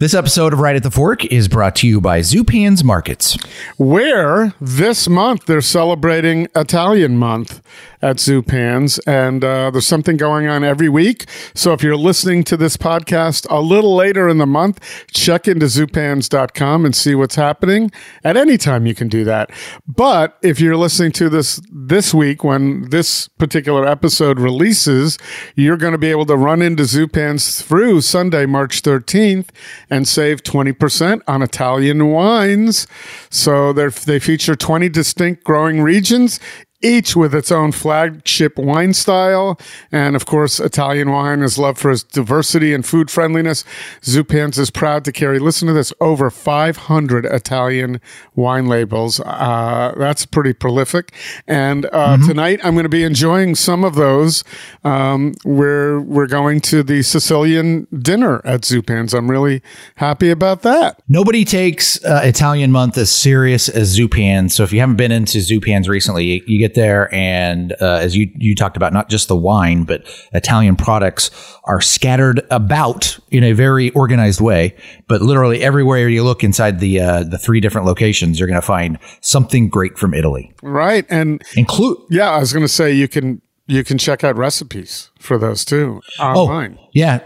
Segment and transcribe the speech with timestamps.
[0.00, 3.36] This episode of Right at the Fork is brought to you by Zupan's Markets.
[3.76, 7.60] Where this month they're celebrating Italian month
[8.00, 11.26] at Zupan's, and uh, there's something going on every week.
[11.54, 14.80] So if you're listening to this podcast a little later in the month,
[15.12, 17.90] check into zupans.com and see what's happening.
[18.24, 19.50] At any time, you can do that.
[19.86, 25.18] But if you're listening to this this week when this particular episode releases,
[25.56, 29.50] you're going to be able to run into Zupan's through Sunday, March 13th
[29.90, 32.86] and save 20% on Italian wines.
[33.30, 36.40] So they feature 20 distinct growing regions
[36.82, 39.58] each with its own flagship wine style.
[39.92, 43.64] And of course, Italian wine is loved for its diversity and food friendliness.
[44.02, 48.00] Zupans is proud to carry, listen to this, over 500 Italian
[48.34, 49.20] wine labels.
[49.20, 51.12] Uh, that's pretty prolific.
[51.46, 52.28] And uh, mm-hmm.
[52.28, 54.44] tonight I'm going to be enjoying some of those.
[54.84, 59.16] Um, we're, we're going to the Sicilian dinner at Zupans.
[59.16, 59.62] I'm really
[59.96, 61.02] happy about that.
[61.08, 64.52] Nobody takes uh, Italian month as serious as Zupans.
[64.52, 68.16] So if you haven't been into Zupans recently, you get get there, and uh, as
[68.16, 71.30] you you talked about, not just the wine, but Italian products
[71.64, 74.76] are scattered about in a very organized way.
[75.08, 78.66] But literally everywhere you look inside the uh, the three different locations, you're going to
[78.66, 80.52] find something great from Italy.
[80.62, 84.36] Right, and include yeah, I was going to say you can you can check out
[84.36, 86.76] recipes for those too online.
[86.80, 87.20] Oh, yeah.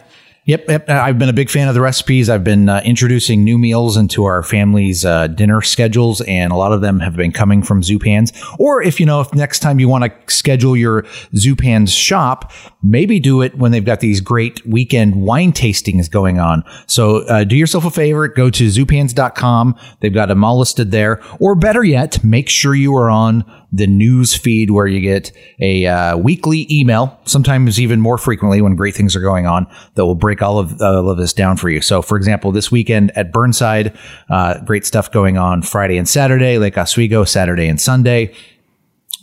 [0.47, 0.91] Yep, yep.
[0.91, 2.29] I've been a big fan of the recipes.
[2.29, 6.73] I've been uh, introducing new meals into our family's uh, dinner schedules, and a lot
[6.73, 8.31] of them have been coming from Zupans.
[8.59, 13.19] Or if you know, if next time you want to schedule your Zupans shop, maybe
[13.21, 16.63] do it when they've got these great weekend wine tastings going on.
[16.87, 19.79] So uh, do yourself a favor, go to zupans.com.
[20.01, 21.23] They've got them all listed there.
[21.41, 25.87] Or better yet, make sure you are on the news feed where you get a
[25.87, 30.15] uh, weekly email, sometimes even more frequently when great things are going on, that will
[30.15, 31.81] break all of, all of this down for you.
[31.81, 33.97] So, for example, this weekend at Burnside,
[34.31, 38.33] uh, great stuff going on Friday and Saturday, Lake Oswego, Saturday and Sunday.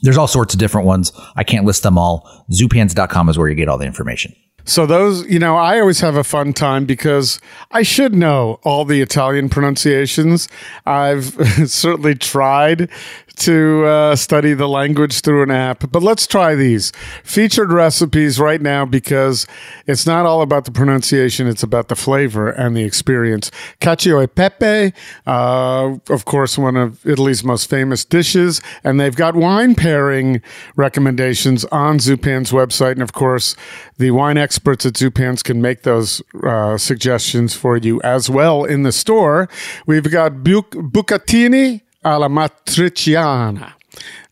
[0.02, 1.14] There's all sorts of different ones.
[1.36, 2.46] I can't list them all.
[2.52, 4.36] Zupans.com is where you get all the information.
[4.66, 7.40] So those, you know, I always have a fun time because
[7.72, 10.48] I should know all the Italian pronunciations.
[10.86, 11.26] I've
[11.70, 12.90] certainly tried
[13.38, 15.92] to uh, study the language through an app.
[15.92, 16.92] But let's try these
[17.24, 19.48] featured recipes right now because
[19.88, 23.52] it's not all about the pronunciation, it's about the flavor and the experience.
[23.80, 24.94] Cacio e pepe,
[25.26, 28.62] uh, of course, one of Italy's most famous dishes.
[28.84, 30.42] And they've got wine pairing
[30.76, 32.94] recommendations on Zupan's website.
[32.94, 33.56] And of course,
[33.98, 38.84] the wine experts at Zupan's can make those uh, suggestions for you as well in
[38.84, 39.48] the store.
[39.86, 43.74] We've got bucatini alla matriciana.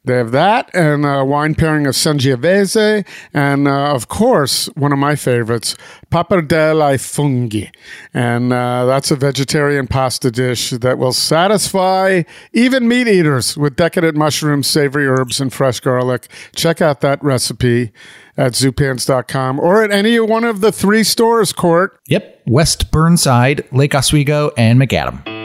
[0.06, 4.98] They have that and a wine pairing of Sangiovese and, uh, of course, one of
[4.98, 5.76] my favorites,
[6.10, 7.70] pappardelle ai funghi.
[8.14, 14.16] And uh, that's a vegetarian pasta dish that will satisfy even meat eaters with decadent
[14.16, 16.28] mushrooms, savory herbs, and fresh garlic.
[16.56, 17.92] Check out that recipe
[18.38, 22.00] at zupans.com or at any one of the three stores, Court.
[22.08, 22.44] Yep.
[22.48, 25.39] West Burnside, Lake Oswego, and Macadam.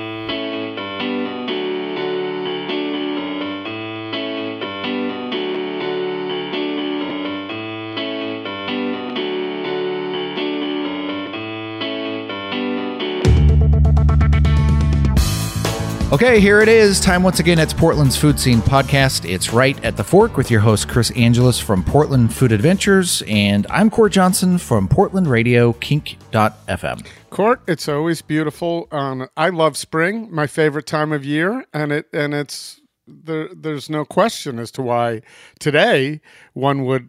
[16.14, 17.00] Okay, here it is.
[17.00, 17.58] Time once again.
[17.58, 19.28] It's Portland's Food Scene Podcast.
[19.28, 23.24] It's right at the fork with your host, Chris Angelus from Portland Food Adventures.
[23.26, 27.04] And I'm Court Johnson from Portland Radio, kink.fm.
[27.30, 28.86] Court, it's always beautiful.
[28.92, 31.64] Um, I love spring, my favorite time of year.
[31.74, 35.20] And it and it's there, there's no question as to why
[35.58, 36.20] today
[36.52, 37.08] one would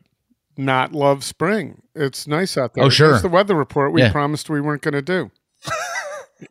[0.58, 1.84] not love spring.
[1.94, 2.86] It's nice out there.
[2.86, 3.14] Oh, sure.
[3.14, 4.12] It's the weather report we yeah.
[4.12, 5.30] promised we weren't going to do.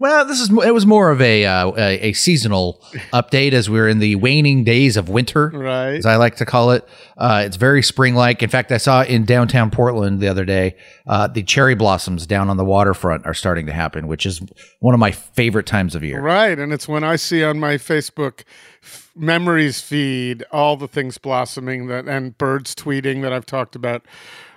[0.01, 3.87] Well, this is it was more of a uh, a, a, seasonal update as we're
[3.87, 5.97] in the waning days of winter, right?
[5.97, 6.89] As I like to call it.
[7.19, 8.43] Uh, it's very spring like.
[8.43, 12.49] In fact, I saw in downtown Portland the other day uh, the cherry blossoms down
[12.49, 14.41] on the waterfront are starting to happen, which is
[14.81, 16.23] one of my favorite times of year.
[16.23, 18.45] Right, and it's when I see on my Facebook
[18.83, 24.07] f- memories feed all the things blossoming that and birds tweeting that I've talked about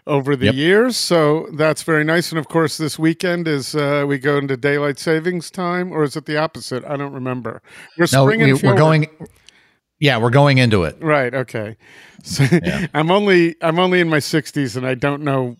[0.07, 0.55] over the yep.
[0.55, 0.97] years.
[0.97, 2.31] So that's very nice.
[2.31, 6.15] And of course, this weekend is uh, we go into daylight savings time, or is
[6.15, 6.83] it the opposite?
[6.85, 7.61] I don't remember.
[7.97, 9.07] We're no, we, are going.
[9.99, 10.97] Yeah, we're going into it.
[11.01, 11.33] Right.
[11.33, 11.77] Okay.
[12.23, 12.87] So yeah.
[12.93, 15.57] I'm only I'm only in my 60s, and I don't know,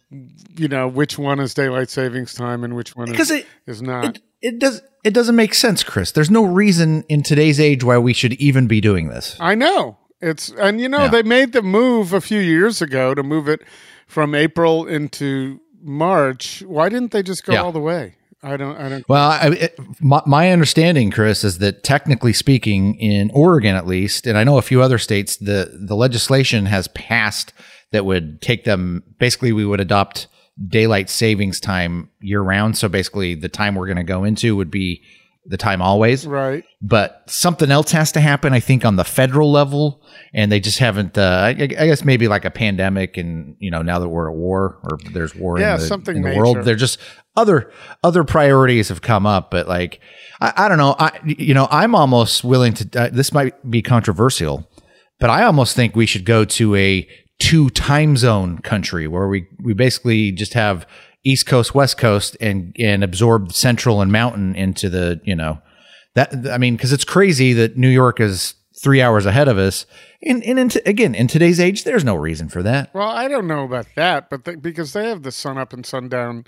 [0.56, 4.18] you know, which one is daylight savings time and which one is, it, is not.
[4.18, 6.12] It, it does it doesn't make sense, Chris.
[6.12, 9.38] There's no reason in today's age why we should even be doing this.
[9.40, 9.98] I know.
[10.20, 11.08] It's and you know yeah.
[11.10, 13.62] they made the move a few years ago to move it
[14.08, 17.62] from April into March, why didn't they just go yeah.
[17.62, 18.16] all the way?
[18.44, 18.78] I don't.
[18.78, 19.10] I don't.
[19.10, 24.28] Well, I, it, my, my understanding, Chris, is that technically speaking, in Oregon at least,
[24.28, 27.52] and I know a few other states, the the legislation has passed
[27.92, 29.04] that would take them.
[29.18, 30.28] Basically, we would adopt
[30.68, 32.78] daylight savings time year round.
[32.78, 35.04] So basically, the time we're going to go into would be
[35.50, 36.28] the time always.
[36.28, 36.64] Right.
[36.82, 40.04] But something else has to happen, I think, on the federal level,
[40.34, 41.18] and they just haven't.
[41.18, 44.36] Uh, I, I guess maybe like a pandemic, and you know, now that we're at
[44.36, 46.40] war or there's war Yeah, in the, something in the major.
[46.40, 47.00] world, they're just
[47.36, 47.72] other
[48.04, 49.50] other priorities have come up.
[49.52, 50.00] But like,
[50.42, 50.96] I, I don't know.
[51.00, 53.02] I you know, I'm almost willing to.
[53.02, 54.70] Uh, this might be controversial,
[55.20, 57.08] but I almost think we should go to a
[57.40, 60.88] two time zone country where we we basically just have
[61.24, 65.60] East Coast, West Coast, and and absorb Central and Mountain into the you know
[66.16, 69.86] that I mean because it's crazy that New York is three hours ahead of us.
[70.22, 72.94] And, and t- again, in today's age, there's no reason for that.
[72.94, 75.86] Well, I don't know about that, but they, because they have the sun up and
[75.86, 76.46] sundown,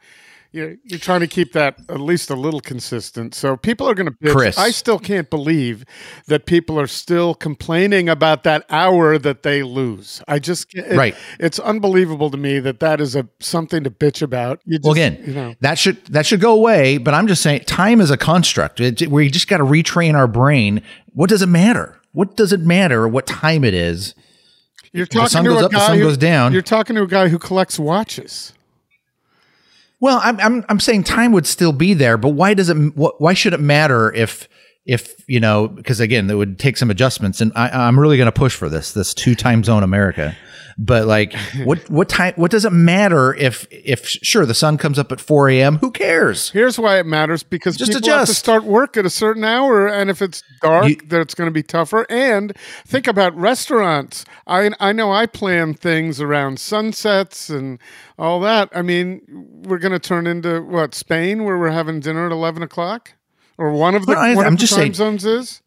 [0.52, 3.36] you're, you're trying to keep that at least a little consistent.
[3.36, 4.32] So people are going to bitch.
[4.32, 4.58] Chris.
[4.58, 5.86] I still can't believe
[6.28, 10.22] that people are still complaining about that hour that they lose.
[10.28, 11.16] I just can't- it- Right.
[11.40, 14.60] It's unbelievable to me that that is a something to bitch about.
[14.66, 16.98] You just, Well, again, you know, that should that should go away.
[16.98, 18.80] But I'm just saying, time is a construct.
[18.80, 20.82] It, we just got to retrain our brain.
[21.14, 21.96] What does it matter?
[22.12, 24.16] What does it matter what time it is?
[24.92, 26.54] you're talking sun to goes a up, the sun who- goes down.
[26.54, 28.54] You're talking to a guy who collects watches.
[30.00, 32.76] Well, I'm I'm I'm saying time would still be there, but why does it?
[32.76, 34.48] wh- Why should it matter if
[34.90, 35.68] if you know?
[35.68, 38.70] Because again, it would take some adjustments, and I, I'm really going to push for
[38.70, 40.36] this this two time zone America.
[40.82, 41.34] But like,
[41.66, 42.34] what what time?
[42.38, 45.78] What does it matter if if sure the sun comes up at 4 a.m.
[45.80, 46.50] Who cares?
[46.52, 49.88] Here's why it matters because Just people have to start work at a certain hour,
[49.88, 52.06] and if it's dark, You- then it's going to be tougher.
[52.10, 52.56] And
[52.88, 54.24] think about restaurants.
[54.48, 57.78] I I know I plan things around sunsets and
[58.18, 58.70] all that.
[58.74, 59.22] I mean,
[59.68, 63.12] we're going to turn into what Spain, where we're having dinner at eleven o'clock,
[63.60, 65.62] or one of the Well, one I'm of just time saying- zones is.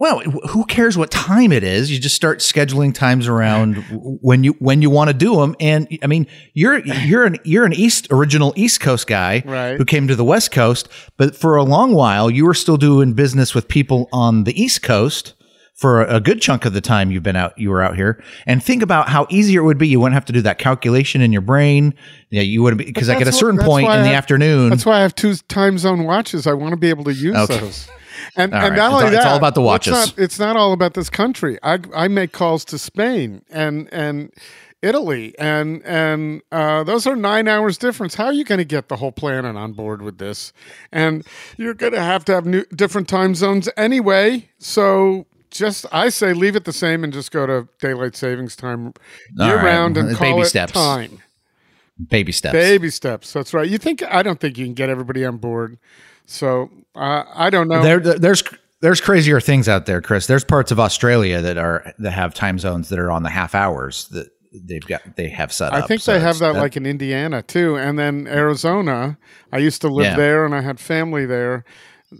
[0.00, 1.90] Well, who cares what time it is?
[1.90, 3.76] You just start scheduling times around
[4.20, 5.54] when you when you want to do them.
[5.60, 9.76] And I mean, you're you're an you're an East original East Coast guy Right.
[9.78, 13.12] who came to the West Coast, but for a long while you were still doing
[13.12, 15.34] business with people on the East Coast.
[15.74, 18.62] For a good chunk of the time you've been out, you were out here, and
[18.62, 19.88] think about how easier it would be.
[19.88, 21.94] You wouldn't have to do that calculation in your brain.
[22.30, 24.70] Yeah, you would be because like at a certain that's point in the afternoon.
[24.70, 26.46] That's why I have two time zone watches.
[26.46, 27.58] I want to be able to use Okay.
[27.58, 27.88] those.
[28.36, 28.76] And, All and right.
[28.76, 29.92] not only all- that, it's all about the it's watches.
[29.92, 31.58] not- It's not, all about this country.
[31.64, 34.30] I I make calls to Spain and and
[34.80, 38.14] Italy, and and uh, those are nine hours difference.
[38.14, 40.52] How are you going to get the whole planet on board with this?
[40.92, 41.24] And
[41.56, 44.48] you're going to have to have new different time zones anyway.
[44.58, 45.26] So.
[45.54, 48.92] Just I say leave it the same and just go to daylight savings time
[49.36, 49.64] year right.
[49.64, 50.72] round and Baby call it steps.
[50.72, 51.20] time.
[52.08, 52.52] baby steps.
[52.52, 53.32] Baby steps.
[53.32, 53.68] That's right.
[53.68, 55.78] You think I don't think you can get everybody on board.
[56.26, 57.82] So uh, I don't know.
[57.82, 58.42] There, there- there's
[58.80, 60.26] there's crazier things out there, Chris.
[60.26, 63.54] There's parts of Australia that are that have time zones that are on the half
[63.54, 65.84] hours that they've got they have set I up.
[65.84, 69.16] I think So they have it's- that, like in Indiana too, and then Arizona.
[69.52, 70.16] I used to live Yeah.
[70.16, 71.64] there, and I had family there.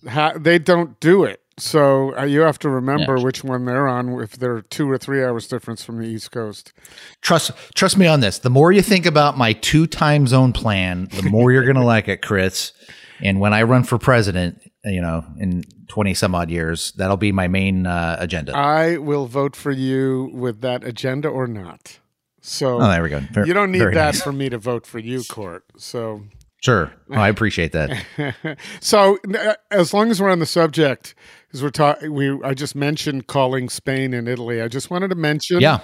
[0.08, 4.20] Ha- they don't do it, so uh, you have to remember which one they're on.
[4.20, 6.72] If they're two or three hours difference from the East Coast,
[7.20, 8.38] trust trust me on this.
[8.38, 12.08] The more you think about my two time zone plan, the more you're gonna like
[12.08, 12.72] it, Chris.
[13.20, 17.30] And when I run for president, you know, in twenty some odd years, that'll be
[17.30, 18.56] my main uh, agenda.
[18.56, 22.00] I will vote for you with that agenda or not.
[22.40, 23.20] So oh, there we go.
[23.32, 24.22] Ver- you don't need that nice.
[24.22, 25.64] for me to vote for you, Court.
[25.78, 26.24] So
[26.64, 26.90] Sure.
[27.10, 28.58] Oh, I appreciate that.
[28.80, 31.14] so uh, as long as we're on the subject,
[31.46, 34.60] because we're talking, we I just mentioned calling Spain and Italy.
[34.62, 35.78] I just wanted to mention Yeah.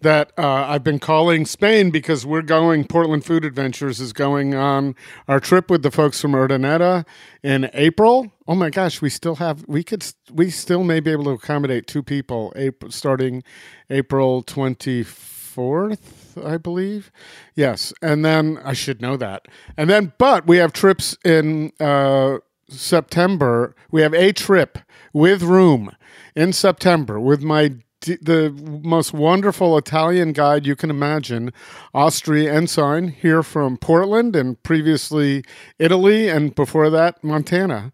[0.00, 2.84] that uh, I've been calling Spain because we're going.
[2.86, 4.94] Portland Food Adventures is going on
[5.28, 7.06] our trip with the folks from Urdaneta
[7.42, 8.32] in April.
[8.48, 11.86] Oh my gosh, we still have we could we still may be able to accommodate
[11.86, 12.52] two people.
[12.56, 13.42] April starting
[13.88, 17.10] April twenty fourth, I believe.
[17.54, 19.46] Yes, and then I should know that.
[19.76, 22.38] And then, but we have trips in uh,
[22.68, 23.74] September.
[23.90, 24.78] We have a trip
[25.12, 25.94] with room
[26.34, 27.76] in September with my
[28.20, 28.50] the
[28.82, 31.52] most wonderful Italian guide you can imagine,
[31.94, 35.42] Austria Ensign, here from Portland and previously
[35.78, 37.92] Italy, and before that Montana.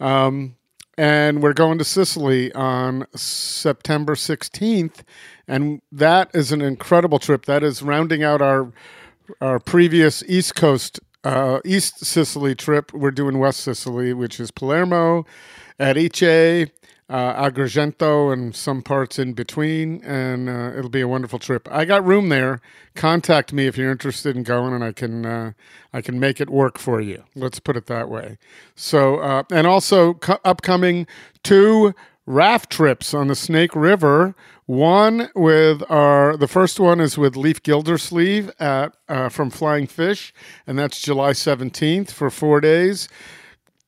[0.00, 0.56] Um,
[0.98, 5.02] and we're going to Sicily on September 16th.
[5.48, 7.46] And that is an incredible trip.
[7.46, 8.72] That is rounding out our
[9.40, 12.92] our previous East Coast uh, East Sicily trip.
[12.92, 15.24] We're doing West Sicily, which is Palermo,
[15.82, 16.70] Erice,
[17.08, 20.02] uh, Agrigento, and some parts in between.
[20.04, 21.68] And uh, it'll be a wonderful trip.
[21.70, 22.60] I got room there.
[22.94, 25.52] Contact me if you're interested in going, and I can uh,
[25.92, 27.24] I can make it work for you.
[27.34, 28.38] Let's put it that way.
[28.74, 31.06] So, uh, and also cu- upcoming
[31.42, 34.34] two raft trips on the Snake River.
[34.66, 40.32] One with our the first one is with Leif Gildersleeve at uh, from Flying Fish,
[40.66, 43.08] and that's July seventeenth for four days.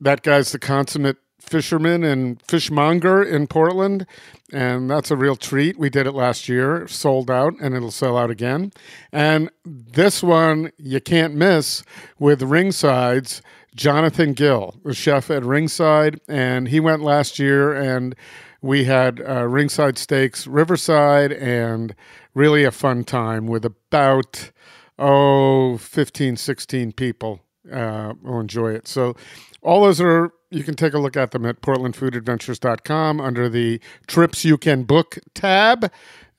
[0.01, 4.07] That guy's the consummate fisherman and fishmonger in Portland,
[4.53, 5.79] and that's a real treat.
[5.79, 8.73] We did it last year, sold out, and it'll sell out again.
[9.13, 11.83] And this one you can't miss
[12.19, 13.43] with Ringside's
[13.75, 18.15] Jonathan Gill, the chef at Ringside, and he went last year, and
[18.63, 21.95] we had uh, Ringside Steaks Riverside, and
[22.35, 24.51] really a fun time with about
[24.99, 27.41] oh 15 16 people
[27.73, 29.17] uh, will enjoy it so
[29.65, 34.45] all those are you can take a look at them at portlandfoodadventures.com under the trips
[34.45, 35.91] you can book tab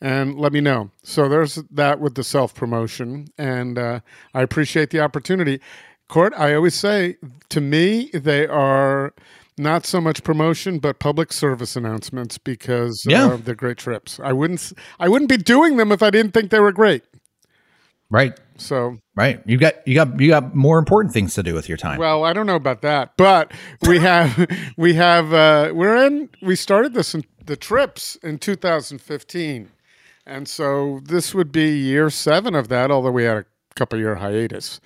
[0.01, 0.91] and let me know.
[1.03, 3.99] So there's that with the self promotion and uh,
[4.33, 5.59] i appreciate the opportunity.
[6.07, 7.17] Court i always say
[7.49, 9.13] to me they are
[9.57, 13.25] not so much promotion but public service announcements because Yeah.
[13.27, 14.19] uh, they're great trips.
[14.23, 17.03] I wouldn't i wouldn't be doing them if i didn't think they were great
[18.15, 18.39] Right.
[18.57, 19.41] so Right.
[19.45, 21.99] You got you got you got more important things to do with your time.
[21.99, 23.53] Well, I don't know about that, but
[23.87, 26.29] we have we have uh, we're in.
[26.41, 29.71] We started this in the trips in 2015,
[30.25, 32.91] and so this would be year seven of that.
[32.91, 33.45] Although we had a
[33.75, 34.81] couple year hiatus,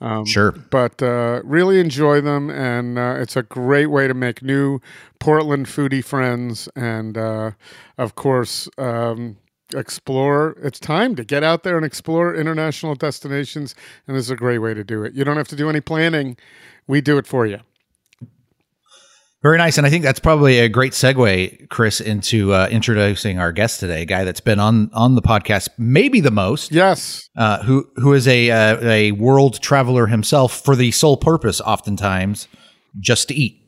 [0.00, 0.52] um, sure.
[0.52, 4.80] but uh, really enjoy them, and uh, it's a great way to make new
[5.18, 7.50] Portland foodie friends, and uh,
[7.98, 8.68] of course.
[8.78, 9.38] Um,
[9.74, 13.74] explore it's time to get out there and explore international destinations
[14.06, 15.14] and this is a great way to do it.
[15.14, 16.36] You don't have to do any planning.
[16.86, 17.60] We do it for you.
[19.42, 23.50] Very nice, and I think that's probably a great segue, Chris, into uh, introducing our
[23.50, 27.28] guest today, a guy that's been on on the podcast maybe the most, yes.
[27.36, 32.46] Uh, who who is a uh, a world traveler himself for the sole purpose, oftentimes,
[33.00, 33.61] just to eat.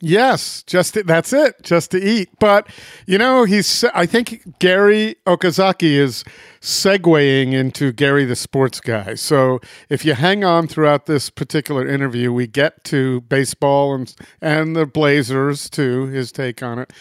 [0.00, 2.28] Yes, just to, that's it, just to eat.
[2.38, 2.68] But
[3.06, 3.82] you know, he's.
[3.94, 6.22] I think Gary Okazaki is
[6.60, 9.14] segueing into Gary the sports guy.
[9.14, 14.76] So if you hang on throughout this particular interview, we get to baseball and and
[14.76, 16.06] the Blazers too.
[16.08, 16.92] His take on it.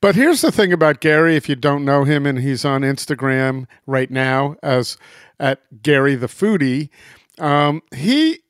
[0.00, 3.68] But here's the thing about Gary: if you don't know him, and he's on Instagram
[3.86, 4.96] right now as
[5.38, 6.88] at Gary the foodie,
[7.38, 8.40] um, he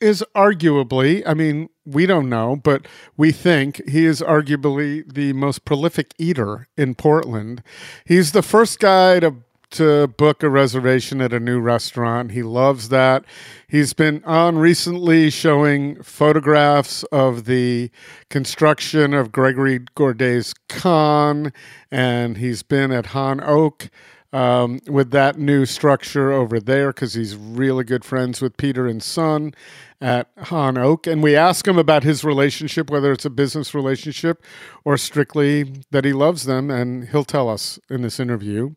[0.00, 2.86] is arguably, I mean, we don't know, but
[3.16, 7.62] we think he is arguably the most prolific eater in Portland.
[8.04, 9.36] He's the first guy to
[9.70, 12.32] to book a reservation at a new restaurant.
[12.32, 13.24] He loves that.
[13.66, 17.90] He's been on recently showing photographs of the
[18.30, 21.52] construction of Gregory Gourdet's Kann,
[21.90, 23.90] and he's been at Han Oak
[24.32, 29.02] um, with that new structure over there because he's really good friends with Peter and
[29.02, 29.54] Son
[30.00, 31.06] at Han Oak.
[31.06, 34.42] And we ask him about his relationship, whether it's a business relationship
[34.84, 38.74] or strictly that he loves them, and he'll tell us in this interview.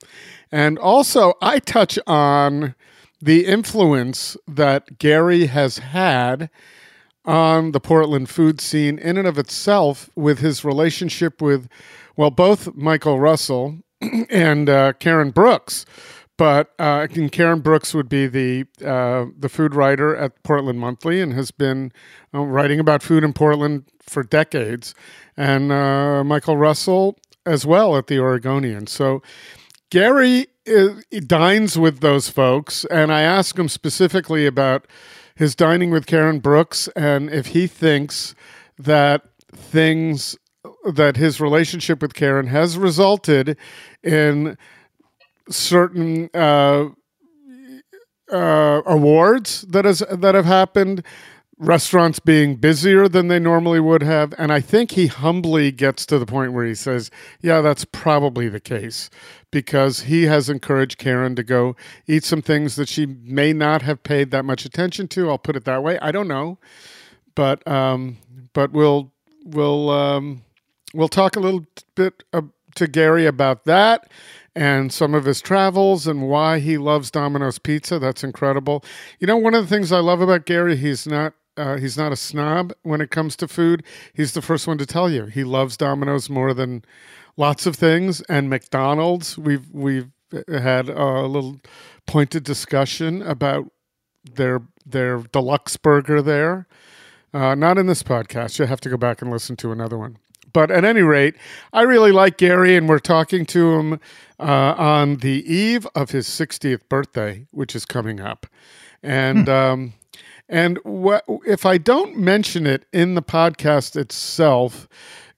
[0.52, 2.76] And also, I touch on
[3.22, 6.50] the influence that Gary has had
[7.24, 11.68] on the Portland food scene in and of itself with his relationship with,
[12.18, 13.78] well, both Michael Russell
[14.30, 15.86] and uh, Karen Brooks.
[16.38, 21.34] But uh, Karen Brooks would be the uh, the food writer at Portland Monthly and
[21.34, 21.92] has been
[22.34, 24.96] uh, writing about food in Portland for decades,
[25.38, 28.88] and uh, Michael Russell as well at the Oregonian.
[28.88, 29.22] So
[29.92, 34.88] Gary is, dines with those folks, and I ask him specifically about
[35.36, 38.36] his dining with Karen Brooks and if he thinks
[38.78, 40.38] that things
[40.86, 43.58] that his relationship with Karen has resulted
[44.04, 44.58] in
[45.50, 46.90] certain uh,
[48.32, 51.04] uh, awards that has that have happened,
[51.58, 56.18] restaurants being busier than they normally would have, and I think he humbly gets to
[56.18, 57.12] the point where he says,
[57.42, 59.10] "Yeah, that's probably the case."
[59.52, 61.76] Because he has encouraged Karen to go
[62.08, 65.30] eat some things that she may not have paid that much attention to.
[65.30, 66.00] I'll put it that way.
[66.00, 66.58] I don't know,
[67.36, 68.18] but um,
[68.54, 69.12] but we'll
[69.44, 70.44] we'll um,
[70.94, 72.42] we'll talk a little bit uh,
[72.76, 74.10] to Gary about that
[74.56, 78.00] and some of his travels and why he loves Domino's Pizza.
[78.00, 78.84] That's incredible.
[79.20, 82.14] You know, one of the things I love about Gary, he's not uh, he's not
[82.14, 83.84] a snob when it comes to food.
[84.14, 86.84] He's the first one to tell you he loves Domino's more than
[87.36, 89.38] lots of things, and McDonald's.
[89.38, 90.12] We've we've
[90.48, 91.60] had a little
[92.06, 93.70] pointed discussion about
[94.24, 96.68] their their deluxe burger there.
[97.34, 98.60] Uh, not in this podcast.
[98.60, 100.18] You'll have to go back and listen to another one.
[100.54, 101.36] But at any rate,
[101.74, 104.00] I really like Gary, and we're talking to him
[104.40, 108.48] uh, on the eve of his 60th birthday, which is coming up.
[109.04, 109.94] And um,
[110.50, 114.88] and what, if I don't mention it in the podcast itself,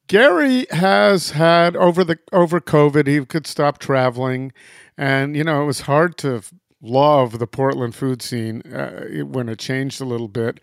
[0.07, 4.51] Gary has had over the over COVID, he could stop traveling,
[4.97, 6.41] and you know it was hard to
[6.81, 10.59] love the Portland food scene uh, when it changed a little bit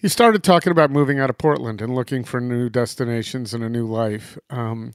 [0.00, 3.68] he started talking about moving out of Portland and looking for new destinations and a
[3.68, 4.38] new life.
[4.48, 4.94] Um,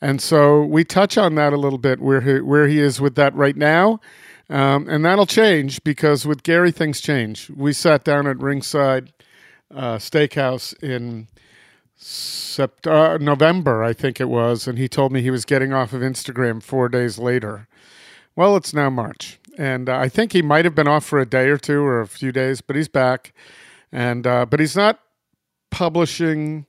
[0.00, 3.16] and so we touch on that a little bit where he, where he is with
[3.16, 4.00] that right now.
[4.48, 7.50] Um, and that'll change because with Gary, things change.
[7.50, 9.12] We sat down at Ringside
[9.74, 11.28] uh, Steakhouse in
[11.98, 15.92] sept- uh, November, I think it was, and he told me he was getting off
[15.92, 17.66] of Instagram four days later.
[18.36, 19.38] Well, it's now March.
[19.56, 22.00] And uh, I think he might have been off for a day or two or
[22.00, 23.32] a few days, but he's back
[23.94, 24.98] and uh, but he's not
[25.70, 26.66] publishing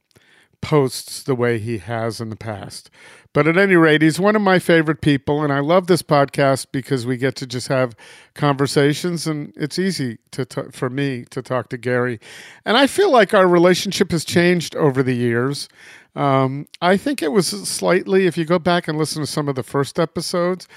[0.61, 2.89] posts the way he has in the past.
[3.33, 6.67] But at any rate, he's one of my favorite people, and I love this podcast
[6.71, 7.93] because we get to just have
[8.33, 12.19] conversations, and it's easy to t- for me to talk to Gary.
[12.63, 15.67] And I feel like our relationship has changed over the years.
[16.15, 19.55] Um, I think it was slightly, if you go back and listen to some of
[19.55, 20.67] the first episodes,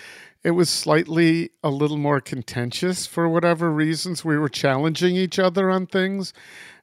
[0.45, 4.25] it was slightly a little more contentious for whatever reasons.
[4.25, 6.33] We were challenging each other on things,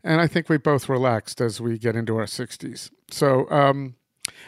[0.03, 2.91] and I think we both relaxed as we get into our 60s.
[3.09, 3.95] So, um,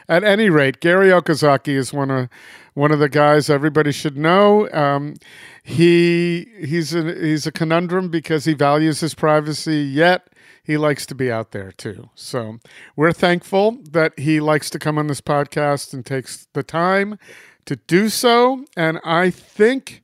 [0.09, 2.29] at any rate, Gary Okazaki is one of
[2.73, 4.69] one of the guys everybody should know.
[4.71, 5.15] Um,
[5.63, 10.27] he he's a, he's a conundrum because he values his privacy, yet
[10.63, 12.09] he likes to be out there too.
[12.15, 12.59] So
[12.95, 17.17] we're thankful that he likes to come on this podcast and takes the time
[17.67, 18.65] to do so.
[18.75, 20.01] And I think,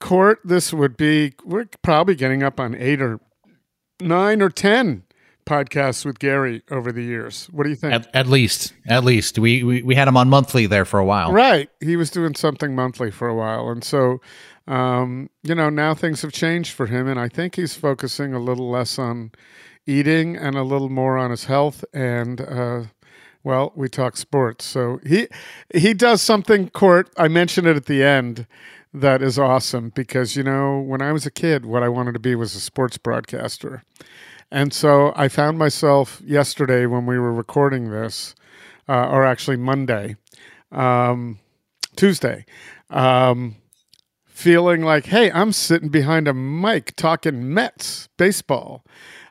[0.00, 3.20] Court, this would be, we're probably getting up on eight or
[4.00, 5.04] nine or 10
[5.46, 7.46] podcasts with Gary over the years.
[7.52, 7.92] What do you think?
[7.92, 11.04] At, at least, at least we, we, we had him on monthly there for a
[11.04, 11.32] while.
[11.32, 11.70] Right.
[11.80, 13.68] He was doing something monthly for a while.
[13.68, 14.20] And so,
[14.66, 17.06] um, you know, now things have changed for him.
[17.06, 19.32] And I think he's focusing a little less on
[19.86, 22.84] eating and a little more on his health and, uh,
[23.44, 24.64] well, we talk sports.
[24.64, 25.28] So he
[25.74, 27.10] he does something court.
[27.16, 28.46] I mentioned it at the end
[28.92, 32.18] that is awesome because you know, when I was a kid, what I wanted to
[32.18, 33.82] be was a sports broadcaster.
[34.50, 38.34] And so I found myself yesterday when we were recording this,
[38.88, 40.16] uh, or actually Monday,
[40.70, 41.40] um,
[41.96, 42.46] Tuesday,
[42.90, 43.56] um,
[44.26, 48.84] feeling like, hey, I'm sitting behind a mic talking Mets baseball.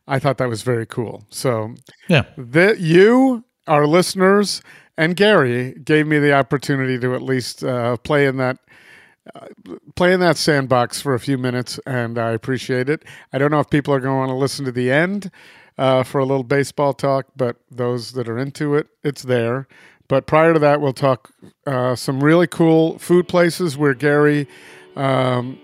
[0.07, 1.25] I thought that was very cool.
[1.29, 1.75] So,
[2.09, 4.61] yeah, that you our listeners
[4.97, 8.57] and Gary gave me the opportunity to at least uh, play in that
[9.35, 9.47] uh,
[9.95, 13.05] play in that sandbox for a few minutes, and I appreciate it.
[13.31, 15.31] I don't know if people are going to listen to the end
[15.77, 19.67] uh, for a little baseball talk, but those that are into it, it's there.
[20.09, 21.31] But prior to that, we'll talk
[21.65, 24.45] uh, some really cool food places where Gary
[24.97, 25.57] um,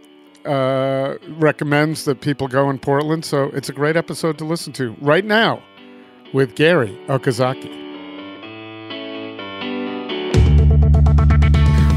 [0.45, 3.25] uh, recommends that people go in Portland.
[3.25, 5.61] So it's a great episode to listen to right now
[6.33, 7.88] with Gary Okazaki.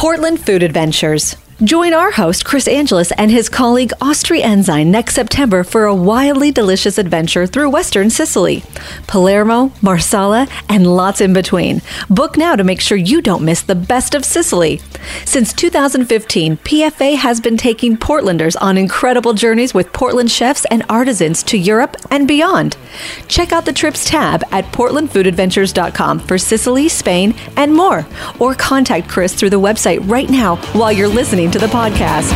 [0.00, 1.36] Portland Food Adventures.
[1.62, 6.50] Join our host, Chris Angelus, and his colleague, Austri Ensign, next September for a wildly
[6.50, 8.62] delicious adventure through Western Sicily.
[9.06, 11.82] Palermo, Marsala, and lots in between.
[12.08, 14.80] Book now to make sure you don't miss the best of Sicily.
[15.26, 21.42] Since 2015, PFA has been taking Portlanders on incredible journeys with Portland chefs and artisans
[21.42, 22.78] to Europe and beyond.
[23.28, 28.06] Check out the trips tab at portlandfoodadventures.com for Sicily, Spain, and more.
[28.38, 32.30] Or contact Chris through the website right now while you're listening to the podcast.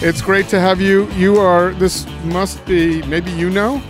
[0.00, 1.10] It's great to have you.
[1.12, 3.82] You are, this must be, maybe you know,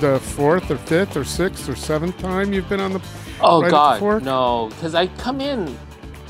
[0.00, 3.02] the fourth or fifth or sixth or seventh time you've been on the.
[3.40, 4.22] Oh, right God.
[4.22, 5.76] No, because I come in,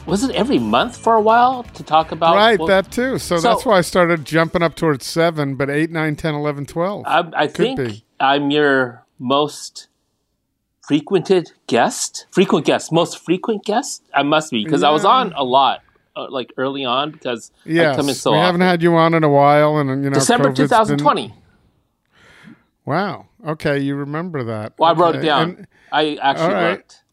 [0.07, 2.35] was it every month for a while to talk about?
[2.35, 3.19] Right, well, that too.
[3.19, 6.65] So, so, that's why I started jumping up towards seven, but eight, nine, 10, 11,
[6.65, 7.05] 12.
[7.07, 8.05] I, I think be.
[8.19, 9.89] I'm your most
[10.91, 14.03] frequented guest, frequent guest, most frequent guest.
[14.13, 15.85] I must be because I was on a lot
[16.17, 18.47] uh, like early on because Yes, I come in so we often.
[18.47, 21.33] haven't had you on in a while, and you know, December COVID's been- 2020.
[22.85, 23.27] Wow.
[23.47, 24.73] Okay, you remember that?
[24.79, 25.43] Well, I wrote it down.
[25.51, 26.71] And, I actually All right.
[26.73, 27.05] looked.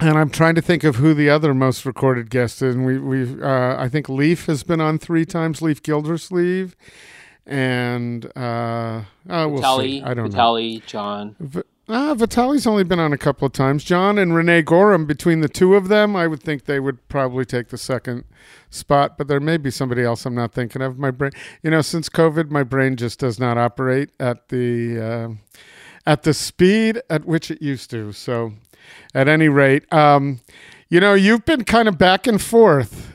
[0.00, 2.74] and I'm trying to think of who the other most recorded guest is.
[2.74, 5.62] And we we uh, I think Leif has been on three times.
[5.62, 6.76] Leif Gildersleeve,
[7.46, 10.02] and uh, uh, we'll see.
[10.02, 10.38] I don't know.
[10.38, 11.34] Vitaly, John.
[11.40, 13.82] V- Uh, Vitaly's only been on a couple of times.
[13.82, 17.46] John and Renee Gorham, between the two of them, I would think they would probably
[17.46, 18.24] take the second
[18.68, 19.16] spot.
[19.16, 20.98] But there may be somebody else I'm not thinking of.
[20.98, 25.60] My brain, you know, since COVID, my brain just does not operate at the uh,
[26.06, 28.12] at the speed at which it used to.
[28.12, 28.52] So,
[29.14, 30.40] at any rate, um,
[30.90, 33.14] you know, you've been kind of back and forth.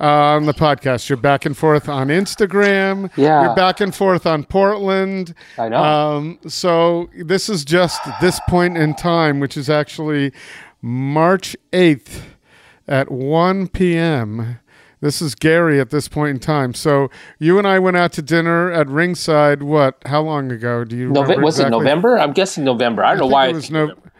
[0.00, 3.10] Uh, on the podcast, you're back and forth on Instagram.
[3.16, 3.42] Yeah.
[3.44, 5.34] you're back and forth on Portland.
[5.56, 5.82] I know.
[5.82, 10.32] Um, so this is just this point in time, which is actually
[10.82, 12.22] March 8th
[12.88, 14.58] at 1 p.m.
[15.00, 16.74] This is Gary at this point in time.
[16.74, 19.62] So you and I went out to dinner at Ringside.
[19.62, 19.98] What?
[20.06, 20.82] How long ago?
[20.84, 21.42] Do you Nove- remember?
[21.44, 21.68] was it?
[21.70, 22.18] November?
[22.18, 23.04] I'm guessing November.
[23.04, 23.48] I don't I know why.
[23.48, 24.12] it was no, November,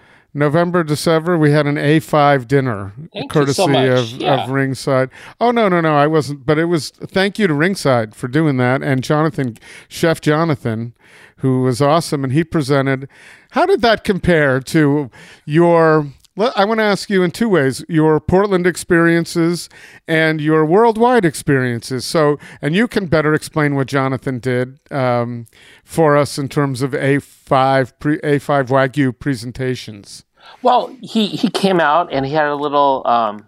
[0.83, 1.39] December.
[1.39, 4.45] We had an A5 dinner, Thank courtesy so of, Yeah.
[4.45, 5.11] of Ringside.
[5.41, 5.95] Oh no, no, no!
[5.97, 6.91] I wasn't, but it was.
[6.91, 9.57] Thank you to Ringside for doing that, and Jonathan,
[9.89, 10.95] Chef Jonathan,
[11.39, 13.09] who was awesome, and he presented.
[13.51, 15.11] How did that compare to
[15.47, 16.09] your?
[16.37, 19.69] I want to ask you in two ways: your Portland experiences
[20.09, 22.05] and your worldwide experiences.
[22.05, 25.47] So, and you can better explain what Jonathan did um,
[25.85, 30.25] for us in terms of A five pre, A five Wagyu presentations.
[30.63, 33.47] Well, he he came out and he had a little um,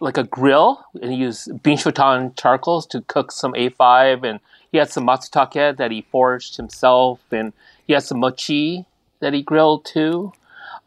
[0.00, 4.40] like a grill, and he used Binchotan charcoals to cook some A5, and
[4.70, 7.52] he had some matsutake that he foraged himself, and
[7.86, 8.84] he had some mochi
[9.20, 10.32] that he grilled too.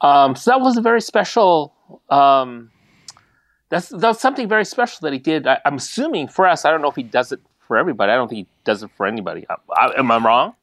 [0.01, 1.73] Um, so that was a very special.
[2.09, 2.71] Um,
[3.69, 5.45] that's that's something very special that he did.
[5.47, 6.65] I, I'm assuming for us.
[6.65, 8.11] I don't know if he does it for everybody.
[8.11, 9.45] I don't think he does it for anybody.
[9.49, 10.55] I, I, am I wrong?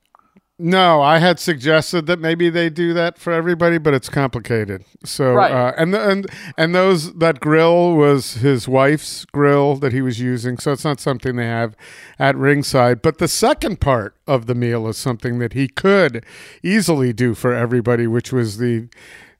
[0.58, 4.84] No, I had suggested that maybe they do that for everybody, but it's complicated.
[5.04, 5.52] So, Right.
[5.52, 10.56] uh, and and and those that grill was his wife's grill that he was using,
[10.56, 11.76] so it's not something they have
[12.18, 13.02] at ringside.
[13.02, 16.24] But the second part of the meal is something that he could
[16.62, 18.88] easily do for everybody, which was the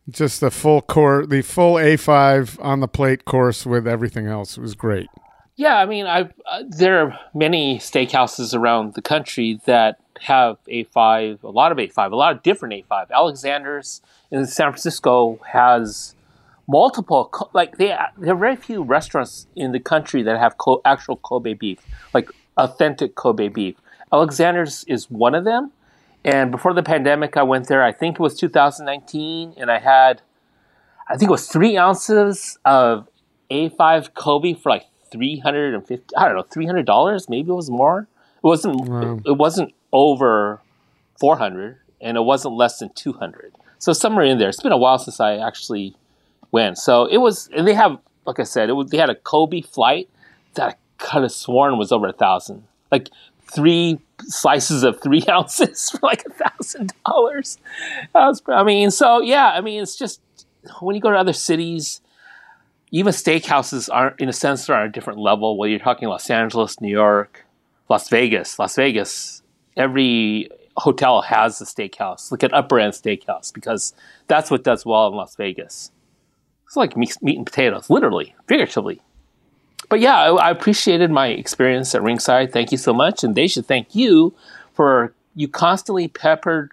[0.09, 4.57] just the full course, the full A five on the plate course with everything else.
[4.57, 5.09] It was great.
[5.57, 11.43] Yeah, I mean, I uh, there are many steakhouses around the country that have A5,
[11.43, 13.11] a lot of A5, a lot of different A5.
[13.11, 16.15] Alexander's in San Francisco has
[16.69, 21.17] multiple, like they there are very few restaurants in the country that have co- actual
[21.17, 21.79] Kobe beef,
[22.13, 23.77] like authentic Kobe beef.
[24.13, 25.73] Alexander's is one of them.
[26.27, 27.83] And before the pandemic, I went there.
[27.85, 30.23] I think it was 2019, and I had,
[31.09, 33.09] I think it was three ounces of
[33.51, 38.09] A5 Kobe for like 350 I don't know, $300 maybe it was more.
[38.37, 40.61] It wasn't it wasn't over
[41.19, 43.53] 400 and it wasn't less than 200.
[43.79, 44.49] So somewhere in there.
[44.49, 45.95] It's been a while since I actually
[46.51, 46.79] went.
[46.79, 49.61] So it was and they have like I said, it was they had a Kobe
[49.61, 50.09] flight
[50.55, 52.65] that I could have sworn was over a thousand.
[52.91, 53.11] Like
[53.43, 57.59] three slices of three ounces for like a thousand dollars.
[58.15, 60.21] I mean, so yeah, I mean, it's just
[60.81, 62.01] when you go to other cities,
[62.91, 65.57] even steakhouses aren't, in a sense, are on a different level.
[65.57, 67.45] Whether you're talking Los Angeles, New York,
[67.89, 69.43] Las Vegas, Las Vegas,
[69.77, 73.95] every hotel has a steakhouse, Look at upper end steakhouse, because
[74.29, 75.91] that's what does well in Las Vegas.
[76.67, 79.01] It's like meat, meat and potatoes, literally, figuratively.
[79.89, 82.53] But yeah, I, I appreciated my experience at Ringside.
[82.53, 84.35] Thank you so much, and they should thank you
[84.75, 86.71] for you constantly peppered,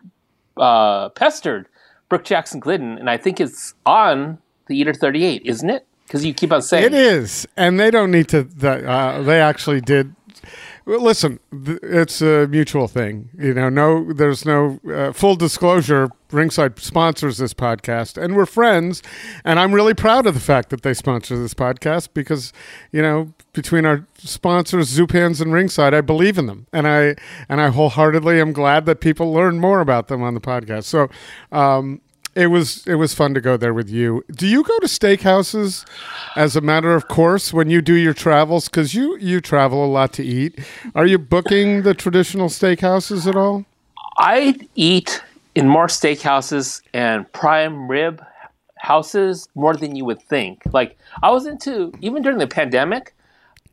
[0.58, 1.68] uh, pestered
[2.10, 5.86] Brooke Jackson Glidden, and I think it's on the Eater 38, isn't it?
[6.06, 8.44] Because you keep on saying It is, and they don't need to.
[8.44, 10.14] th- Uh, they actually did.
[10.86, 13.30] Listen, it's a mutual thing.
[13.38, 16.10] You know, no, there's no uh, full disclosure.
[16.30, 19.04] Ringside sponsors this podcast, and we're friends.
[19.46, 22.52] And I'm really proud of the fact that they sponsor this podcast because,
[22.92, 27.16] you know, between our sponsors, Zupans and Ringside, I believe in them, and I
[27.48, 30.84] and I wholeheartedly am glad that people learn more about them on the podcast.
[30.86, 31.10] So.
[31.52, 32.02] Um,
[32.36, 34.24] it was it was fun to go there with you.
[34.32, 35.86] Do you go to steakhouses
[36.36, 38.70] as a matter of course when you do your travels?
[38.70, 40.60] Because you you travel a lot to eat.
[40.96, 43.66] Are you booking the traditional steakhouses at all?
[44.18, 45.22] I eat
[45.56, 48.24] in more steakhouses and prime rib
[48.78, 50.62] houses more than you would think.
[50.72, 53.14] Like I was into even during the pandemic.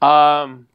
[0.02, 0.66] Um,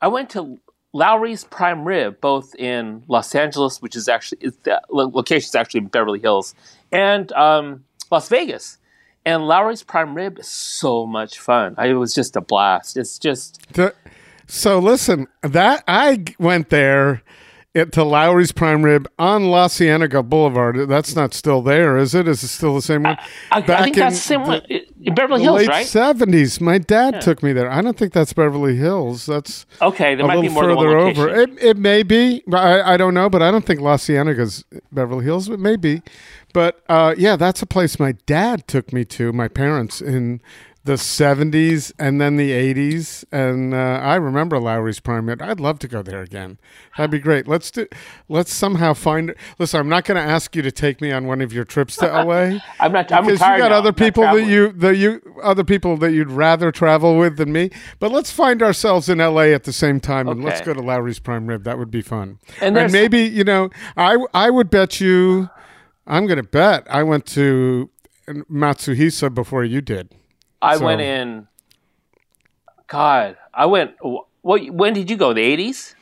[0.00, 0.58] I went to
[0.94, 5.86] Lawry's Prime Rib, both in Los Angeles, which is actually the location is actually in
[5.88, 6.54] Beverly Hills,
[6.94, 8.78] and um, Las Vegas.
[9.26, 11.74] And Lawry's prime rib is so much fun.
[11.78, 12.98] I, it was just a blast.
[12.98, 13.66] It's just
[14.46, 17.22] so listen, that I went there
[17.72, 20.88] it, to Lawry's Prime Rib on La Cienega Boulevard.
[20.88, 22.28] That's not still there, is it?
[22.28, 23.16] Is it still the same one?
[23.50, 25.86] I, I think that's the same one in Beverly Hills, late right?
[25.86, 26.60] seventies.
[26.60, 27.68] My dad took me there.
[27.70, 29.26] I don't think that's Beverly Hills.
[29.26, 31.28] That's Okay, there a might be little more further over.
[31.28, 32.44] It, it may be.
[32.52, 35.48] I, I don't know, but I don't think La Cienega's Beverly Hills.
[35.48, 36.02] It may be.
[36.54, 39.32] But uh, yeah, that's a place my dad took me to.
[39.32, 40.40] My parents in
[40.84, 45.40] the seventies and then the eighties, and uh, I remember Lawry's Prime Rib.
[45.40, 46.58] I'd love to go there again.
[46.96, 47.48] That'd be great.
[47.48, 47.86] Let's do.
[48.28, 49.34] Let's somehow find.
[49.58, 51.96] Listen, I'm not going to ask you to take me on one of your trips
[51.96, 52.58] to LA.
[52.80, 53.10] I'm not.
[53.10, 53.78] I'm because you got now.
[53.78, 57.70] other people that you that you other people that you'd rather travel with than me.
[57.98, 61.18] But let's find ourselves in LA at the same time and let's go to Lawry's
[61.18, 61.64] Prime Rib.
[61.64, 62.38] That would be fun.
[62.60, 65.48] And And, maybe you know, I I would bet you,
[66.06, 67.90] I'm going to bet I went to
[68.28, 70.14] Matsuhisa before you did.
[70.60, 71.48] I so- went in.
[72.86, 73.92] God, I went.
[74.42, 74.70] What?
[74.70, 75.32] When did you go?
[75.32, 75.94] The 80s?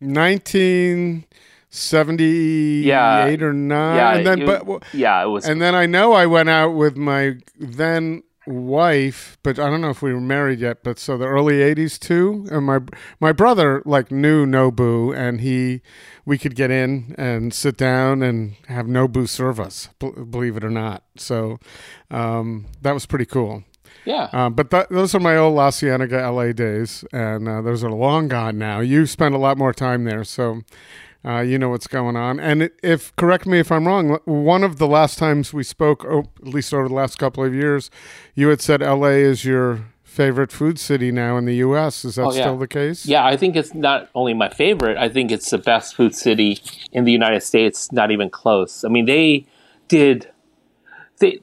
[0.00, 3.26] 1978 Yeah.
[3.44, 3.96] or nine.
[3.96, 5.46] Yeah, and then you- but yeah, it was.
[5.46, 9.90] And then I know I went out with my then wife, but I don't know
[9.90, 10.82] if we were married yet.
[10.82, 12.80] But so the early '80s too, and my
[13.20, 15.80] my brother like knew Nobu, and he
[16.24, 20.64] we could get in and sit down and have Nobu serve us, b- believe it
[20.64, 21.02] or not.
[21.16, 21.58] So
[22.10, 23.64] um, that was pretty cool.
[24.04, 24.28] yeah.
[24.32, 27.90] Um, but that, those are my old La Cienega LA days, and uh, those are
[27.90, 28.80] long gone now.
[28.80, 30.62] You spend a lot more time there, so
[31.24, 32.40] uh, you know what's going on.
[32.40, 36.04] And it, if correct me if I'm wrong, one of the last times we spoke,
[36.04, 37.90] oh, at least over the last couple of years,
[38.34, 42.04] you had said LA is your favorite food city now in the U.S.
[42.04, 42.40] Is that Oh, yeah.
[42.42, 43.06] still the case?
[43.06, 44.96] Yeah, I think it's not only my favorite.
[44.98, 46.58] I think it's the best food city
[46.92, 47.92] in the United States.
[47.92, 48.82] Not even close.
[48.84, 49.46] I mean, they
[49.88, 50.28] did
[51.18, 51.40] they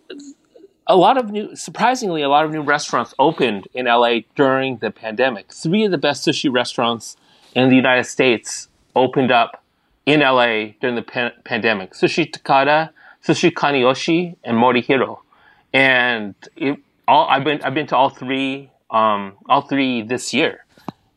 [0.87, 4.89] a lot of new, surprisingly, a lot of new restaurants opened in LA during the
[4.89, 5.51] pandemic.
[5.53, 7.15] Three of the best sushi restaurants
[7.55, 9.63] in the United States opened up
[10.07, 12.89] in LA during the pan- pandemic: Sushi Takada,
[13.23, 15.19] Sushi Kaneyoshi, and Morihiro.
[15.73, 20.65] And it, all I've been I've been to all three um, all three this year.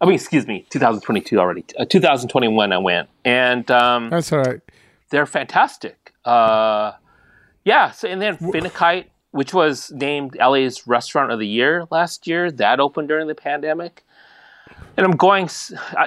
[0.03, 1.65] I mean, excuse me, 2022 already.
[1.79, 4.61] Uh, 2021 I went, and um, That's all right.
[5.11, 6.13] they're fantastic.
[6.25, 6.93] Uh,
[7.65, 7.91] yeah.
[7.93, 12.81] So and then Phenakite, which was named LA's Restaurant of the Year last year, that
[12.81, 14.05] opened during the pandemic.
[15.01, 15.49] And I'm going,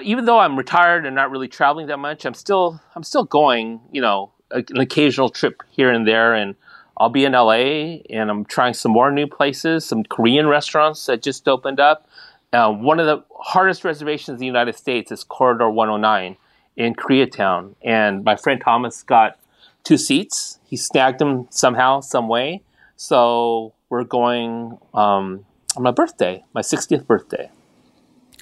[0.04, 3.80] even though I'm retired and not really traveling that much, I'm still I'm still going.
[3.92, 6.54] You know, an occasional trip here and there, and
[6.96, 11.24] I'll be in LA, and I'm trying some more new places, some Korean restaurants that
[11.24, 12.08] just opened up.
[12.54, 16.38] Uh, one of the hardest reservations in the United States is Corridor 109
[16.78, 19.40] in Koreatown, and my friend Thomas got
[19.84, 20.60] two seats.
[20.66, 22.62] He snagged them somehow, some way.
[22.96, 27.50] So we're going um, on my birthday, my 60th birthday.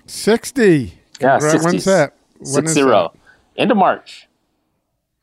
[0.06, 1.00] Sixty.
[1.20, 1.64] Yeah, Congra- 60s.
[1.66, 2.14] When's that?
[2.38, 3.14] When Six zero.
[3.58, 4.28] End of March.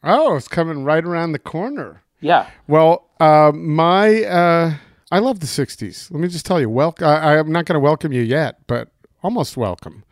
[0.05, 2.03] Oh, it's coming right around the corner.
[2.21, 2.49] Yeah.
[2.67, 4.75] Well, uh, my uh,
[5.11, 6.11] I love the '60s.
[6.11, 7.07] Let me just tell you, welcome.
[7.07, 8.91] I, I'm not going to welcome you yet, but
[9.23, 10.05] almost welcome.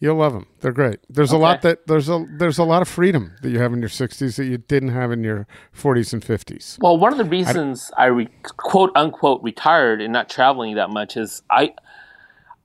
[0.00, 0.46] You'll love them.
[0.60, 1.00] They're great.
[1.08, 3.80] There's a lot that there's a there's a lot of freedom that you have in
[3.80, 6.78] your 60s that you didn't have in your 40s and 50s.
[6.80, 8.28] Well, one of the reasons I, re-
[8.58, 11.74] quote unquote retired and not traveling that much is I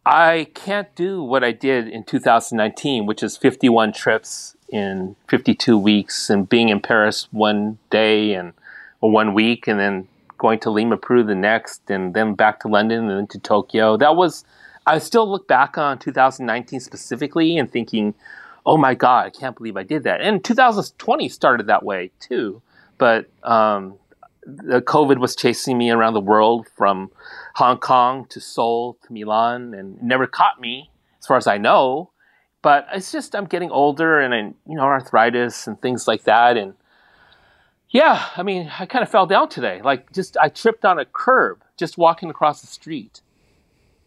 [0.06, 6.30] I can't do what I did in 2019, which is 51 trips in 52 weeks
[6.30, 8.54] and being in Paris one day and
[9.00, 12.68] or one week and then going to Lima, Peru the next and then back to
[12.68, 13.96] London and then to Tokyo.
[13.96, 14.44] That was
[14.86, 18.14] I still look back on 2019 specifically and thinking,
[18.66, 22.62] "Oh my god, I can't believe I did that." And 2020 started that way too.
[22.98, 23.96] But um,
[24.46, 27.12] the COVID was chasing me around the world from
[27.54, 30.90] Hong Kong to Seoul to Milan and never caught me
[31.20, 32.10] as far as I know.
[32.62, 34.38] But it's just I'm getting older and I,
[34.70, 36.74] you know arthritis and things like that and
[37.90, 39.82] yeah, I mean I kind of fell down today.
[39.84, 43.22] Like just I tripped on a curb just walking across the street.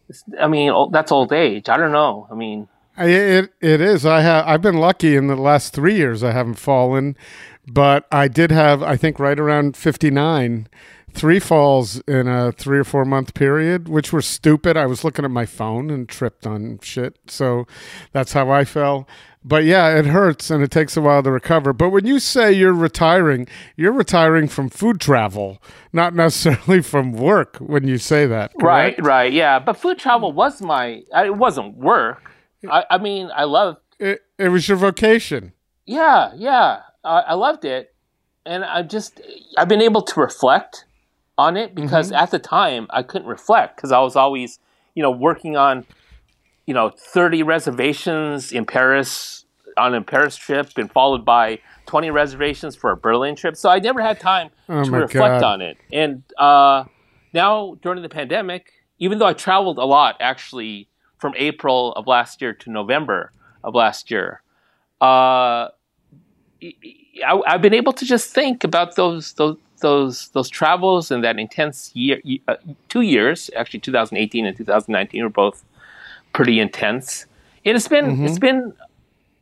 [0.09, 1.69] It's, I mean that's old age.
[1.69, 2.27] I don't know.
[2.31, 4.05] I mean It it is.
[4.05, 6.23] I have I've been lucky in the last three years.
[6.23, 7.15] I haven't fallen,
[7.65, 10.67] but I did have I think right around 59
[11.17, 14.77] three falls in a three or four month period, which were stupid.
[14.77, 17.17] I was looking at my phone and tripped on shit.
[17.27, 17.65] So
[18.13, 19.07] that's how I fell.
[19.43, 21.73] But yeah, it hurts and it takes a while to recover.
[21.73, 27.57] But when you say you're retiring, you're retiring from food travel, not necessarily from work
[27.57, 28.51] when you say that.
[28.61, 29.07] Right, correct?
[29.07, 29.59] right, yeah.
[29.59, 31.03] But food travel was my.
[31.15, 32.31] It wasn't work.
[32.69, 33.77] I, I mean, I love.
[33.99, 35.53] It, it was your vocation.
[35.85, 36.81] Yeah, yeah.
[37.03, 37.95] I, I loved it,
[38.45, 39.21] and I just.
[39.57, 40.85] I've been able to reflect
[41.37, 44.59] on it because at the time I couldn't reflect because I was always,
[44.95, 45.85] you know, working on,
[46.65, 49.45] you know, 30 reservations in Paris
[49.77, 53.55] on a Paris trip and followed by 20 reservations for a Berlin trip.
[53.55, 55.43] So I never had time Oh to reflect God.
[55.43, 55.77] on it.
[55.93, 56.85] And uh,
[57.33, 60.87] now during the pandemic, even though I traveled a lot actually
[61.19, 63.31] from April of last year to November
[63.63, 64.41] of last year,
[64.99, 65.69] uh,
[66.63, 71.39] I, I've been able to just think about those those those those travels and that
[71.39, 72.55] intense year, uh,
[72.89, 75.63] two years actually, 2018 and 2019 were both
[76.33, 77.25] pretty intense.
[77.65, 78.73] And it's been it's been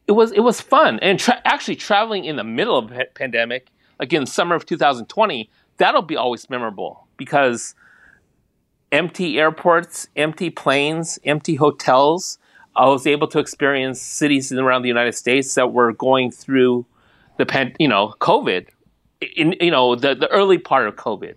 [0.08, 3.68] it was it was fun and tra- actually traveling in the middle of a pandemic,
[4.00, 7.76] like in summer of 2020, that'll be always memorable because
[8.92, 12.38] empty airports, empty planes, empty hotels.
[12.76, 16.86] I was able to experience cities around the United States that were going through
[17.38, 18.68] the pan, you know, COVID,
[19.36, 21.36] in you know the the early part of COVID,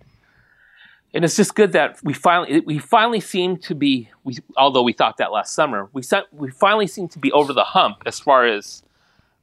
[1.13, 4.93] and it's just good that we finally we finally seem to be we although we
[4.93, 8.45] thought that last summer we we finally seem to be over the hump as far
[8.45, 8.83] as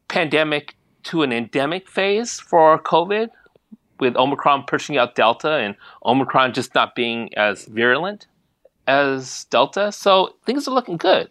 [0.09, 3.29] pandemic to an endemic phase for COVID,
[3.99, 8.27] with Omicron pushing out Delta and Omicron just not being as virulent
[8.87, 9.93] as Delta.
[9.93, 11.29] So things are looking good.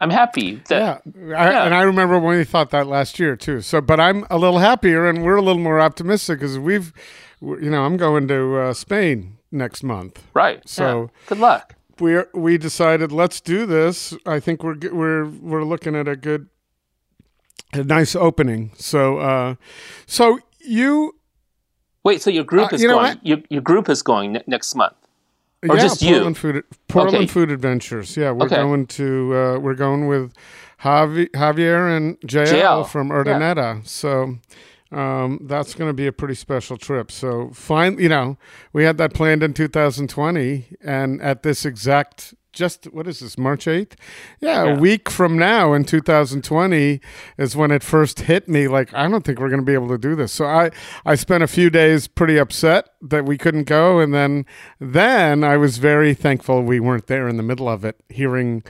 [0.00, 1.64] I'm happy that Yeah, I, Yeah.
[1.64, 3.60] and I remember when we thought that last year too.
[3.60, 6.92] So, but I'm a little happier, and we're a little more optimistic because we've,
[7.40, 10.22] you know, I'm going to uh, Spain next month.
[10.34, 10.66] right.
[10.68, 11.18] So- yeah.
[11.28, 11.74] good luck.
[12.00, 14.12] We we decided let's do this.
[14.26, 16.48] I think we're we're we're looking at a good,
[17.72, 18.72] a nice opening.
[18.76, 19.54] So, uh,
[20.04, 21.14] so you
[22.02, 23.20] Wait, so your group Uh, is you know going.
[23.22, 24.96] Your, your group is going ne- next month.
[25.68, 26.12] Or yeah, just you?
[26.12, 27.26] Portland Food Portland Okay.
[27.26, 28.16] Food Adventures.
[28.16, 28.56] Yeah, we're Okay.
[28.56, 30.32] going to uh, we're going with
[30.82, 33.86] Javi, Javier and JL, JL, from Urdaneta.
[33.86, 34.36] So
[34.92, 37.10] um, that's going to be a pretty special trip.
[37.10, 38.36] So fine, you know,
[38.72, 43.66] we had that planned in 2020, and at this exact just what is this March
[43.66, 43.94] 8th?
[44.40, 47.00] Yeah, a week from now in 2020
[47.38, 49.88] is when it first hit me like I don't think we're going to be able
[49.88, 50.32] to do this.
[50.32, 50.70] So I
[51.04, 54.46] I spent a few days pretty upset that we couldn't go and then
[54.80, 58.62] then I was very thankful we weren't there in the middle of it hearing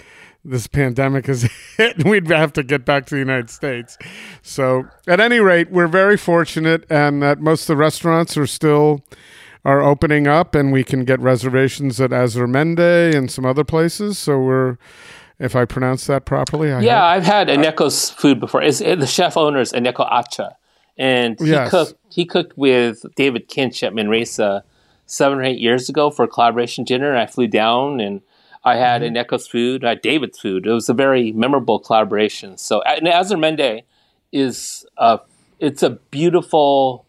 [0.45, 1.43] this pandemic is
[1.77, 3.97] hit and we'd have to get back to the United States.
[4.43, 9.05] So at any rate, we're very fortunate and that most of the restaurants are still
[9.65, 14.19] are opening up and we can get reservations at Azurmendi and some other places.
[14.19, 14.77] So we're,
[15.39, 17.05] if I pronounce that properly, I Yeah, hope.
[17.17, 18.63] I've had Eneko's food before.
[18.63, 20.55] It's, it, the chef owner is Eneko Atxa,
[20.99, 21.71] and he Yes.
[21.71, 21.95] cooked.
[22.11, 24.63] He cooked with David Kinch at Manresa
[25.07, 27.17] seven or eight years ago for a collaboration dinner.
[27.17, 28.21] I flew down and
[28.65, 29.17] I had Mm-hmm.
[29.17, 29.85] Eneko's food.
[29.85, 30.67] I had David's food.
[30.67, 32.57] It was a very memorable collaboration.
[32.59, 33.83] So, and Azurmendi
[34.33, 35.21] is a
[35.59, 37.04] it's a beautiful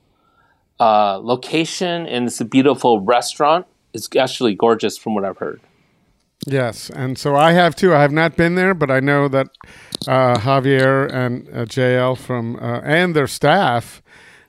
[0.80, 3.66] uh, location and it's a beautiful restaurant.
[3.94, 5.62] It's actually gorgeous from what I've heard.
[6.46, 7.94] Yes, and so I have too.
[7.94, 9.48] I have not been there, but I know that
[10.08, 14.04] uh, Javier and uh, JL from uh, and their staff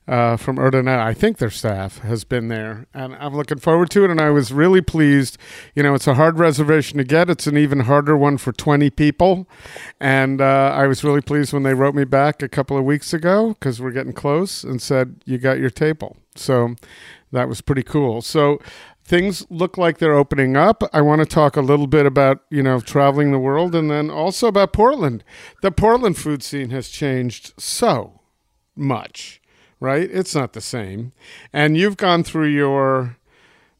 [0.08, 4.04] uh, from Urdaneta, I think their staff has been there, and I'm looking forward to
[4.04, 4.10] it.
[4.10, 5.38] And I was really pleased.
[5.74, 7.28] You know, it's a hard reservation to get.
[7.30, 9.48] It's an even harder one for 20 people,
[10.00, 13.12] and uh, I was really pleased when they wrote me back a couple of weeks
[13.12, 16.16] ago because we're getting close and said you got your table.
[16.34, 16.74] So
[17.32, 18.22] that was pretty cool.
[18.22, 18.60] So
[19.06, 20.82] things look like they're opening up.
[20.92, 24.10] I want to talk a little bit about, you know, traveling the world and then
[24.10, 25.24] also about Portland.
[25.62, 28.20] The Portland food scene has changed so
[28.74, 29.40] much,
[29.80, 30.08] right?
[30.10, 31.12] It's not the same.
[31.52, 33.16] And you've gone through your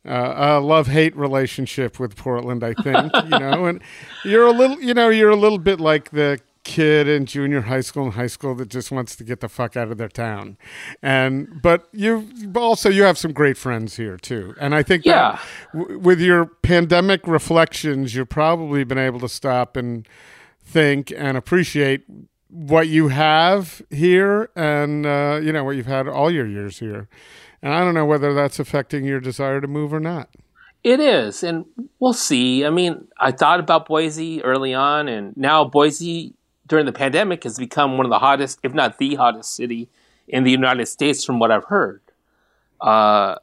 [0.06, 3.82] uh, a love hate relationship with Portland, I think, you know, and
[4.24, 7.80] you're a little, you know, you're a little bit like the kid in junior high
[7.80, 10.56] school and high school that just wants to get the fuck out of their town.
[11.02, 14.54] And, but you also, you have some great friends here too.
[14.61, 15.38] And I think Yeah.
[15.72, 20.06] that w- with your pandemic reflections, you've probably been able to stop and
[20.61, 22.04] think and appreciate
[22.56, 27.06] what you have here and, uh, you know, what you've had all your years here.
[27.60, 30.30] And I don't know whether that's affecting your desire to move or not.
[30.82, 31.66] It is, and
[31.98, 32.64] we'll see.
[32.64, 36.32] I mean, I thought about Boise early on, and now Boise
[36.66, 39.88] during the pandemic has become one of the hottest, if not the hottest city
[40.28, 42.00] in the United States, from what I've heard.
[42.80, 43.34] Uh,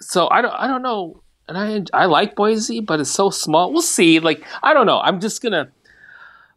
[0.00, 3.72] so I don't, I don't know, and I, I like Boise, but it's so small.
[3.72, 4.18] We'll see.
[4.18, 4.98] Like I don't know.
[5.00, 5.70] I'm just gonna,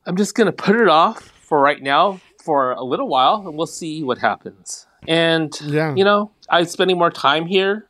[0.06, 3.68] I'm just gonna put it off for right now for a little while, and we'll
[3.68, 4.88] see what happens.
[5.08, 5.94] And Yeah.
[5.94, 7.88] you know, I'm spending more time here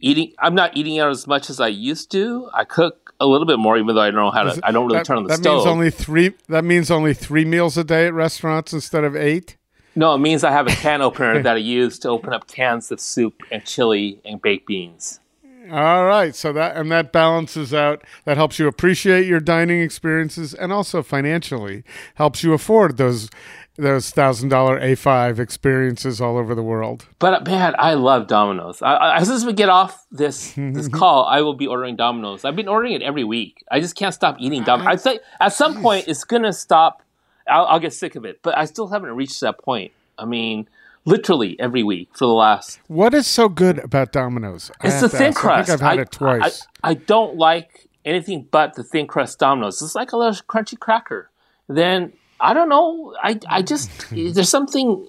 [0.00, 3.46] eating i'm not eating out as much as i used to i cook a little
[3.46, 5.22] bit more even though i don't know how to i don't really that, turn on
[5.22, 6.34] the that stove means only three.
[6.50, 9.56] That means only three meals a day at restaurants instead of eight.
[9.94, 12.92] no it means i have a can opener that i use to open up cans
[12.92, 15.18] of soup and chili and baked beans
[15.70, 18.04] All right, so that and that balances out.
[18.24, 21.82] That helps you appreciate your dining experiences, and also financially
[22.14, 23.30] helps you afford those
[23.76, 27.06] those thousand dollar A five experiences all over the world.
[27.18, 28.80] But man, I love Domino's.
[28.80, 31.96] I, I, as soon as we get off this this call, I will be ordering
[31.96, 32.44] Domino's.
[32.44, 33.64] I've been ordering it every week.
[33.70, 34.92] I just can't stop eating Domino's.
[34.92, 37.02] I think at some point it's gonna stop.
[37.48, 39.92] I'll, I'll get sick of it, but I still haven't reached that point.
[40.18, 40.68] I mean,
[41.06, 42.80] literally every week for the last.
[42.88, 44.70] What is so good about Domino's?
[44.84, 45.38] It's the thin ask.
[45.38, 45.70] crust.
[45.70, 46.66] I think I've had it twice.
[46.84, 49.80] I, I don't like anything but the thin crust Domino's.
[49.80, 51.30] It's like a little crunchy cracker.
[51.68, 53.14] Then I don't know.
[53.22, 55.08] I I just there's something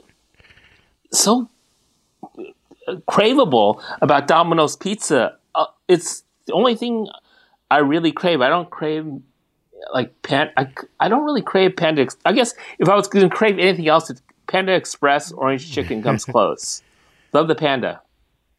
[1.11, 1.49] so
[3.09, 5.37] craveable about Domino's pizza.
[5.53, 7.07] Uh, it's the only thing
[7.69, 8.41] I really crave.
[8.41, 9.05] I don't crave
[9.93, 10.51] like pan.
[10.57, 10.67] I,
[10.99, 12.07] I don't really crave Panda.
[12.25, 16.01] I guess if I was going to crave anything else, it's Panda Express orange chicken
[16.03, 16.81] comes close.
[17.33, 18.01] Love the Panda.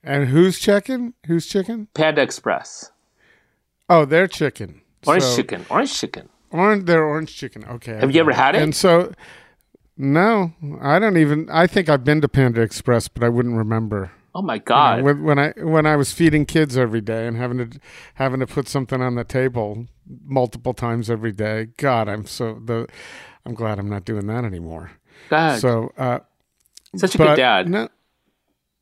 [0.05, 1.14] and who's chicken?
[1.26, 1.89] Who's chicken?
[1.95, 2.93] Panda Express.
[3.89, 4.82] Oh, they're chicken.
[5.07, 5.64] Orange So- chicken.
[5.70, 6.28] Orange chicken.
[6.51, 7.64] Orange, they're orange chicken.
[7.64, 7.95] Okay.
[7.99, 8.62] Have you ever had it?
[8.62, 9.12] And so,
[9.99, 11.49] no, I don't even.
[11.51, 14.12] I think I've been to Panda Express, but I wouldn't remember.
[14.34, 15.03] Oh my god.
[15.03, 17.80] when, when I when I was feeding kids every day and having to
[18.14, 19.86] having to put something on the table
[20.24, 21.68] multiple times every day.
[21.76, 22.86] God, I'm so the.
[23.45, 24.93] I'm glad I'm not doing that anymore.
[25.29, 26.21] God, So, uh,
[26.97, 27.69] such a good dad.
[27.69, 27.89] no.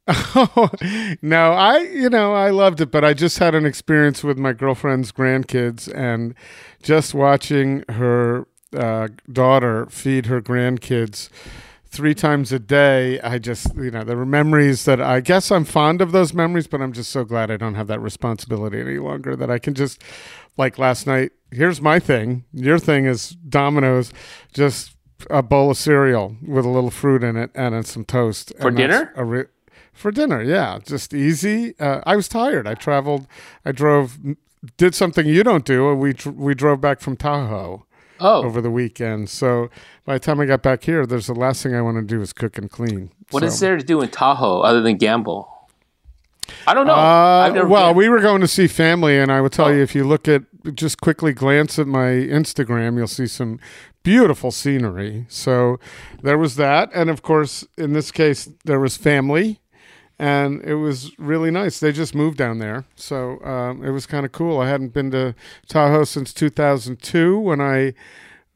[1.20, 4.53] no, I you know I loved it, but I just had an experience with my
[4.53, 6.34] girlfriend's grandkids, and
[6.80, 11.28] just watching her uh, daughter feed her grandkids
[11.87, 13.20] three times a day.
[13.20, 16.68] I just you know there were memories that I guess I'm fond of those memories,
[16.68, 19.34] but I'm just so glad I don't have that responsibility any longer.
[19.34, 20.01] That I can just
[20.57, 21.32] like last night.
[21.51, 22.45] Here's my thing.
[22.53, 24.12] Your thing is Domino's.
[24.55, 24.95] Just
[25.31, 28.69] a bowl of cereal with a little fruit in it and then some toast For
[28.69, 29.12] And dinner?
[29.17, 29.45] a re-
[29.93, 31.75] for dinner, yeah, just easy.
[31.81, 32.67] Uh, I was tired.
[32.67, 33.27] I traveled.
[33.64, 34.19] I drove.
[34.77, 35.95] Did something you don't do.
[35.95, 37.87] We we drove back from Tahoe
[38.21, 39.31] oh, over the weekend.
[39.31, 39.71] So
[40.05, 42.21] by the time I got back here, there's the last thing I want to do
[42.21, 43.11] is cook and clean.
[43.31, 43.47] what so.
[43.47, 45.49] is there to do in Tahoe other than gamble?
[46.66, 46.94] I don't know.
[46.94, 47.97] Uh, well, been.
[47.97, 49.70] we were going to see family, and I will tell Oh.
[49.72, 50.42] you if you look at
[50.74, 53.59] just quickly glance at my Instagram, you'll see some
[54.03, 55.26] beautiful scenery.
[55.28, 55.78] So
[56.22, 59.61] there was that, and of course, in this case, there was family,
[60.18, 61.78] and it was really nice.
[61.80, 64.61] They just moved down there, so um, it was kind of cool.
[64.61, 65.34] I hadn't been to
[65.68, 67.94] Tahoe since 2002 when I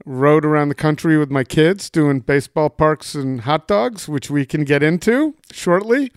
[0.06, 4.46] rode around the country with my kids doing baseball parks and hot dogs, which we
[4.46, 6.10] can get into shortly.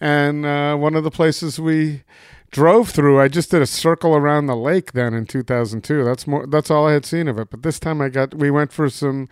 [0.00, 2.04] And uh, one of the places we
[2.50, 6.04] drove through, I just did a circle around the lake then in 2002.
[6.04, 6.46] That's more.
[6.46, 7.50] That's all I had seen of it.
[7.50, 8.34] But this time I got.
[8.34, 9.28] We went for some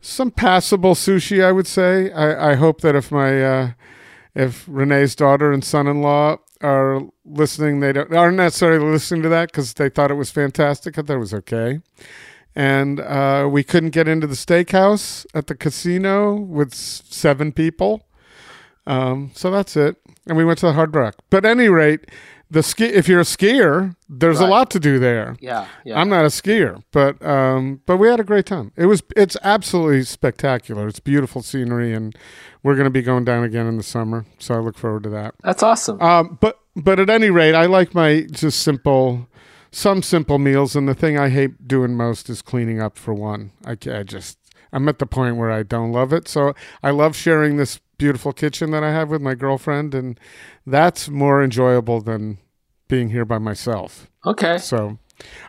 [0.00, 1.44] some passable sushi.
[1.44, 2.10] I would say.
[2.12, 3.70] I, I hope that if my uh,
[4.34, 9.74] if Renee's daughter and son-in-law are listening, they don't aren't necessarily listening to that because
[9.74, 10.98] they thought it was fantastic.
[10.98, 11.80] I thought it was okay.
[12.56, 18.06] And uh, we couldn't get into the steakhouse at the casino with seven people.
[18.86, 19.96] Um, so that's it.
[20.26, 21.16] And we went to the Hard Rock.
[21.30, 22.10] But at any rate,
[22.50, 22.84] the ski.
[22.84, 25.36] If you're a skier, there's a lot to do there.
[25.40, 25.98] yeah, yeah.
[26.00, 28.72] I'm not a skier, but um, but we had a great time.
[28.76, 30.86] It was it's absolutely spectacular.
[30.88, 32.16] It's beautiful scenery, and
[32.62, 34.24] we're going to be going down again in the summer.
[34.38, 35.34] So I look forward to that.
[35.42, 36.00] That's awesome.
[36.00, 39.26] Um, but but at any rate, I like my just simple,
[39.70, 40.76] some simple meals.
[40.76, 42.96] And the thing I hate doing most is cleaning up.
[42.98, 44.38] For one, I, I just
[44.72, 46.28] I'm at the point where I don't love it.
[46.28, 50.18] So I love sharing this beautiful kitchen that I have with my girlfriend, and
[50.66, 52.38] that's more enjoyable than
[52.88, 54.08] being here by myself.
[54.26, 54.58] okay.
[54.58, 54.98] So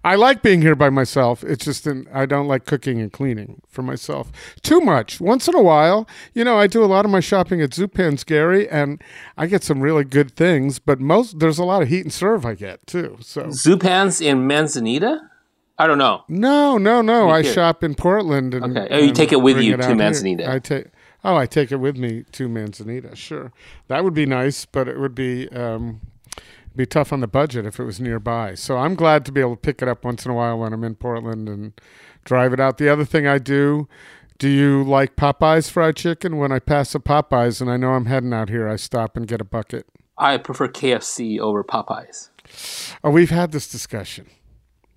[0.03, 1.43] I like being here by myself.
[1.43, 4.31] It's just an, I don't like cooking and cleaning for myself
[4.61, 5.19] too much.
[5.19, 8.23] Once in a while, you know, I do a lot of my shopping at Zupan's,
[8.23, 9.01] Gary, and
[9.37, 10.77] I get some really good things.
[10.79, 13.17] But most there's a lot of heat and serve I get too.
[13.21, 15.29] So Zupans in Manzanita?
[15.77, 16.23] I don't know.
[16.29, 17.29] no, no, no.
[17.29, 18.53] I shop in Portland.
[18.53, 18.87] And, Okay.
[18.95, 19.95] Oh, you and take it with you to out here.
[19.95, 20.49] Manzanita.
[20.49, 20.85] I take.
[21.25, 23.15] Oh, I take it with me to Manzanita.
[23.15, 23.51] Sure,
[23.87, 26.01] that would be nice, but it would be um,
[26.75, 28.53] be tough on the budget if it was nearby.
[28.53, 30.71] So I'm glad to be able to pick it up once in a while when
[30.71, 31.73] I'm in Portland and
[32.25, 32.77] drive it out.
[32.77, 33.87] The other thing I do.
[34.37, 36.37] Do you like Popeyes fried chicken?
[36.37, 39.25] When I pass a Popeyes and I know I'm heading out here, I stop and
[39.25, 39.87] get a bucket.
[40.17, 42.29] I prefer KFC over Popeyes.
[43.01, 44.27] Oh, we've had this discussion.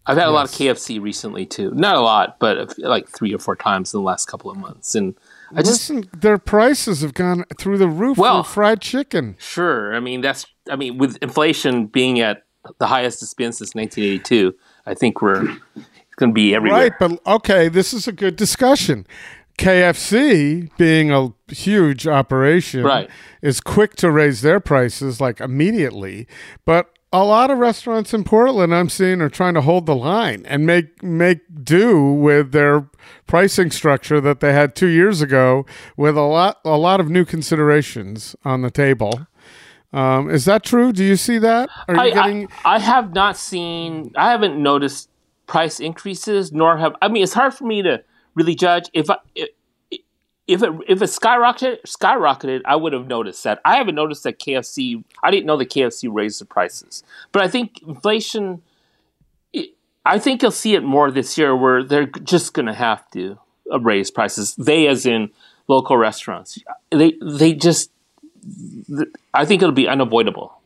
[0.07, 1.70] I've had a lot of KFC recently too.
[1.70, 4.95] Not a lot, but like three or four times in the last couple of months.
[4.95, 5.14] And
[5.55, 9.36] I just Listen, their prices have gone through the roof Well- for fried chicken.
[9.38, 9.94] sure.
[9.94, 10.46] I mean, that's.
[10.70, 12.42] I mean, with inflation being at
[12.78, 15.42] the highest it's been since 1982, I think we're
[15.76, 16.82] it's going to be everywhere.
[16.82, 19.07] Right, but okay, this is a good discussion.
[19.59, 23.11] KFC, being a huge operation, Right.
[23.42, 26.26] is quick to raise their prices like immediately.
[26.64, 30.44] But a lot of restaurants in Portland I'm seeing are trying to hold the line
[30.46, 32.88] and make make do with their
[33.26, 35.64] pricing structure that they had two years ago
[35.96, 39.26] with a lot a lot of new considerations on the table.
[39.92, 40.92] Um, is that true?
[40.92, 41.70] Do you see that?
[41.88, 44.12] Are you I, getting I, I have not seen.
[44.16, 45.09] I haven't noticed
[45.46, 46.94] price increases, nor have.
[47.00, 48.02] I mean, it's hard for me to
[48.34, 49.16] really judge if I.
[50.49, 53.61] If it if it skyrocketed skyrocketed, I would have noticed that.
[53.64, 55.05] I haven't noticed that KFC.
[55.22, 58.62] I didn't know that KFC raised the prices, but I think inflation.
[60.07, 63.38] I think you'll see it more this year, where they're just going to have to
[63.70, 64.55] uh, raise prices.
[64.57, 65.30] They, as in
[65.68, 66.59] local restaurants,
[66.90, 67.90] they they just.
[69.34, 70.59] I think it'll be unavoidable.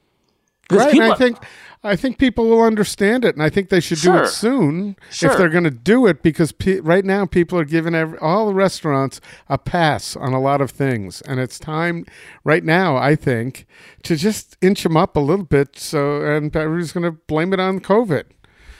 [0.71, 0.95] Right?
[0.95, 1.39] and I think
[1.85, 5.33] I think people will understand it, and I think they should do it soon Sure.
[5.33, 6.23] if they're going to do it.
[6.23, 10.41] Because pe- right now, people are giving every, all the restaurants a pass on a
[10.41, 12.07] lot of things, and it's time
[12.45, 12.97] right now.
[12.97, 13.67] I think
[14.05, 15.77] to just inch them up a little bit.
[15.79, 18.25] So, and everybody's going to blame it on COVID.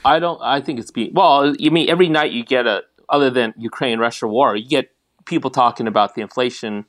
[0.05, 0.41] I don't.
[0.41, 1.55] I think it's being well.
[1.57, 4.91] You mean every night you get a other than Ukraine Russia war, you get
[5.27, 6.85] people talking about the inflation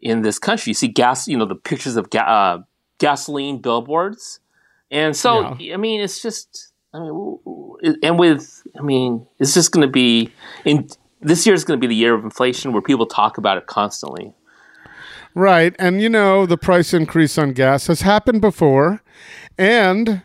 [0.00, 0.70] in this country.
[0.70, 1.28] You see gas.
[1.28, 2.58] You know the pictures of ga- uh,
[2.98, 4.40] gasoline billboards,
[4.90, 6.70] and so I mean it's just.
[6.92, 10.32] I mean, and with I mean it's just going to be
[10.64, 10.88] in
[11.20, 13.66] this year is going to be the year of inflation where people talk about it
[13.66, 14.32] constantly.
[15.34, 15.74] Right.
[15.78, 19.02] And you know, the price increase on gas has happened before.
[19.58, 20.22] And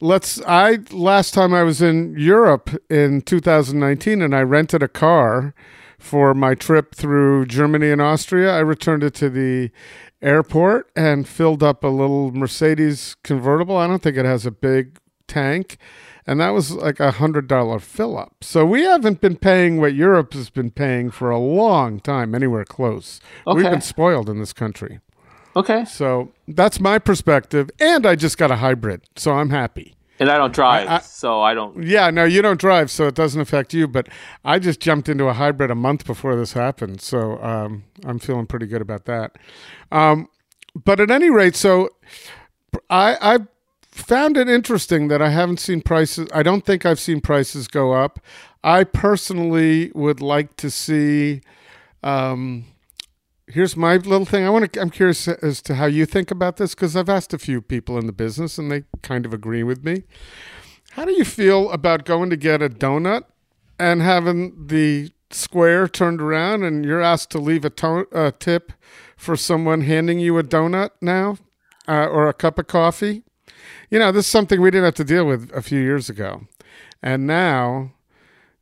[0.00, 5.54] let's I last time I was in Europe in 2019 and I rented a car
[5.98, 8.52] for my trip through Germany and Austria.
[8.52, 9.70] I returned it to the
[10.22, 13.76] airport and filled up a little Mercedes convertible.
[13.76, 15.76] I don't think it has a big tank.
[16.26, 18.44] And that was like a hundred dollar fill up.
[18.44, 22.64] So we haven't been paying what Europe has been paying for a long time, anywhere
[22.64, 23.20] close.
[23.46, 25.00] We've been spoiled in this country.
[25.54, 27.70] Okay, So that's my perspective.
[27.78, 29.94] And I just got a hybrid, so I'm happy.
[30.22, 31.82] And I don't drive, I- so I don't.
[31.82, 33.86] Yeah, no, you don't drive, so it doesn't affect you.
[33.88, 34.08] But
[34.44, 38.46] I just jumped into a hybrid a month before this happened, so um, I'm feeling
[38.46, 39.36] pretty good about that.
[39.90, 40.28] Um,
[40.74, 41.90] but at any rate, so
[42.88, 43.38] I I
[43.90, 46.28] found it interesting that I haven't seen prices.
[46.32, 48.20] I don't think I've seen prices go up.
[48.64, 51.40] I personally would like to see.
[52.04, 52.64] Um,
[53.52, 54.44] here's my little thing.
[54.44, 54.80] I want to.
[54.80, 57.98] I'm curious as to how you think about this because I've asked a few people
[57.98, 60.04] in the business and they kind of agree with me.
[60.92, 63.24] How do you feel about going to get a donut
[63.78, 68.72] and having the square turned around and you're asked to leave a, to- a tip
[69.16, 71.38] for someone handing you a donut now
[71.88, 73.22] uh, or a cup of coffee?
[73.90, 76.42] You know, this is something we didn't have to deal with a few years ago.
[77.02, 77.92] And now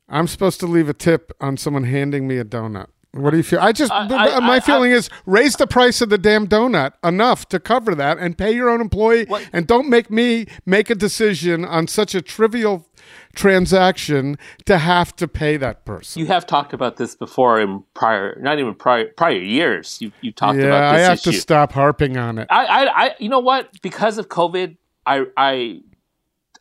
[0.08, 2.88] I'm supposed to leave a tip on someone handing me a donut.
[3.12, 3.58] What do you feel?
[3.58, 6.92] I just, I- I- my I- feeling is raise the price of the damn donut
[7.02, 10.90] enough to cover that and pay your own employee What- and don't make me make
[10.90, 12.86] a decision on such a trivial
[13.34, 14.36] transaction
[14.66, 16.20] to have to pay that person.
[16.20, 19.98] You have talked about this before in prior, not even prior prior years.
[20.00, 21.32] You you talked yeah, about Yeah, I have issue.
[21.32, 22.46] to stop harping on it.
[22.50, 23.70] I, I, I, you know what?
[23.82, 25.80] Because of COVID, I, I,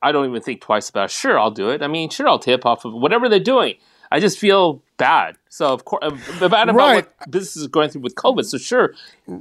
[0.01, 1.05] I don't even think twice about.
[1.05, 1.11] It.
[1.11, 1.81] Sure, I'll do it.
[1.83, 3.75] I mean, sure, I'll tip off of whatever they're doing.
[4.11, 5.35] I just feel bad.
[5.49, 6.03] So of course,
[6.39, 7.07] bad about Right.
[7.19, 8.45] what business is going through with COVID.
[8.45, 8.93] So sure,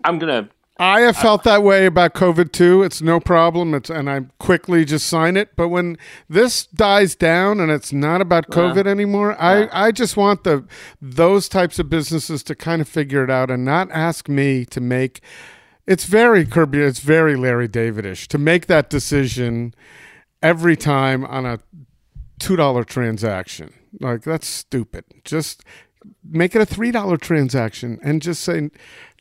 [0.04, 0.48] I'm gonna.
[0.80, 2.84] I have felt that way about COVID too.
[2.84, 3.74] It's no problem.
[3.74, 5.56] It's and I quickly just sign it.
[5.56, 5.98] But when
[6.28, 10.64] this dies down and it's not about COVID anymore, I, I just want the
[11.02, 14.80] those types of businesses to kind of figure it out and not ask me to
[14.80, 15.20] make.
[15.84, 16.78] It's very Kirby.
[16.78, 19.74] It's very Larry Davidish to make that decision
[20.42, 21.59] every time on a
[22.38, 23.72] two dollar transaction.
[24.01, 25.05] Like that's stupid.
[25.24, 25.64] Just
[26.24, 28.70] make it a three dollar transaction and just say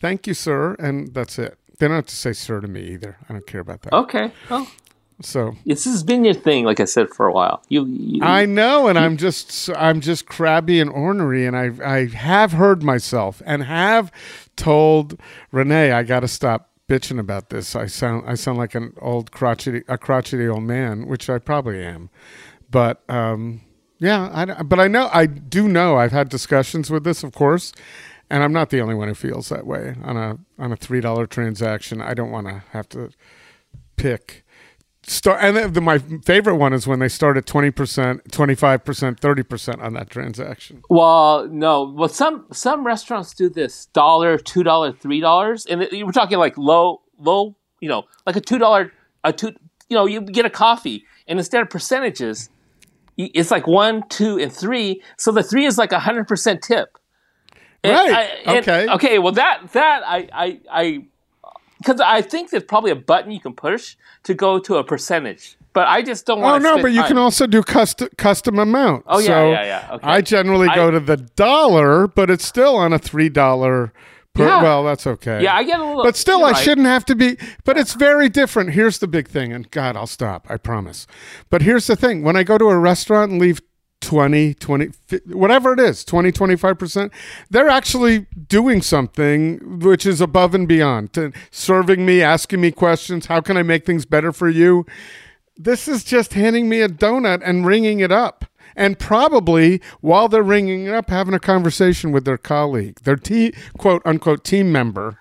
[0.01, 1.57] thank you, sir, and that's it.
[1.79, 3.17] They don't have to say sir to me either.
[3.29, 3.93] I don't care about that.
[3.93, 4.67] Okay, well,
[5.21, 7.61] So this has been your thing, like I said for a while.
[7.69, 12.05] You, you I know, and I'm just I'm just crabby and ornery, and I I
[12.07, 14.11] have heard myself and have
[14.55, 15.19] told
[15.51, 17.75] Renee I got to stop bitching about this.
[17.75, 21.83] I sound I sound like an old crotchety a crotchety old man, which I probably
[21.83, 22.09] am,
[22.71, 23.61] but um
[23.99, 27.73] yeah, I but I know I do know I've had discussions with this, of course.
[28.29, 30.99] And I'm not the only one who feels that way on a on a three
[31.01, 32.01] dollar transaction.
[32.01, 33.09] I don't want to have to
[33.95, 34.43] pick
[35.03, 37.71] start and the, my favorite one is when they start at 20%
[38.29, 41.93] 25% 30% on that transaction Well, no.
[41.95, 46.37] Well, some some restaurants do this dollar, two dollar, three dollars, and it- we're talking
[46.37, 47.55] like low, low.
[47.79, 48.91] You know, like a two dollar,
[49.23, 49.53] a two.
[49.87, 52.49] You know, you get a coffee, and instead of percentages,
[53.17, 55.01] it's like one, two, and three.
[55.17, 56.97] So the three is like a hundred percent tip.
[57.83, 58.11] And Right.
[58.45, 58.87] I- and- Okay.
[58.93, 59.19] Okay.
[59.19, 61.05] Well, that that I I I
[61.79, 65.55] because I think there's probably a button you can push to go to a percentage.
[65.73, 66.65] But I just don't want.
[66.65, 69.03] Oh no, but you can also do custom custom amount.
[69.05, 69.95] Oh, yeah, So yeah, yeah.
[69.95, 70.07] Okay.
[70.07, 73.93] I generally go to the dollar, but it's still on a three dollar.
[74.37, 74.61] Per, Yeah.
[74.61, 75.43] Well, that's okay.
[75.43, 76.03] Yeah, I get a little.
[76.03, 76.63] But still, I right.
[76.63, 77.37] shouldn't have to be.
[77.65, 78.71] But it's very different.
[78.71, 80.47] Here's the big thing, and God, I'll stop.
[80.49, 81.07] I promise.
[81.49, 83.61] But here's the thing: when I go to a restaurant and leave
[84.01, 84.89] 20, 20,
[85.27, 87.11] whatever it is, 20, 25%,
[87.49, 93.25] they're actually doing something which is above and beyond, to serving me, asking me questions.
[93.25, 94.85] How can I make things better for you?
[95.55, 98.45] This is just handing me a donut and ringing it up.
[98.77, 103.53] And probably while they're ringing it up, having a conversation with their colleague, their te-
[103.77, 105.17] quote unquote team member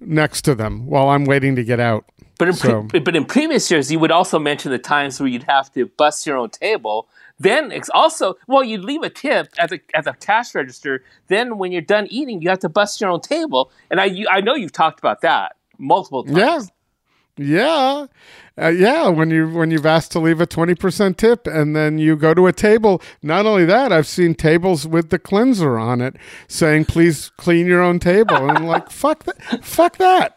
[0.00, 2.06] next to them while I'm waiting to get out.
[2.38, 5.28] But in, So- pre- but in previous years, you would also mention the times where
[5.28, 7.08] you'd have to bust your own table.
[7.38, 11.04] Then it's also well, you'd leave a tip at the at the cash register.
[11.28, 13.70] Then when you're done eating, you have to bust your own table.
[13.90, 16.36] And I you, I know you've talked about that multiple times.
[16.38, 16.60] Yeah.
[17.36, 18.06] Yeah.
[18.60, 22.16] Uh, yeah, when you when you've asked to leave a 20% tip and then you
[22.16, 26.16] go to a table, not only that, I've seen tables with the cleanser on it
[26.48, 30.36] saying please clean your own table and I'm like fuck that fuck that.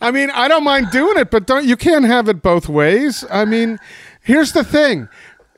[0.00, 3.24] I mean, I don't mind doing it, but don't you can't have it both ways.
[3.30, 3.78] I mean,
[4.22, 5.08] here's the thing.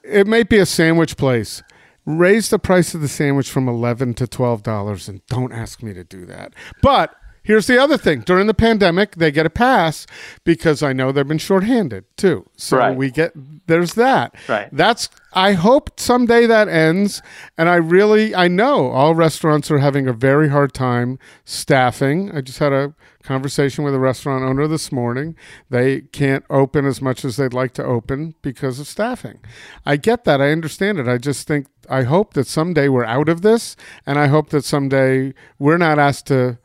[0.05, 1.63] It may be a sandwich place.
[2.05, 6.05] Raise the price of the sandwich from 11 to $12 and don't ask me to
[6.05, 6.53] do that.
[6.83, 7.15] But
[7.49, 8.21] Here's the other thing.
[8.21, 10.07] During the pandemic, they get a pass
[10.45, 12.45] because I know they've been shorthanded too.
[12.59, 12.95] So Right.
[12.95, 13.33] we get
[13.67, 14.35] there's that.
[14.47, 14.69] Right.
[14.71, 17.23] That's I hope someday that ends.
[17.57, 22.31] And I really I know all restaurants are having a very hard time staffing.
[22.37, 22.93] I just had a
[23.23, 25.35] conversation with a restaurant owner this morning.
[25.71, 29.39] They can't open as much as they'd like to open because of staffing.
[29.87, 30.43] I get that.
[30.43, 31.09] I understand it.
[31.09, 33.75] I just think I hope that someday we're out of this
[34.05, 36.59] and I hope that someday we're not asked to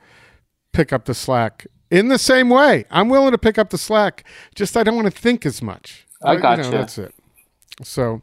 [0.74, 2.86] pick up the slack in the same way.
[2.92, 6.06] I'm willing to pick up the slack, just I don't want to think as much.
[6.24, 6.70] I Uh, gotcha.
[6.70, 7.14] that's it.
[7.84, 8.22] So,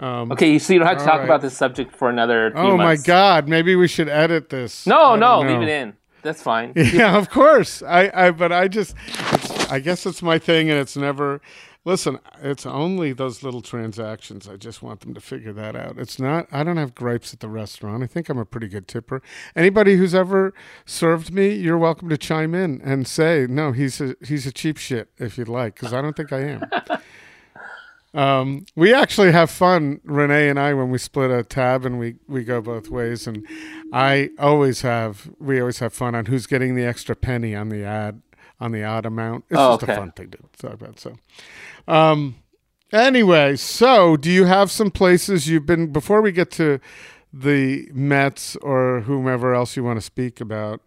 [0.00, 1.24] Okay, so you don't have to talk right.
[1.24, 2.52] about this subject for another.
[2.54, 2.96] Oh my.
[2.96, 4.86] God, maybe we should edit this.
[4.86, 5.94] No, no, leave it in.
[6.22, 6.72] That's fine.
[6.76, 7.82] Yeah, of course.
[7.82, 8.94] I, I, but I just,
[9.32, 11.40] it's, I guess it's my thing, and it's never.
[11.86, 14.48] Listen, it's only those little transactions.
[14.48, 15.98] I just want them to figure that out.
[15.98, 16.48] It's not.
[16.50, 18.02] I don't have gripes at the restaurant.
[18.02, 19.22] I think I'm a pretty good tipper.
[19.54, 20.52] Anybody who's ever
[20.84, 24.78] served me, you're welcome to chime in and say, no, he's a he's a cheap
[24.78, 26.68] shit if you'd like, because I don't think I am.
[28.14, 32.16] Um, we actually have fun, Renee and I, when we split a tab and we,
[32.26, 33.26] we go both ways.
[33.26, 33.46] And
[33.92, 37.84] I always have, we always have fun on who's getting the extra penny on the
[37.84, 38.22] ad,
[38.60, 39.44] on the odd amount.
[39.50, 39.92] It's Oh, just okay.
[39.92, 40.98] a fun thing to talk about.
[41.00, 41.14] So,
[41.88, 42.36] um,
[42.92, 46.80] anyway, so do you have some places you've been, before we get to
[47.32, 50.80] the Mets or whomever else you want to speak about,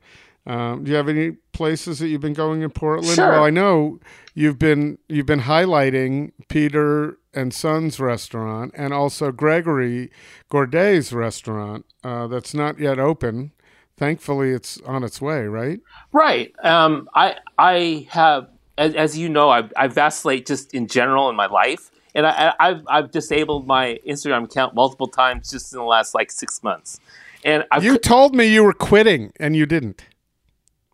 [0.47, 3.13] um, do you have any places that you've been going in Portland?
[3.15, 3.29] Sure.
[3.29, 3.99] Well, I know
[4.33, 10.09] you've been you've been highlighting Peter and Sun's restaurant and also Gregory
[10.49, 13.51] Gourdet's restaurant uh, that's not yet open.
[13.99, 15.81] Thankfully, it's on its way, right?
[16.13, 16.53] Right.
[16.63, 18.47] Um, I I have,
[18.77, 22.53] as, as you know, I, I vacillate just in general in my life, and I,
[22.61, 27.01] I've I've disabled my Instagram account multiple times just in the last like six months,
[27.43, 30.05] and I've You told me you were quitting, and you didn't.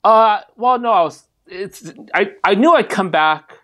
[0.03, 1.27] Uh, well, no, I was.
[1.45, 1.93] It's.
[2.15, 2.31] I.
[2.43, 3.59] I knew I'd come back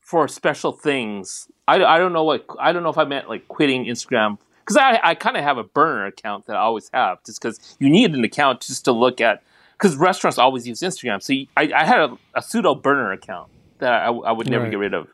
[0.00, 1.50] for special things.
[1.66, 1.82] I.
[1.82, 2.44] I don't know what.
[2.58, 4.36] I don't know if I meant like quitting Instagram
[4.70, 5.10] because I.
[5.10, 8.14] I kind of have a burner account that I always have, just because you need
[8.14, 9.42] an account just to look at.
[9.72, 11.72] Because restaurants always use Instagram, so you, I.
[11.74, 14.70] I had a, a pseudo burner account that I, I would never Right.
[14.70, 15.08] get rid of.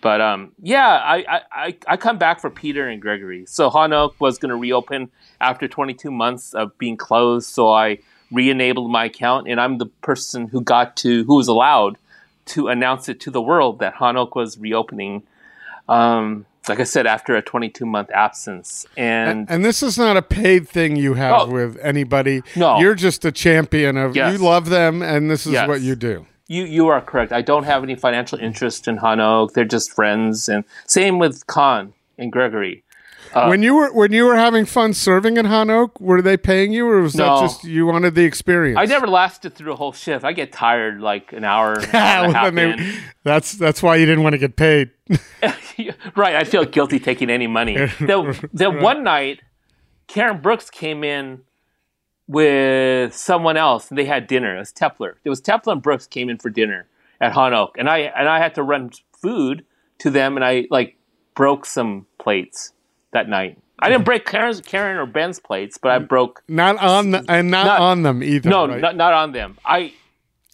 [0.00, 3.46] But um, yeah, I, I, I, come back for Peter and Gregory.
[3.46, 7.48] So Han Oak was going to reopen after 22 months of being closed.
[7.48, 8.00] So I
[8.30, 11.96] re-enabled my account, and I'm the person who got to, who was allowed
[12.46, 15.22] to announce it to the world that Han Oak was reopening.
[15.88, 20.22] Um, like I said, after a 22 month absence, and And this is not a
[20.22, 21.46] paid thing you have Oh.
[21.50, 22.42] with anybody.
[22.56, 22.78] No.
[22.78, 24.32] You're just a champion of Yes.
[24.32, 25.68] you love them, and this is Yes.
[25.68, 26.26] what you do.
[26.46, 27.32] You you are correct.
[27.32, 29.54] I don't have any financial interest in Han Oak.
[29.54, 32.82] They're just friends, and same with Kann and Gregory.
[33.34, 36.36] Uh, when you were when you were having fun serving at Han Oak, were they
[36.36, 37.40] paying you, or was No.
[37.40, 38.78] that just you wanted the experience?
[38.78, 40.24] I never lasted through a whole shift.
[40.24, 43.96] I get tired like an hour, hour and a Well, half they- that's that's why
[43.96, 44.90] you didn't want to get paid.
[46.16, 46.36] right.
[46.36, 47.74] I feel guilty taking any money.
[47.98, 49.40] The, the one night,
[50.06, 51.42] Karen Brooks came in
[52.26, 54.56] with someone else, and they had dinner.
[54.56, 55.14] It was Tepler.
[55.24, 56.86] It was Tepler and Brooks came in for dinner
[57.20, 59.64] at Han Oak, and I and I had to run food
[59.98, 60.96] to them, and I like
[61.34, 62.72] broke some plates
[63.14, 63.58] that night.
[63.78, 67.50] I didn't break Karen's, Karen or Ben's plates, but I broke Not on the, and
[67.50, 68.48] not, Not- on them either.
[68.48, 68.80] no, right?
[68.80, 69.58] not, not on them.
[69.64, 69.92] I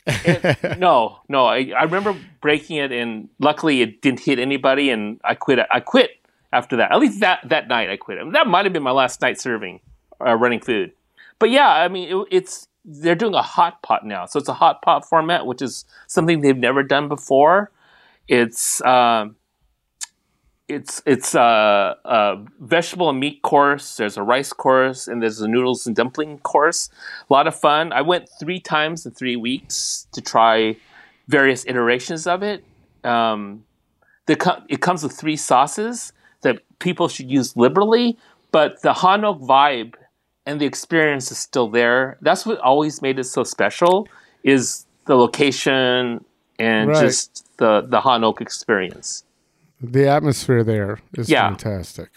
[0.07, 1.45] It, no, no.
[1.47, 5.59] I, I remember breaking it, and luckily it didn't hit anybody, and I quit.
[5.71, 6.13] I quit
[6.53, 6.93] after that.
[6.93, 8.19] At least that that night, I quit.
[8.33, 9.81] That might have been my last night serving,
[10.25, 10.93] uh, running food.
[11.39, 14.55] But yeah, I mean, it, it's they're doing a hot pot now, so it's a
[14.55, 17.71] hot pot format, which is something they've never done before.
[18.27, 19.37] It's um,
[20.71, 23.97] it's it's a, a, vegetable and meat course.
[23.97, 26.89] There's a rice course, and there's a noodles and dumpling course.
[27.29, 27.93] A lot of fun.
[27.93, 30.77] I went three times in three weeks to try
[31.29, 32.65] various iterations of it.
[33.05, 33.65] Um,
[34.27, 36.13] the, it comes with three sauces
[36.43, 38.17] that people should use liberally,
[38.53, 39.95] but the Han Oak vibe
[40.47, 42.17] and the experience is still there.
[42.21, 44.09] That's what always made it so special.
[44.43, 46.25] Is the location
[46.59, 47.01] and right.
[47.01, 49.25] just the the Han Oak experience.
[49.81, 51.49] The atmosphere there is yeah.
[51.49, 52.11] fantastic.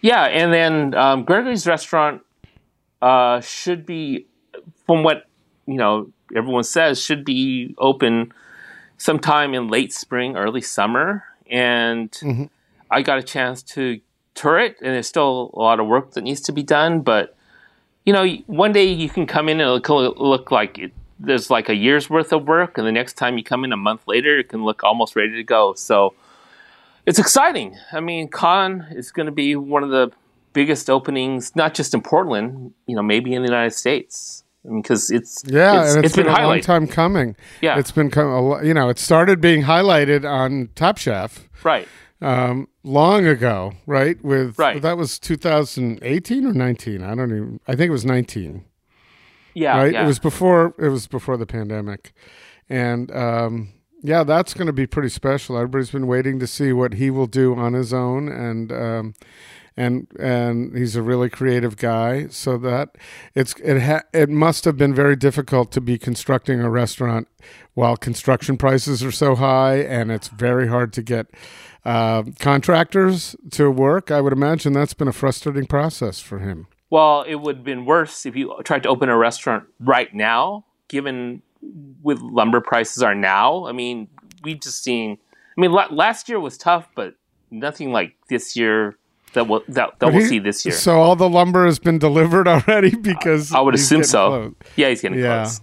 [0.00, 2.22] Yeah, and then um, Gregory's restaurant
[3.00, 4.26] uh, should be,
[4.86, 5.26] from what
[5.66, 8.32] you know, everyone says, should be open
[8.98, 11.24] sometime in late spring, early summer.
[11.50, 12.44] And mm-hmm.
[12.90, 14.00] I got a chance to
[14.34, 17.00] tour it, and there's still a lot of work that needs to be done.
[17.00, 17.36] But
[18.04, 21.70] you know, one day you can come in and it'll look like it, there's like
[21.70, 24.38] a year's worth of work, and the next time you come in a month later,
[24.38, 25.72] it can look almost ready to go.
[25.74, 26.14] So
[27.06, 27.76] it's exciting.
[27.92, 30.10] I mean, Kann is going to be one of the
[30.52, 34.44] biggest openings, not just in Portland, you know, maybe in the United States.
[34.64, 37.36] I mean, because it's yeah, it's, and it's, it's been, been, a long time coming.
[37.60, 41.86] Yeah, it's been coming, you know, it started being highlighted on Top Chef, right?
[42.22, 44.22] Um, long ago, right?
[44.24, 44.80] With right.
[44.80, 47.02] that was 2018 or 19.
[47.02, 47.60] I don't even.
[47.68, 48.64] I think it was 19.
[49.52, 49.92] Yeah, right.
[49.92, 50.04] Yeah.
[50.04, 50.74] It was before.
[50.78, 52.14] It was before the pandemic,
[52.70, 53.73] and um,
[54.04, 55.56] yeah, that's going to be pretty special.
[55.56, 59.14] Everybody's been waiting to see what he will do on his own, and um,
[59.78, 62.26] and and he's a really creative guy.
[62.26, 62.98] So that
[63.34, 67.28] it's it ha- it must have been very difficult to be constructing a restaurant
[67.72, 71.28] while construction prices are so high, and it's very hard to get
[71.86, 74.10] uh, contractors to work.
[74.10, 76.66] I would imagine that's been a frustrating process for him.
[76.90, 80.66] Well, it would have been worse if you tried to open a restaurant right now,
[80.88, 81.40] given
[82.02, 83.66] with lumber prices are now.
[83.66, 84.08] I mean,
[84.42, 85.18] we've just seen.
[85.56, 87.14] I mean, last year was tough, but
[87.50, 88.96] nothing like this year
[89.34, 90.74] that we'll that, that we'll see this year.
[90.74, 94.28] So all the lumber has been delivered already because I, I would assume so.
[94.28, 94.54] Close.
[94.76, 95.44] Yeah, he's getting yeah.
[95.44, 95.60] close.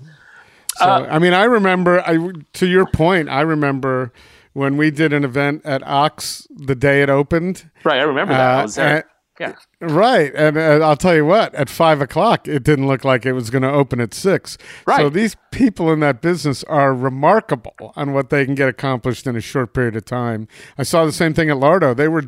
[0.78, 2.02] So uh, I mean, I remember.
[2.02, 4.12] I to your point, I remember
[4.54, 7.70] when we did an event at Ox the day it opened.
[7.84, 8.56] Right, I remember that.
[8.56, 9.11] Uh, I was there.
[9.42, 9.56] Yeah.
[9.80, 10.32] Right.
[10.36, 13.50] And uh, I'll tell you what, at five o'clock, it didn't look like it was
[13.50, 14.56] going to open at six.
[14.86, 15.00] Right.
[15.00, 19.36] So these people in that business are remarkable on what they can get accomplished in
[19.36, 20.48] a short period of time.
[20.78, 21.96] I saw the same thing at Lardo.
[21.96, 22.24] They were,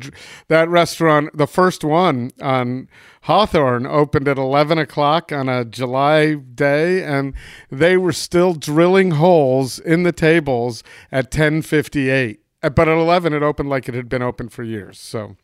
[0.48, 2.88] that restaurant, the first one on
[3.22, 7.32] Hawthorne opened at 11 o'clock on a July day, and
[7.70, 12.40] they were still drilling holes in the tables at 1058.
[12.60, 14.98] But at 11, it opened like it had been open for years.
[14.98, 15.36] So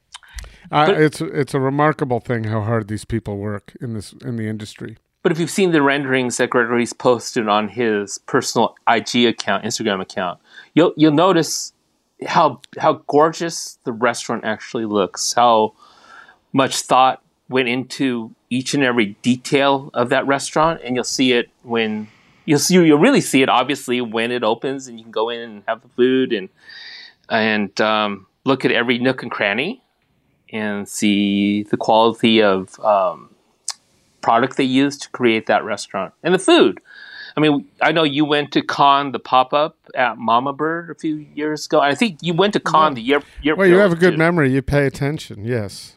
[0.71, 4.49] uh, it's it's a remarkable thing how hard these people work in this in the
[4.49, 4.99] industry.
[5.23, 10.01] But if you've seen the renderings that Gregory's posted on his personal IG account, Instagram
[10.01, 10.41] account,
[10.75, 11.73] you'll you'll notice
[12.27, 15.33] how how gorgeous the restaurant actually looks.
[15.35, 15.75] How
[16.53, 21.51] much thought went into each and every detail of that restaurant, and you'll see it
[21.63, 22.09] when
[22.47, 25.41] you'll see you'll really see it obviously when it opens, and you can go in
[25.41, 26.49] and have the food and
[27.29, 29.83] and um, look at every nook and cranny
[30.53, 33.31] and see the quality of um,
[34.21, 36.81] product they use to create that restaurant and the food.
[37.37, 40.95] I mean, I know you went to Kann the pop up at Mama Bird a
[40.95, 41.81] few years ago.
[41.81, 43.23] I think you went to Kann the year.
[43.43, 44.17] year well, you have a good too.
[44.19, 44.53] memory.
[44.53, 45.45] You pay attention.
[45.45, 45.97] Yes.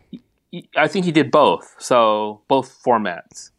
[0.77, 1.75] I think you did both.
[1.79, 3.49] So both formats.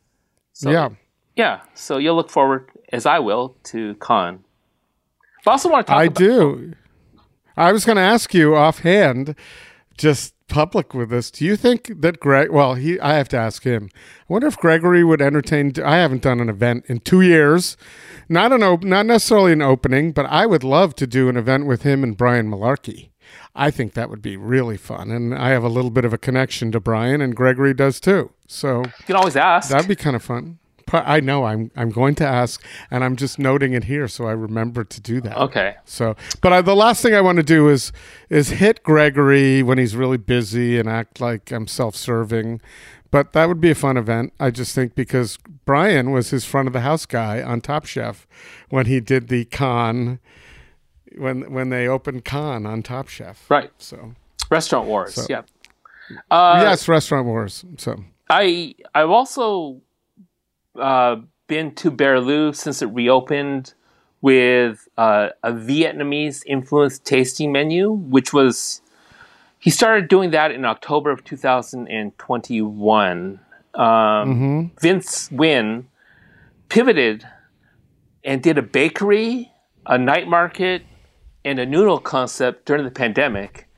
[0.52, 0.90] So, yeah.
[1.34, 1.60] Yeah.
[1.74, 4.44] So you'll look forward, as I will, to Kann.
[5.44, 6.00] But I also want to talk.
[6.00, 6.74] I do.
[7.56, 9.34] I was going to ask you offhand,
[9.98, 11.30] just public with this.
[11.30, 12.50] Do you think that Greg?
[12.50, 12.98] Well, he.
[13.00, 13.90] I have to ask him.
[13.94, 15.72] I wonder if Gregory would entertain.
[15.84, 17.76] I haven't done an event in two years.
[18.28, 21.66] Not an op, not necessarily an opening, but I would love to do an event
[21.66, 23.10] with him and Brian Malarkey.
[23.54, 26.18] I think that would be really fun, and I have a little bit of a
[26.18, 28.30] connection to Brian, and Gregory does too.
[28.46, 29.70] So you can always ask.
[29.70, 30.58] That'd be kind of fun.
[30.92, 34.32] I know I'm I'm going to ask, and I'm just noting it here so I
[34.32, 35.36] remember to do that.
[35.36, 35.76] Okay.
[35.84, 37.92] So, but I, the last thing I want to do is
[38.30, 42.60] is hit Gregory when he's really busy and act like I'm self-serving.
[43.10, 44.32] But that would be a fun event.
[44.40, 48.26] I just think because Brian was his front of the house guy on Top Chef
[48.70, 50.18] when he did the Kann
[51.16, 53.48] when when they opened Kann on Top Chef.
[53.48, 53.70] Right.
[53.78, 54.14] So
[54.50, 55.14] Restaurant Wars.
[55.14, 55.42] So, yeah.
[56.30, 57.64] Uh, yes, Restaurant Wars.
[57.78, 59.80] So I I've also
[60.78, 61.16] uh,
[61.46, 63.74] been to Berlu since it reopened
[64.20, 68.80] with uh, a Vietnamese influenced tasting menu, which was
[69.58, 73.40] he started doing that in October of 2021.
[73.74, 74.66] Um, mm-hmm.
[74.80, 75.84] Vince Nguyen
[76.68, 77.26] pivoted
[78.22, 79.50] and did a bakery,
[79.86, 80.82] a night market,
[81.44, 83.68] and a noodle concept during the pandemic.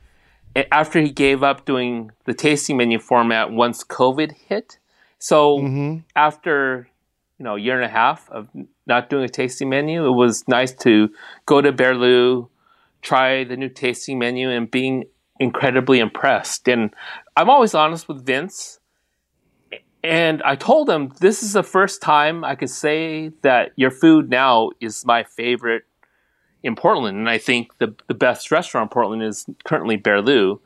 [0.71, 4.79] After he gave up doing the tasting menu format once COVID hit,
[5.19, 5.97] so mm-hmm.
[6.15, 6.87] after
[7.39, 8.47] you know a year and a half of
[8.85, 11.09] not doing a tasting menu, it was nice to
[11.45, 12.49] go to Berlu,
[13.01, 15.05] try the new tasting menu, and being
[15.39, 16.67] incredibly impressed.
[16.67, 16.93] And
[17.35, 18.79] I'm always honest with Vince.
[20.03, 24.29] And I told him this is the first time I could say that your food
[24.29, 25.83] now is my favorite
[26.63, 27.17] in Portland.
[27.17, 30.59] And I think the, the best restaurant in Portland is currently Berlu.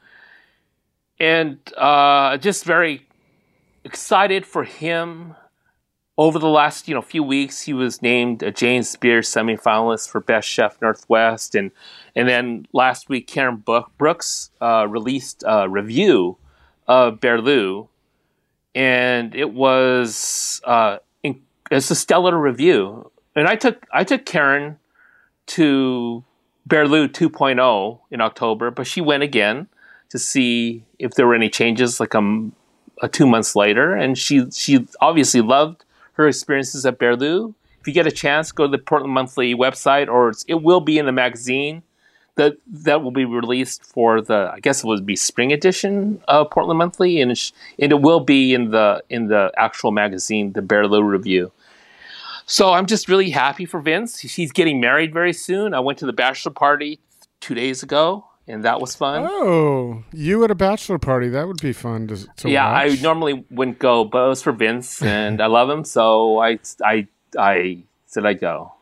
[1.20, 3.08] And uh, just very
[3.84, 5.36] excited for him.
[6.18, 10.20] Over the last you know few weeks, he was named a James Beard semifinalist for
[10.20, 11.72] Best Chef Northwest, and
[12.16, 13.64] and then last week Karen
[13.98, 16.38] Brooks uh, released a review
[16.88, 17.88] of Berlu,
[18.76, 23.10] and it was uh, in, it's a stellar review.
[23.36, 24.78] And I took I took Karen
[25.48, 26.24] to
[26.68, 29.68] Berlu 2.0 in October, but she went again
[30.10, 32.54] to see if there were any changes, like um,
[33.02, 35.84] uh, two months later, and she she obviously loved
[36.14, 37.54] her experiences at Berlu.
[37.80, 41.00] If you get a chance, go to the Portland Monthly website, or it will be
[41.00, 41.82] in the magazine
[42.36, 46.52] that that will be released for the I guess it would be spring edition of
[46.52, 50.62] Portland Monthly, and it, and it will be in the in the actual magazine, the
[50.62, 51.52] Berlu Review.
[52.46, 54.20] So I'm just really happy for Vince.
[54.20, 55.74] He's getting married very soon.
[55.74, 57.00] I went to the bachelor party
[57.40, 59.26] two days ago and that was fun.
[59.28, 61.30] Oh, you at a bachelor party?
[61.30, 63.00] That would be fun to, to yeah, watch.
[63.00, 66.60] I normally wouldn't go, but it was for Vince, and I love him, so I
[66.84, 68.74] I I said I'd go.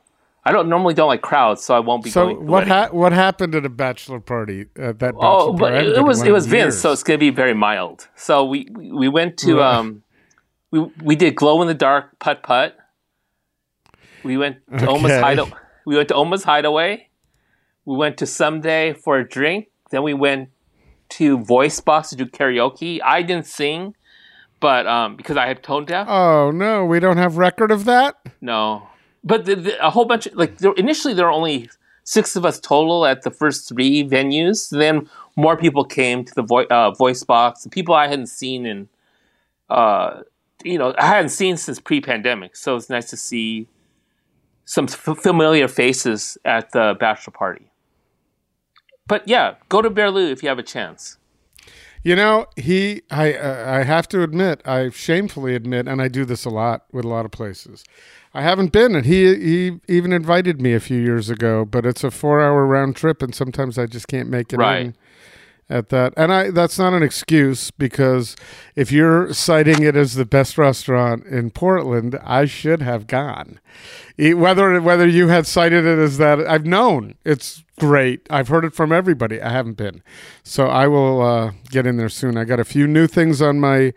[0.43, 2.47] I don't normally don't like crowds, so I won't be so going.
[2.47, 4.65] what ha- what happened at a bachelor party?
[4.75, 7.53] At that oh, but it, it was it was Vince, so it's gonna be very
[7.53, 8.07] mild.
[8.15, 10.03] So we we went to um
[10.71, 12.77] we we did glow in the dark putt putt.
[14.23, 14.87] We went to okay.
[14.87, 15.51] Oma's hideaway.
[15.85, 17.08] We went to Oma's hideaway.
[17.85, 19.67] We went to Someday for a drink.
[19.91, 20.49] Then we went
[21.09, 22.99] to Voice Box to do karaoke.
[23.03, 23.95] I didn't sing,
[24.59, 26.07] but um, because I have tone deaf.
[26.07, 28.15] Oh no, we don't have record of that.
[28.41, 28.87] No,
[29.23, 31.69] but the, the, a whole bunch of like there, initially there were only
[32.03, 34.69] six of us total at the first three venues.
[34.69, 37.63] Then more people came to the vo- uh, Voice Box.
[37.63, 38.89] The people I hadn't seen in,
[39.69, 40.21] uh,
[40.63, 42.55] you know, I hadn't seen since pre-pandemic.
[42.55, 43.67] So it's nice to see
[44.65, 47.68] some f- familiar faces at the bachelor party
[49.09, 51.17] but yeah, go to Berlu if you have a chance.
[52.01, 56.23] You know, he I uh, I have to admit, I shamefully admit, and I do
[56.23, 57.83] this a lot with a lot of places.
[58.33, 62.05] I haven't been, and he he even invited me a few years ago, but it's
[62.05, 64.81] a four hour round trip, and sometimes I just can't make it right.
[64.81, 64.95] in
[65.69, 66.13] at that.
[66.17, 68.35] And I that's not an excuse because
[68.75, 73.59] if you're citing it as the best restaurant in Portland, I should have gone.
[74.17, 78.27] Whether whether you had cited it as that, I've known it's great.
[78.29, 79.41] I've heard it from everybody.
[79.41, 80.03] I haven't been,
[80.43, 82.37] so I will uh, get in there soon.
[82.37, 83.93] I got a few new things on my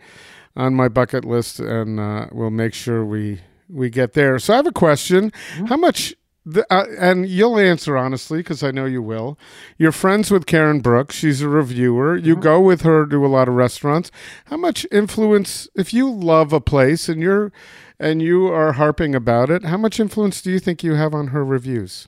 [0.55, 4.39] on my bucket list, and uh, we'll make sure we we get there.
[4.39, 5.65] So I have a question: mm-hmm.
[5.65, 6.15] How much
[6.45, 9.37] the, uh, and you'll answer honestly because I know you will.
[9.77, 11.15] You're friends with Karen Brooks.
[11.15, 12.17] She's a reviewer.
[12.17, 12.41] You mm-hmm.
[12.41, 14.11] go with her to a lot of restaurants.
[14.45, 17.51] How much influence, if you love a place and you're
[17.99, 21.27] and you are harping about it, how much influence do you think you have on
[21.27, 22.07] her reviews?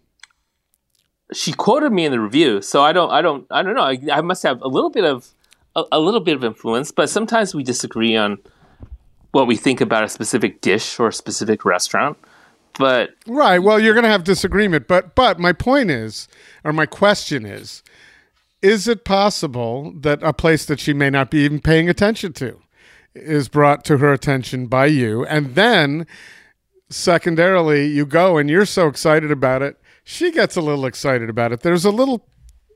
[1.35, 3.81] She quoted me in the review, so I don't, I don't, I don't know.
[3.81, 5.27] I, I must have a little bit of
[5.75, 8.37] a, a little bit of influence, but sometimes we disagree on
[9.31, 12.17] what we think about a specific dish or a specific restaurant
[12.77, 16.27] but right well you're going to have disagreement but but my point is
[16.63, 17.83] or my question is
[18.61, 22.59] is it possible that a place that she may not be even paying attention to
[23.13, 26.05] is brought to her attention by you and then
[26.89, 31.51] secondarily you go and you're so excited about it she gets a little excited about
[31.51, 32.25] it there's a little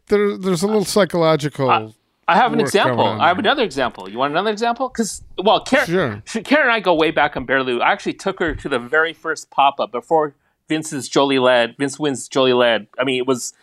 [0.08, 1.94] there, there's a little psychological
[2.30, 3.04] I have an example.
[3.04, 4.08] I have another example.
[4.08, 4.88] You want another example?
[4.88, 6.44] Because well, Karen, sure.
[6.44, 7.82] Karen and I go way back on Berlu.
[7.82, 10.36] I actually took her to the very first pop up before
[10.68, 12.88] Vince's Joliet, Vince wins Joliet.
[13.00, 13.54] I mean, it was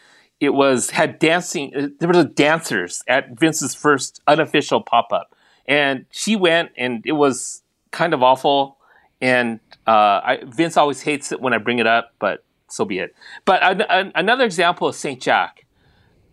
[0.40, 1.72] it was had dancing.
[1.74, 5.34] Uh, there were dancers at Vince's first unofficial pop up,
[5.66, 7.62] and she went, and it was
[7.92, 8.78] kind of awful.
[9.20, 12.98] And uh, I, Vince always hates it when I bring it up, but so be
[12.98, 13.14] it.
[13.44, 15.66] But an, another example is Saint Jack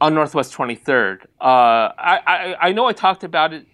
[0.01, 1.23] on Northwest 23rd.
[1.39, 1.45] Uh,
[1.97, 3.65] I, I, I know I talked about it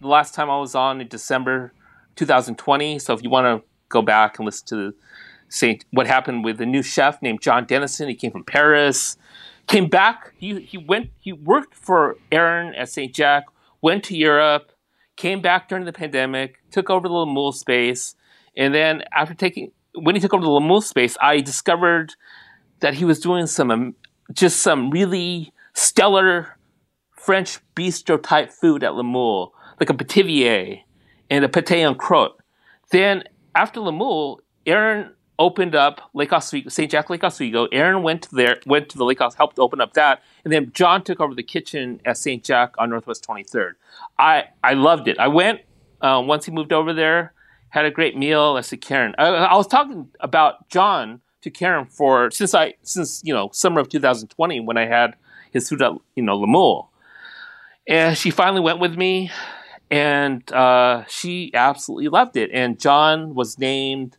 [0.00, 1.72] the last time I was on in December
[2.16, 2.98] 2020.
[2.98, 4.94] So if you want to go back and listen to
[5.48, 8.08] Saint what happened with the new chef named John Dennison.
[8.08, 9.16] He came from Paris,
[9.66, 10.34] came back.
[10.36, 11.10] He he went.
[11.18, 13.44] He worked for Aaron at Saint Jack.
[13.80, 14.72] Went to Europe,
[15.16, 18.16] came back during the pandemic, took over the little mule space,
[18.56, 19.70] and then after taking
[20.00, 22.14] when he took over the Le space, I discovered
[22.80, 23.94] that he was doing some um,
[24.32, 26.58] just some really stellar
[27.12, 29.02] French bistro type food at Le
[29.80, 30.80] like a pithivier
[31.30, 32.32] and a pâté en croûte.
[32.90, 33.24] Then
[33.54, 34.36] after Le
[34.66, 36.90] Aaron opened up Lake Oswego, St.
[36.90, 37.68] Jack Lake Oswego.
[37.72, 41.02] Aaron went there, went to the lake house, helped open up that, and then John
[41.04, 42.42] took over the kitchen at St.
[42.42, 43.72] Jack on Northwest 23rd.
[44.18, 45.18] I I loved it.
[45.18, 45.60] I went
[46.00, 47.32] uh, once he moved over there,
[47.70, 48.54] had a great meal.
[48.56, 53.22] I said, Karen, I, I, was talking about John to Karen for since I since
[53.24, 55.14] you know summer of 2020 when I had
[55.50, 56.90] his food at you know Lemuel,
[57.86, 59.30] and she finally went with me,
[59.90, 62.50] and uh, she absolutely loved it.
[62.52, 64.16] And John was named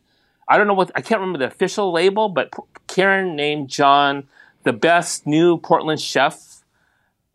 [0.50, 2.52] I don't know what I can't remember the official label, but
[2.88, 4.26] Karen named John
[4.64, 6.64] the best new Portland chef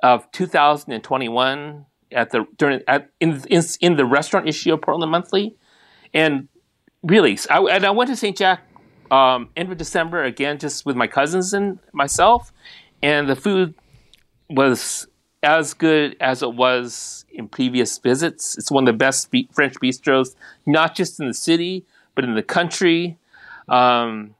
[0.03, 5.55] of 2021 at the during at in in, in the restaurant issue of Portland Monthly,
[6.16, 6.47] and
[7.03, 8.36] really, I, and I went to St.
[8.36, 8.63] Jack
[9.11, 12.51] um, end of December again, just with my cousins and myself,
[13.03, 13.76] and the food
[14.49, 15.07] was
[15.43, 18.57] as good as it was in previous visits.
[18.57, 20.36] It's one of the best French bistros,
[20.66, 21.86] not just in the city,
[22.16, 23.18] but in the country,
[23.68, 24.35] um,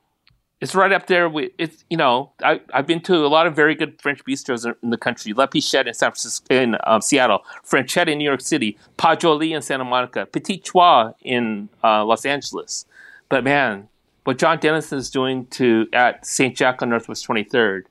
[0.66, 3.55] it's right up there with it's you know I, I've been to a lot of
[3.55, 5.32] very good French bistros in the country.
[5.32, 9.53] La Pichette in San Francisco, in um, Seattle, Frenchette in New York City, Pas Joli
[9.53, 12.88] in Santa Monica, Petit Trois in uh, Los Angeles.
[13.30, 13.89] But man,
[14.24, 16.57] what John Dennison is doing to at St.
[16.57, 17.84] Jack on Northwest 23rd,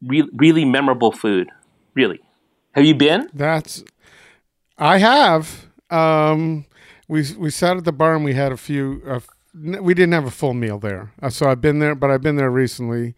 [0.00, 1.50] re- really memorable food.
[1.94, 2.20] Really,
[2.76, 3.28] have you been?
[3.34, 3.82] That's
[4.78, 5.66] I have.
[5.90, 6.64] Um,
[7.08, 9.02] we we sat at the bar and we had a few.
[9.04, 9.18] Uh,
[9.54, 12.36] we didn't have a full meal there, uh, so I've been there, but I've been
[12.36, 13.14] there recently,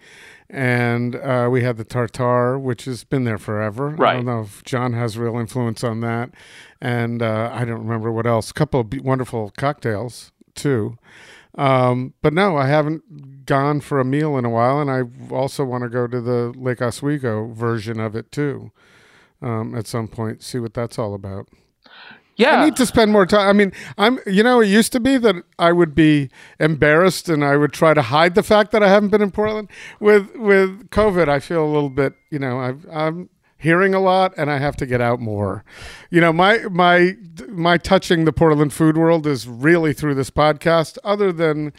[0.49, 3.91] and uh, we had the tartare, which has been there forever.
[3.91, 4.13] Right.
[4.13, 6.31] I don't know if John has real influence on that,
[6.81, 8.51] and uh, I don't remember what else.
[8.51, 10.99] A couple of wonderful cocktails too.
[11.57, 15.03] Um, but no, I haven't gone for a meal in a while, and I
[15.35, 18.71] also want to go to the Lake Oswego version of it too
[19.43, 20.43] um, at some point.
[20.43, 21.49] See what that's all about.
[22.41, 22.61] Yeah.
[22.61, 23.49] I need to spend more time.
[23.49, 27.45] I mean, I'm, you know, it used to be that I would be embarrassed and
[27.45, 29.69] I would try to hide the fact that I haven't been in Portland.
[30.01, 33.29] With with COVID, I feel a little bit, you know, I've, I'm
[33.59, 35.65] hearing a lot and I have to get out more.
[36.11, 37.17] You know, my my
[37.49, 41.73] my touching the Portland food world is really through this podcast other than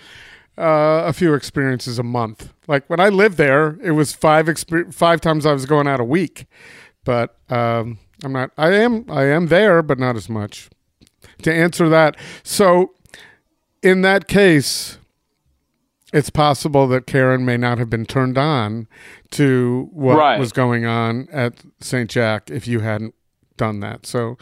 [0.58, 2.54] uh, a few experiences a month.
[2.68, 6.00] Like when I lived there, it was five exper- five times I was going out
[6.00, 6.46] a week.
[7.04, 8.52] But um I'm not.
[8.58, 9.06] I am.
[9.10, 10.70] I am there, but not as much.
[11.44, 12.94] To answer that, so
[13.82, 14.98] in that case,
[16.14, 18.88] it's possible that Karen may not have been turned on
[19.32, 20.40] to what right.
[20.40, 22.10] was going on at St.
[22.10, 23.16] Jack if you hadn't
[23.58, 24.06] done that.
[24.06, 24.38] So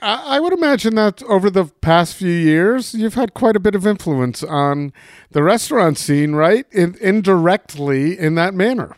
[0.00, 3.74] I, I, would imagine that over the past few years, you've had quite a bit
[3.74, 4.92] of influence on
[5.30, 6.66] the restaurant scene, right?
[6.70, 8.96] In, indirectly in that manner.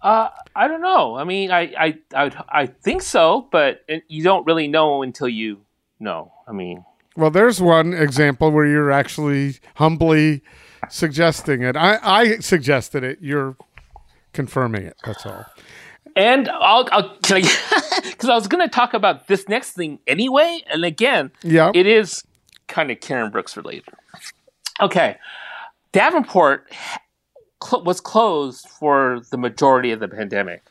[0.00, 1.16] Uh, I don't know.
[1.16, 5.60] I mean, I, I, I, I think so, but you don't really know until you
[5.98, 6.32] know.
[6.46, 6.84] I mean,
[7.16, 10.42] well, there's one example where you're actually humbly
[10.88, 11.76] suggesting it.
[11.76, 13.18] I, I suggested it.
[13.20, 13.56] You're
[14.32, 14.96] confirming it.
[15.04, 15.44] That's all.
[16.14, 20.62] And I'll, I'll because I, I, was going to talk about this next thing anyway.
[20.70, 22.24] And again, yeah, it is
[22.68, 23.94] kind of Karen Brooks related.
[24.80, 25.16] Okay,
[25.92, 26.72] Davenport
[27.62, 30.62] cl- was closed for the majority of the pandemic.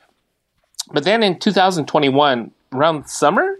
[0.91, 3.59] But then in 2021, around summer,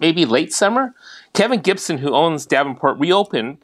[0.00, 0.94] maybe late summer,
[1.32, 3.58] Kevin Gibson, who owns Davenport, reopened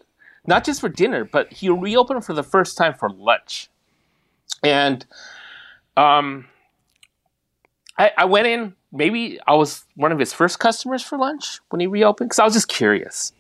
[0.47, 3.69] not just for dinner, but he reopened for the first time for lunch.
[4.63, 5.05] And
[5.97, 6.47] um,
[7.99, 8.75] I, I went in.
[8.91, 12.45] Maybe I was one of his first customers for lunch when he reopened because I
[12.45, 13.33] was just curious.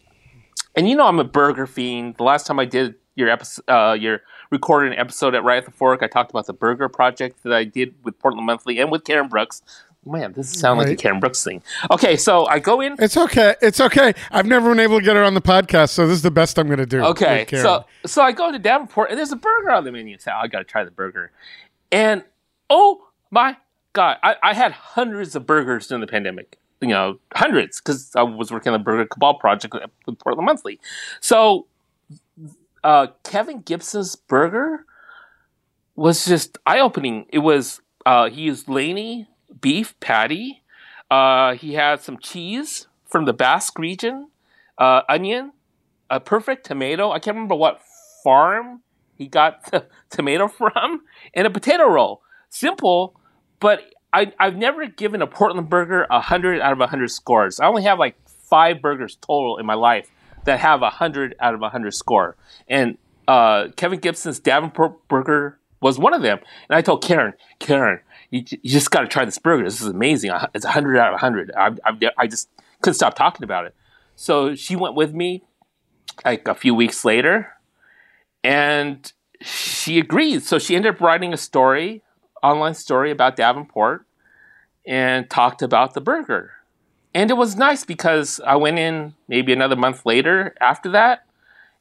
[0.77, 2.17] And you know, I'm a burger fiend.
[2.19, 5.65] The last time I did your episode, uh, your recorded an episode at Right at
[5.65, 6.03] the Fork.
[6.03, 9.29] I talked about the burger project that I did with Portland Monthly and with Karen
[9.29, 9.63] Brooks.
[10.07, 10.89] Man, this sounds right.
[10.89, 11.63] like a Karen Brooks thing.
[11.91, 12.97] Okay, so I go in.
[12.99, 13.57] It's okay.
[13.61, 14.15] It's okay.
[14.31, 16.59] I've never been able to get her on the podcast, so this is the best
[16.59, 17.03] I'm going to do.
[17.03, 20.17] Okay, so so I go to Davenport, and there's a burger on the menu.
[20.19, 21.33] So oh, I got to try the burger,
[21.93, 22.25] and
[22.71, 23.57] oh my
[23.93, 28.23] god, I, I had hundreds of burgers during the pandemic you know, hundreds because I
[28.23, 29.75] was working on the Burger Cabal project
[30.07, 30.81] with Portland Monthly.
[31.21, 31.67] So
[32.89, 34.87] uh, Kevin Gibson's burger
[35.95, 37.27] was just eye opening.
[37.29, 39.29] It was uh, he used Laney
[39.61, 40.63] beef patty.
[41.11, 44.29] Uh, he had some cheese from the Basque region,
[44.79, 45.53] uh, onion,
[46.09, 47.11] a perfect tomato.
[47.11, 47.83] I can't remember what
[48.25, 48.81] farm
[49.15, 51.03] he got the tomato from,
[51.35, 52.23] and a potato roll.
[52.49, 53.21] Simple,
[53.61, 53.83] but
[54.15, 57.61] I, I've never given a Portland burger a hundred out of a hundred scores.
[57.61, 60.11] I only have like five burgers total in my life
[60.45, 62.37] that have a hundred out of a hundred score,
[62.69, 66.39] and uh, Kevin Gibson's Davenport burger was one of them.
[66.69, 69.65] And I told Karen, Karen, you, you just got to try this burger.
[69.65, 70.33] This is amazing.
[70.55, 71.53] It's a hundred out of a hundred.
[71.57, 72.49] I, I, I just
[72.81, 73.75] couldn't stop talking about it.
[74.17, 75.45] So she went with me
[76.25, 77.53] like a few weeks later,
[78.43, 80.43] and she agreed.
[80.43, 82.03] So she ended up writing a story,
[82.43, 84.07] online story about Davenport,
[84.87, 86.53] and talked about the burger.
[87.19, 91.27] And it was nice because I went in maybe another month later after that,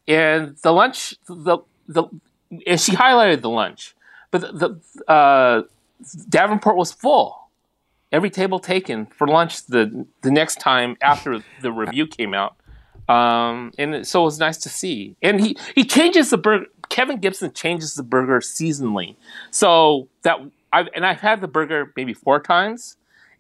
[0.07, 2.05] and the lunch, the the,
[2.65, 3.95] and she highlighted the lunch,
[4.31, 5.61] but the, the uh,
[6.27, 7.49] Davenport was full.
[8.11, 12.55] Every table taken for lunch the the next time after the review came out,
[13.07, 15.17] um, and so it was nice to see.
[15.21, 16.65] And he he changes the burger.
[16.89, 19.17] Kevin Gibson changes the burger seasonally,
[19.51, 20.39] so that
[20.73, 22.97] I've and I've had the burger maybe four times,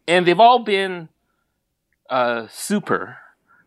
[0.07, 1.09] and they've all been
[2.09, 3.17] uh, super.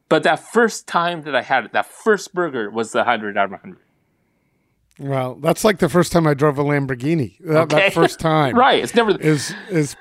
[0.09, 3.53] But that first time that I had it, that first burger was the hundred out
[3.53, 3.79] of hundred.
[4.99, 7.39] Well, that's like the first time I drove a Lamborghini.
[7.41, 7.77] That, Okay.
[7.77, 9.13] that first time, Right, it's never.
[9.21, 9.97] is is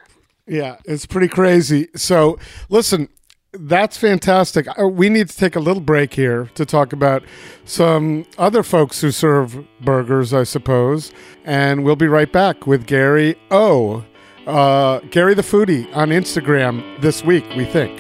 [0.48, 1.88] yeah, it's pretty crazy.
[1.96, 3.08] So, listen,
[3.54, 4.68] that's fantastic.
[4.80, 7.24] Uh, We need to take a little break here to talk about
[7.66, 11.12] some other folks who serve burgers, I suppose,
[11.46, 14.04] and we'll be right back with Gary O.
[14.48, 18.00] Uh, Gary the Foodie on Instagram this week, we think.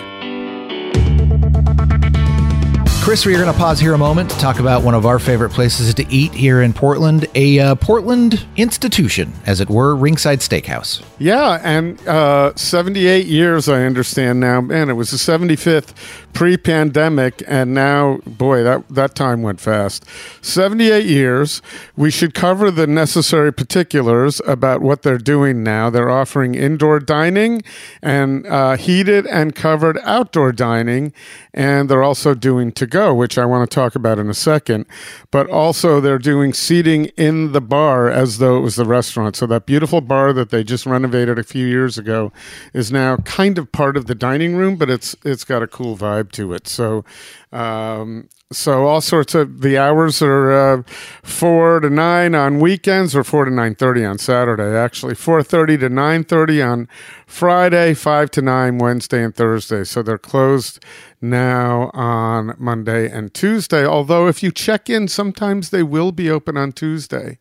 [3.10, 5.50] Chris, we're going to pause here a moment to talk about one of our favorite
[5.50, 11.04] places to eat here in Portland, a uh, Portland institution, as it were, Ringside Steakhouse.
[11.18, 14.62] Yeah, and uh, 78 years, I understand now.
[14.62, 15.96] Man, it was the 75th
[16.34, 20.06] pre pandemic, and now, boy, that, that time went fast.
[20.42, 21.64] 78 years.
[21.98, 25.90] We should cover the necessary particulars about what they're doing now.
[25.90, 27.64] They're offering indoor dining
[28.04, 31.12] and uh, heated and covered outdoor dining,
[31.56, 34.86] and they're also doing to go, which I want to talk about in a second.
[35.32, 39.36] But also, they're doing seating in the bar as though it was the restaurant.
[39.36, 42.32] So, that beautiful bar that they just renovated a few years ago
[42.74, 45.98] is now kind of part of the dining room, but it's it's got a cool
[45.98, 46.68] vibe to it.
[46.68, 47.04] So,
[47.52, 50.84] um, so all sorts of the hours are uh,
[51.22, 54.76] four to nine on weekends, or four to nine thirty on Saturday.
[54.76, 56.88] Actually, four thirty to nine thirty on
[57.28, 59.84] Friday, five to nine Wednesday and Thursday.
[59.84, 60.84] So they're closed
[61.22, 63.86] now on Monday and Tuesday.
[63.86, 67.40] Although if you check in, sometimes they will be open on Tuesday.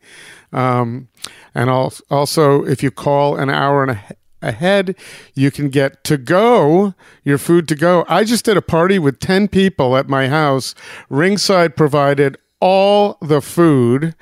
[0.52, 1.08] Um,
[1.54, 4.04] and also, if you call an hour and a
[4.42, 4.96] ahead,
[5.34, 8.04] you can get to go your food to go.
[8.08, 10.74] I just did a party with 10 people at my house.
[11.08, 14.14] Ringside provided all the food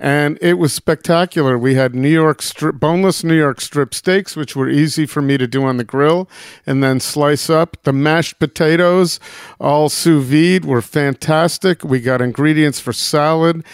[0.00, 1.56] and it was spectacular.
[1.56, 5.38] We had New York strip, boneless New York strip steaks, which were easy for me
[5.38, 6.28] to do on the grill
[6.66, 7.76] and then slice up.
[7.84, 9.20] The mashed potatoes,
[9.60, 11.84] all sous vide, were fantastic.
[11.84, 13.64] We got ingredients for salad,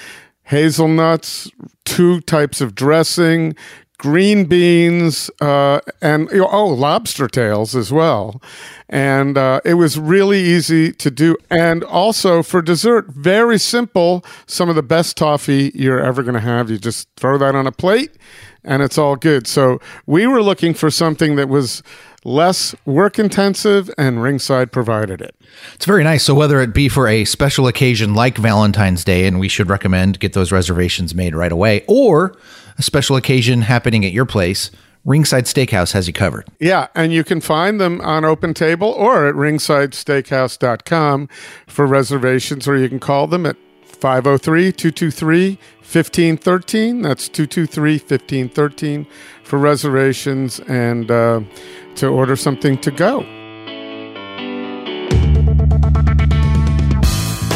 [0.44, 1.50] hazelnuts,
[1.84, 3.56] two types of dressing,
[4.00, 8.40] green beans, uh, and oh, lobster tails as well.
[8.88, 11.36] And uh, it was really easy to do.
[11.50, 14.24] And also for dessert, very simple.
[14.46, 16.70] Some of the best toffee you're ever going to have.
[16.70, 18.16] You just throw that on a plate
[18.64, 19.46] and it's all good.
[19.46, 21.82] So we were looking for something that was
[22.24, 25.34] less work intensive, and Ringside provided it.
[25.74, 26.24] It's very nice.
[26.24, 30.20] So whether it be for a special occasion like Valentine's Day, and we should recommend
[30.20, 32.36] get those reservations made right away, or
[32.80, 34.70] a special occasion happening at your place,
[35.04, 36.48] Ringside Steakhouse has you covered.
[36.58, 41.28] Yeah, and you can find them on Open Table or at ringsidesteakhouse.com
[41.66, 47.02] for reservations, or you can call them at 503 223 1513.
[47.02, 49.06] That's 223 1513
[49.44, 51.40] for reservations and uh,
[51.96, 53.18] to order something to go.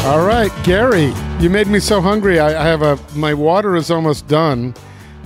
[0.05, 2.39] All right, Gary, you made me so hungry.
[2.39, 4.75] I, I have a my water is almost done.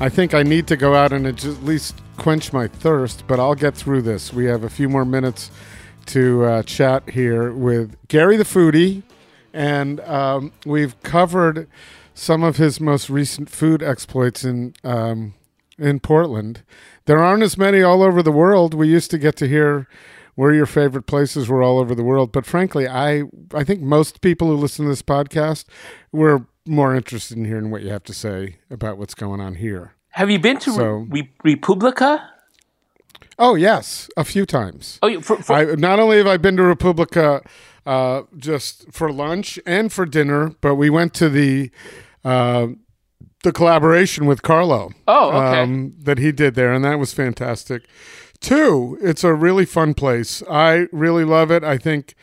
[0.02, 3.54] I think I need to go out and at least quench my thirst, but I'll
[3.54, 4.32] get through this.
[4.32, 5.52] We have a few more minutes
[6.06, 9.04] to uh, chat here with Gary the foodie,
[9.54, 11.68] and um, we've covered
[12.14, 15.34] some of his most recent food exploits in um,
[15.78, 16.64] in Portland.
[17.04, 18.74] There aren't as many all over the world.
[18.74, 19.86] We used to get to hear
[20.36, 23.24] where your favorite places were all over the world, but frankly, I
[23.54, 25.66] I think most people who listen to this podcast
[26.14, 29.94] were more interested in hearing what you have to say about what's going on here.
[30.12, 32.30] Have you been to So- Re- Republica?
[33.38, 35.00] Oh yes, a few times.
[35.02, 37.42] Oh, for, for, I not only have I been to Republica
[37.86, 41.72] uh, just for lunch and for dinner, but we went to the
[42.26, 42.68] uh,
[43.44, 44.92] the collaboration with Carlo.
[45.08, 45.62] Oh, okay.
[45.62, 47.84] Um, that he did there, and that was fantastic.
[48.42, 50.44] Two, it's a really fun place.
[50.50, 51.64] I really love it.
[51.64, 52.16] I think,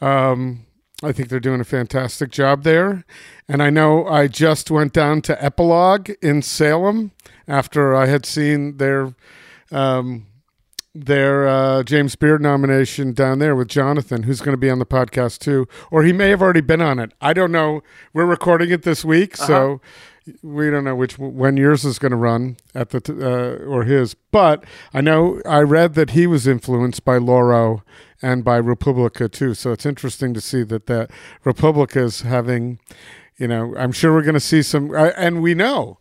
[0.00, 0.65] um,
[1.02, 3.04] I think they're doing a fantastic job there.
[3.48, 7.12] And I know I just went down to Epilogue in Salem
[7.46, 9.14] after I had seen their
[9.70, 10.26] um,
[10.94, 14.86] their uh, James Beard nomination down there with Jonathan, who's going to be on the
[14.86, 17.12] podcast too, or he may have already been on it.
[17.20, 17.82] I don't know.
[18.14, 19.82] We're recording it this week, so
[20.42, 23.84] we don't know which when yours is going to run at the t- uh, or
[23.84, 24.14] his.
[24.14, 24.64] But
[24.94, 27.82] I know I read that he was influenced by Lauro
[28.22, 29.54] and by Republica too.
[29.54, 31.10] So it's interesting to see that that
[31.44, 32.78] Republica is having,
[33.36, 35.98] you know, I'm sure we're going to see some, uh, and we know.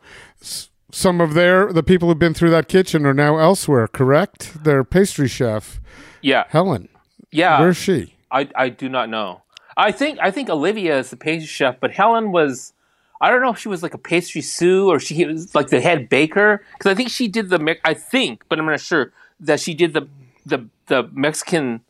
[0.91, 3.87] Some of their the people who've been through that kitchen are now elsewhere.
[3.87, 4.63] Correct?
[4.63, 5.81] Their pastry chef
[6.25, 6.89] yeah, Helen.
[7.31, 7.59] yeah.
[7.59, 8.15] Where's she?
[8.31, 9.43] I I do not know.
[9.77, 12.73] I think I think Olivia is the pastry chef, but Helen was.
[13.21, 15.81] I don't know if she was like a pastry sous or she was like the
[15.81, 19.59] head baker because I think she did the I think, but I'm not sure that
[19.59, 20.07] she did the
[20.45, 21.81] the the Mexican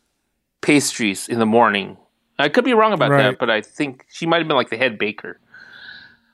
[0.65, 1.97] pastries in the morning.
[2.39, 3.23] I could be wrong about Right.
[3.23, 5.39] that, but I think she might have been like the head baker.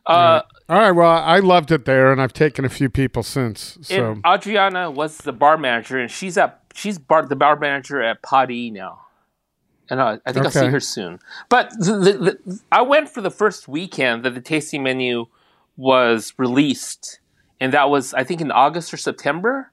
[0.05, 0.91] Uh, All right.
[0.91, 3.77] Well, I loved it there, and I've taken a few people since.
[3.83, 8.23] So Adriana was the bar manager, and she's at she's bar, the bar manager at
[8.23, 9.01] Paadee now,
[9.89, 11.19] and I, I think I'll see her soon.
[11.49, 12.13] But the, the,
[12.45, 15.25] the, I went for the first weekend that the tasting menu
[15.77, 17.19] was released,
[17.59, 19.71] and that was I think in August or September,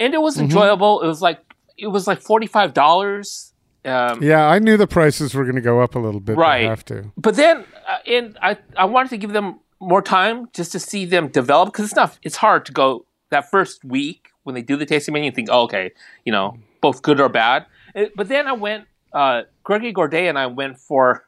[0.00, 0.44] and it was Mm-hmm.
[0.44, 1.02] enjoyable.
[1.02, 1.40] It was like
[1.76, 3.52] it was like forty five dollars.
[3.88, 6.36] Um, yeah, I knew the prices were going to go up a little bit.
[6.36, 6.64] Right.
[6.64, 7.10] have to.
[7.16, 11.04] but then uh, and I I wanted to give them more time just to see
[11.04, 14.76] them develop because it's not it's hard to go that first week when they do
[14.76, 15.92] the tasting menu and think oh, okay
[16.24, 20.38] you know both good or bad Uh, but then I went uh, Gregory Gourdet and
[20.38, 21.24] I went for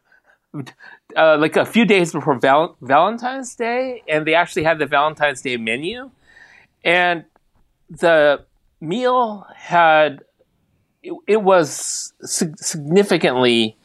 [1.17, 5.43] uh, like a few days before Val- Valentine's Day and they actually had the Valentine's
[5.43, 6.11] Day menu
[6.85, 7.25] and
[7.89, 8.45] the
[8.81, 10.23] meal had
[11.03, 13.77] it, it was sig- significantly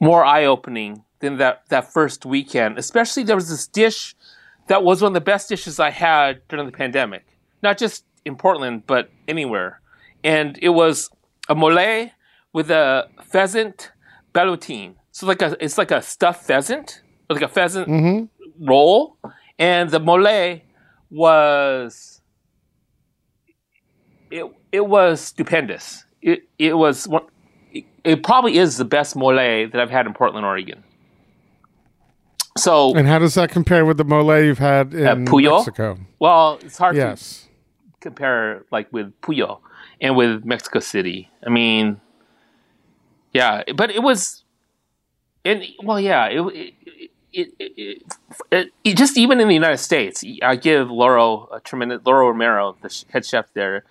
[0.00, 2.78] more eye opening than that that first weekend.
[2.78, 4.14] Especially there was this dish
[4.68, 7.26] that was one of the best dishes I had during the pandemic,
[7.62, 9.80] not just in Portland but anywhere,
[10.22, 11.10] and it was
[11.48, 12.10] a mole
[12.52, 13.92] with a pheasant
[14.34, 14.94] ballotine.
[15.10, 18.68] So like a it's like a stuffed pheasant, like a pheasant mm-hmm.
[18.68, 19.16] roll,
[19.58, 20.60] and the mole
[21.10, 22.20] was
[24.30, 26.04] it it was stupendous.
[26.22, 27.22] It it was one,
[28.04, 30.82] it, probably is the best mole that I've had in Portland, Oregon.
[32.56, 35.58] So, And how does that compare with the mole you've had uh, in Puebla?
[35.58, 35.98] Mexico?
[36.18, 37.46] well, it's hard to Yes.
[38.00, 39.58] compare like with Puebla
[40.00, 41.30] and with Mexico City.
[41.46, 42.00] I mean,
[43.32, 44.42] yeah, but it was,
[45.44, 46.74] and well, yeah, it it.
[47.30, 48.02] It, it,
[48.50, 52.74] it, it, just even in the United States, I give Lauro a tremendous Lauro Romero,
[52.80, 53.84] the sh- head chef there,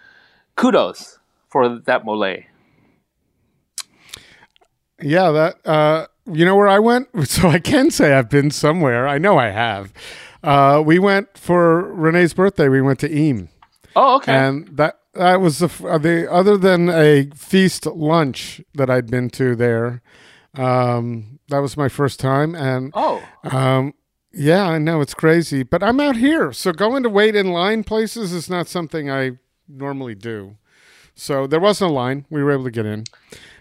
[0.55, 1.19] kudos
[1.49, 2.37] for that mole.
[5.01, 7.07] Yeah, that uh you know where I went?
[7.25, 9.07] So I can say I've been somewhere.
[9.07, 9.93] I know I have.
[10.43, 12.67] Uh we went for Renee's birthday.
[12.69, 13.49] We went to Eem.
[13.95, 14.33] Oh, okay.
[14.33, 19.29] And that that was the, uh, the other than a feast lunch that I'd been
[19.31, 20.01] to there.
[20.55, 23.93] Um that was my first time and oh, um
[24.33, 26.51] yeah, I know it's crazy, but I'm out here.
[26.53, 29.31] So going to wait in line places is not something I
[29.67, 30.57] normally do.
[31.17, 32.25] So there wasn't a line.
[32.29, 33.03] We were able to get in.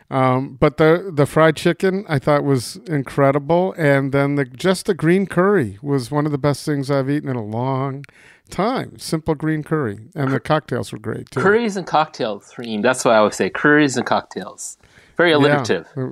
[0.08, 4.94] Um, but the the fried chicken I thought was incredible, and then the just the
[4.94, 8.04] green curry was one of the best things I've eaten in a long
[8.48, 8.98] time.
[8.98, 11.40] Simple green curry, and the cocktails were great too.
[11.40, 12.82] curries and cocktails theme.
[12.82, 13.50] That's what I would say.
[13.50, 14.78] Curries and cocktails.
[15.16, 15.88] Very alliterative.
[15.96, 16.10] Yeah.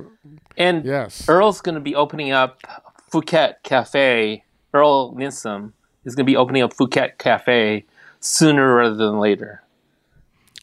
[0.57, 1.29] And Yes.
[1.29, 2.63] Earl's going to be opening up
[3.13, 4.43] Phuket Cafe.
[4.73, 5.73] Earl Ninsom
[6.05, 7.85] is going to be opening up Phuket Cafe
[8.19, 9.63] sooner rather than later.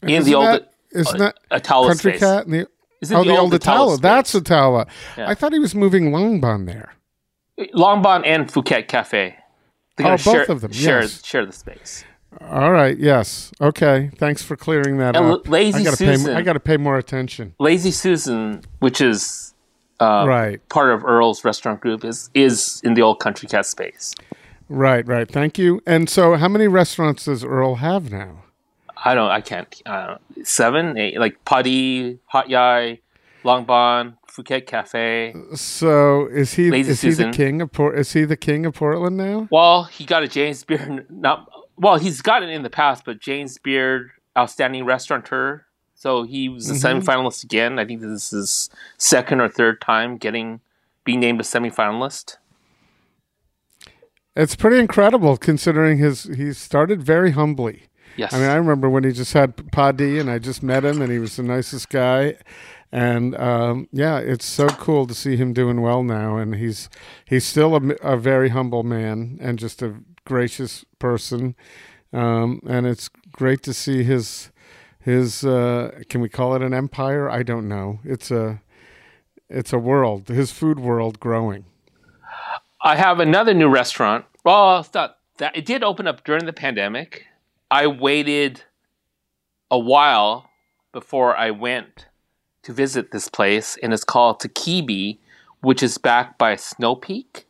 [0.03, 2.19] In Isn't the old that, isn't that Ataula Country space.
[2.19, 2.45] Cat?
[2.45, 2.67] And the,
[3.01, 4.01] Is it oh, the the, old old Ataula Ataula.
[4.01, 4.33] That's?
[4.33, 4.87] Ataula.
[5.17, 5.29] Yeah.
[5.29, 6.93] I thought he was moving Langbaan there.
[7.73, 9.35] Langbaan and Phuket Cafe.
[9.97, 11.23] They're Oh, both share, of them, Share, yes.
[11.23, 12.03] share the space.
[12.39, 12.97] All right.
[12.97, 13.51] Yes.
[13.59, 14.09] Okay.
[14.15, 15.47] Thanks for clearing that And up.
[15.49, 16.25] Lazy I gotta Susan.
[16.27, 17.53] Pay, I got to pay more attention.
[17.59, 19.53] Lazy Susan, which is
[19.99, 20.67] uh, right.
[20.69, 24.15] part of Earl's restaurant group, is is in the old Country Cat space.
[24.69, 25.05] Right.
[25.05, 25.29] Right.
[25.29, 25.81] Thank you.
[25.85, 28.43] And so, how many restaurants does Earl have now?
[29.03, 29.31] I don't.
[29.31, 29.81] I can't.
[29.85, 32.99] I seven, eight, like Paadee, Hat Yai,
[33.43, 35.33] Long Langbaan, Phuket Cafe.
[35.55, 37.97] So, is he Lazy is he the king of Port?
[37.97, 39.47] Is he the king of Portland now?
[39.51, 41.07] Well, he got a James Beard.
[41.09, 41.97] Not well.
[41.97, 45.65] He's gotten in the past, but James Beard, outstanding restaurateur.
[45.95, 46.99] So he was a mm-hmm.
[46.99, 47.77] semifinalist again.
[47.77, 50.61] I think this is his second or third time getting
[51.03, 52.37] being named a semifinalist.
[54.35, 57.83] It's pretty incredible considering his he started very humbly.
[58.17, 58.33] Yes.
[58.33, 61.11] I mean, I remember when he just had Paadee, and I just met him, and
[61.11, 62.37] he was the nicest guy.
[62.91, 66.89] And um, yeah, it's so cool to see him doing well now, and he's
[67.25, 71.55] he's still a, a very humble man and just a gracious person.
[72.11, 74.51] Um, and it's great to see his
[74.99, 77.29] his uh, can we call it an empire?
[77.29, 77.99] I don't know.
[78.03, 78.61] It's a
[79.49, 81.65] it's a world, his food world growing.
[82.81, 84.25] I have another new restaurant.
[84.43, 87.27] Well, it's not that it did open up during the pandemic.
[87.71, 88.63] I waited
[89.71, 90.49] a while
[90.91, 92.07] before I went
[92.63, 95.17] to visit this place, and it's called Takibi,
[95.61, 97.47] which is backed by Snow Peak.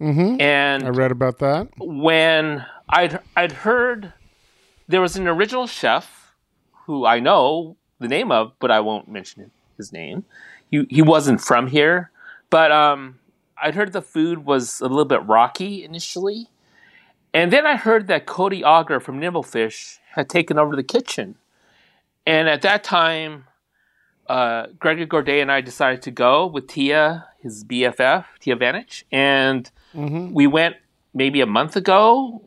[0.00, 0.40] Mm-hmm.
[0.40, 1.68] And I read about that.
[1.78, 4.12] when I'd I'd heard
[4.88, 6.34] there was an original chef
[6.86, 10.24] who I know the name of, but I won't mention his name.
[10.70, 12.10] He he wasn't from here,
[12.50, 13.18] but um,
[13.60, 16.48] I'd heard the food was a little bit rocky initially,
[17.34, 21.36] and then I heard that Cody Auger from Nimblefish had taken over the kitchen,
[22.24, 23.44] and at that time,
[24.28, 29.70] uh, Gregory Gourdet and I decided to go with Tia, his BFF, Tia Vanich, and
[30.32, 30.76] we went
[31.12, 32.42] maybe a month ago,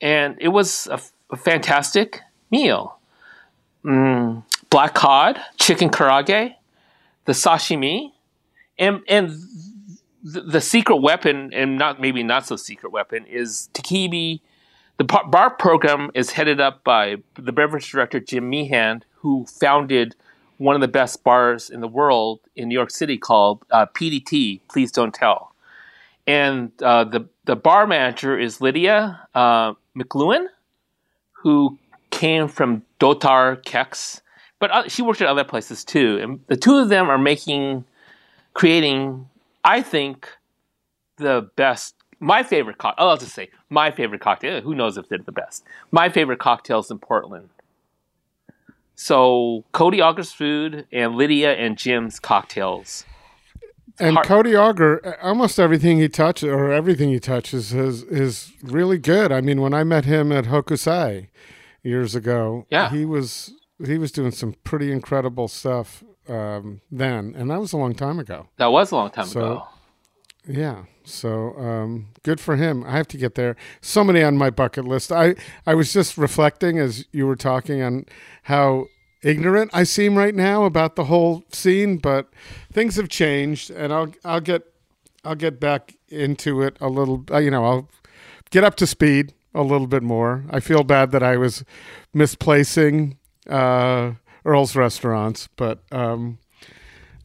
[0.00, 2.20] and it was a, a fantastic
[2.50, 2.98] meal.
[3.84, 6.54] Mm, black cod, chicken karaage,
[7.24, 8.12] the sashimi,
[8.78, 9.30] and and
[10.22, 14.40] the, the secret weapon, and not maybe not so secret weapon, is takibi.
[14.98, 20.14] The bar program is headed up by the beverage director Jim Meehan, who founded
[20.58, 24.60] one of the best bars in the world in New York City called uh, PDT.
[24.68, 25.54] Please don't tell.
[26.26, 30.46] And uh, the the bar manager is Lydia uh, McLuhan,
[31.32, 31.78] who
[32.10, 34.20] came from Dotar Kex,
[34.58, 36.18] but uh, she worked at other places too.
[36.20, 37.86] And the two of them are making,
[38.52, 39.29] creating,
[39.64, 40.28] I think,
[41.16, 41.94] the best.
[42.18, 43.08] My favorite cocktail.
[43.08, 44.60] I'll just say my favorite cocktail.
[44.60, 45.64] Who knows if they're the best?
[45.90, 47.48] My favorite cocktails in Portland.
[48.94, 53.04] So Cody Auger's Food and Lydia and Jim's cocktails.
[53.98, 58.52] And Hard- Cody Auger, uh, almost everything he touches or everything he touches is is
[58.62, 59.30] really good.
[59.32, 61.28] I mean, when I met him at Hokusai
[61.82, 62.90] years ago, Yeah.
[62.90, 63.52] he was
[63.84, 68.18] he was doing some pretty incredible stuff um, then, and that was a long time
[68.18, 68.48] ago.
[68.56, 69.66] That was a long time So- ago.
[70.48, 72.82] Yeah, so um, good for him.
[72.84, 73.56] I have to get there.
[73.82, 75.12] So many on my bucket list.
[75.12, 75.34] I
[75.66, 78.06] I was just reflecting as you were talking on
[78.44, 78.86] how
[79.22, 82.30] ignorant I seem right now about the whole scene, but
[82.72, 84.62] things have changed, and I'll I'll get
[85.22, 87.22] I'll get back into it a little.
[87.30, 87.90] Uh, you know, I'll
[88.50, 90.44] get up to speed a little bit more.
[90.48, 91.64] I feel bad that I was
[92.14, 93.18] misplacing
[93.48, 94.12] uh,
[94.44, 95.82] Earl's restaurants, but.
[95.92, 96.38] Um,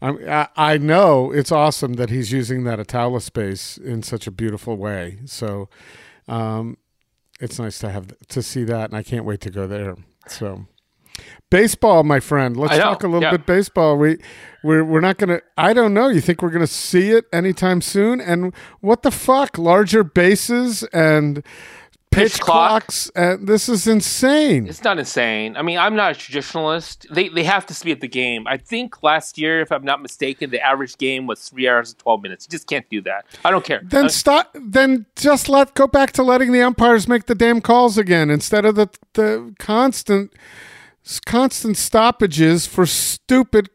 [0.01, 4.77] I, I know it's awesome that he's using that Ataula space in such a beautiful
[4.77, 5.19] way.
[5.25, 5.67] So
[6.27, 6.77] um,
[7.39, 9.95] it's nice to have to see that, and I can't wait to go there.
[10.27, 10.67] So
[11.49, 12.57] baseball, my friend.
[12.57, 13.31] Let's talk a little yeah.
[13.31, 13.97] bit baseball.
[13.97, 14.17] We
[14.63, 15.41] we're we're not gonna.
[15.57, 16.09] I don't know.
[16.09, 18.21] You think we're gonna see it anytime soon?
[18.21, 19.57] And what the fuck?
[19.57, 21.43] Larger bases and
[22.15, 22.69] pitch, Pitch clock.
[22.83, 23.11] clocks.
[23.15, 24.67] And this is insane.
[24.67, 25.55] It's not insane.
[25.57, 27.05] I mean, I'm not a traditionalist.
[27.13, 28.47] They they have to be at the game.
[28.47, 31.99] I think last year, if I'm not mistaken, the average game was three hours and
[31.99, 32.47] twelve minutes.
[32.47, 33.25] You just can't do that.
[33.43, 33.81] I don't care.
[33.83, 34.55] Then Uh, stop.
[34.59, 38.65] Then just let go back to letting the umpires make the damn calls again instead
[38.65, 40.31] of the the constant
[41.25, 43.69] constant stoppages for stupid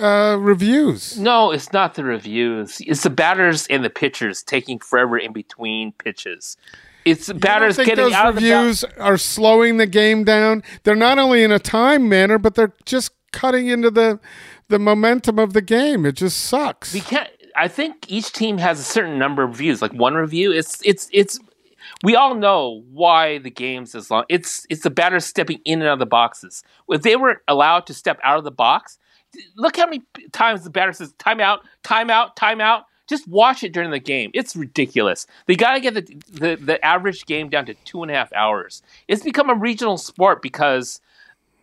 [0.00, 1.18] uh, reviews.
[1.18, 2.80] no, it's not the reviews.
[2.86, 6.56] It's the batters and the pitchers taking forever in between pitches.
[7.04, 10.62] It's batters think getting those out of the bat- reviews are slowing the game down.
[10.84, 14.18] They're not only in a time manner, but they're just cutting into the
[14.68, 16.06] the momentum of the game.
[16.06, 16.94] It just sucks.
[16.94, 20.50] we can't i think each team has a certain number of reviews like one review
[20.50, 21.38] it's it's it's
[22.02, 25.88] we all know why the game's as long it's it's the batter stepping in and
[25.88, 28.98] out of the boxes if they weren't allowed to step out of the box
[29.56, 30.02] look how many
[30.32, 35.26] times the batter says timeout timeout timeout just watch it during the game it's ridiculous
[35.46, 36.00] they got to get the,
[36.30, 39.96] the the average game down to two and a half hours it's become a regional
[39.96, 41.00] sport because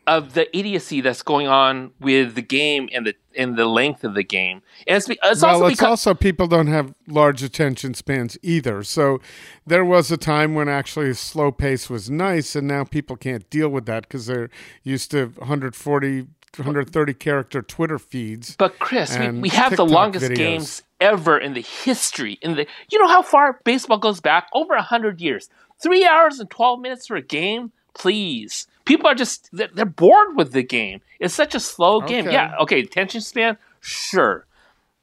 [0.07, 4.13] of the idiocy that's going on with the game and the and the length of
[4.13, 4.61] the game.
[4.87, 8.37] And it's, be- it's well, also it's because also people don't have large attention spans
[8.41, 8.83] either.
[8.83, 9.21] So
[9.65, 13.49] there was a time when actually a slow pace was nice, and now people can't
[13.49, 14.49] deal with that because they're
[14.83, 16.27] used to 140,
[16.57, 18.55] 130 character Twitter feeds.
[18.57, 20.35] But Chris, we, we have the longest videos.
[20.35, 22.37] games ever in the history.
[22.41, 24.47] In the you know how far baseball goes back?
[24.53, 25.49] Over hundred years.
[25.81, 27.71] Three hours and twelve minutes for a game.
[27.93, 31.01] Please, people are just they're, they're bored with the game.
[31.19, 32.25] It's such a slow game.
[32.27, 32.33] Okay.
[32.33, 34.45] Yeah, okay, attention span, sure,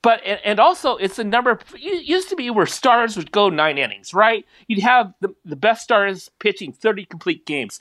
[0.02, 1.50] but and, and also it's the number.
[1.50, 4.46] Of, it used to be where stars would go nine innings, right?
[4.66, 7.80] You'd have the the best stars pitching thirty complete games.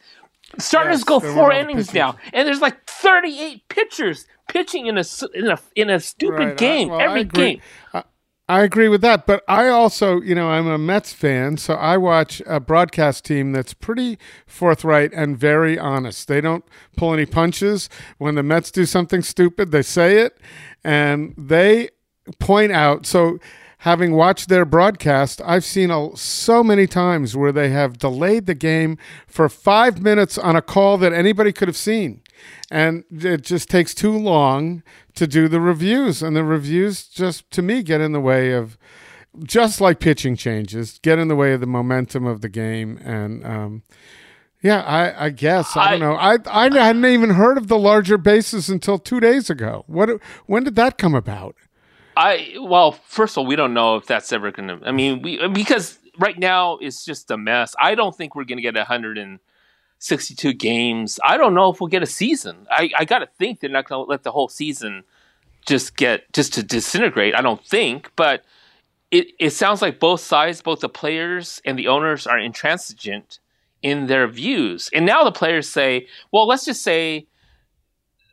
[0.60, 1.94] Starters Yes, go four innings pitchers.
[1.94, 5.04] now, and there's like thirty eight pitchers pitching in a
[5.34, 7.44] in a in a stupid Right, I- game well, every agree.
[7.56, 7.62] game.
[7.94, 8.04] I,
[8.50, 11.98] I agree with that, but I also, you know, I'm a Mets fan, so I
[11.98, 16.30] watch a broadcast team that's pretty forthright and very honest.
[16.30, 16.64] They don't
[16.96, 17.90] pull any punches.
[18.20, 20.38] When the Mets do something stupid, they say it,
[20.82, 21.90] and they
[22.40, 23.06] point out.
[23.06, 23.38] So,
[23.80, 28.56] having watched their broadcast, I've seen a, so many times where they have delayed the
[28.56, 28.98] game
[29.28, 32.22] for five minutes on a call that anybody could have seen.
[32.72, 34.84] And it just takes too long
[35.16, 36.22] to do the reviews.
[36.22, 38.78] And the reviews just, to me, get in the way of,
[39.44, 42.98] just like pitching changes, get in the way of the momentum of the game.
[43.04, 43.84] And, um,
[44.64, 46.16] yeah, I, I guess I, don't know.
[46.16, 49.84] I I hadn't even heard of the larger bases until two days ago.
[49.86, 50.10] What?
[50.48, 51.56] When did that come about?
[52.18, 54.80] I well, first of all, we don't know if that's ever going to.
[54.88, 57.76] I mean, we because right now it's just a mess.
[57.80, 61.20] I don't think we're going to get 162 games.
[61.24, 62.66] I don't know if we'll get a season.
[62.72, 65.04] I I got to think they're not going to let the whole season
[65.68, 67.36] just get just to disintegrate.
[67.36, 68.44] I don't think, but
[69.12, 73.38] it it sounds like both sides, both the players and the owners, are intransigent
[73.84, 74.90] in their views.
[74.92, 77.28] And now the players say, well, let's just say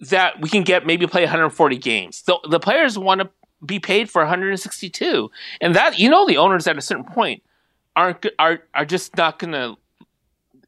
[0.00, 2.22] that we can get maybe play 140 games.
[2.22, 3.30] The, the players want to
[3.64, 5.30] be paid for 162,
[5.60, 7.42] and that you know the owners at a certain point
[7.96, 9.76] aren't are are just not going to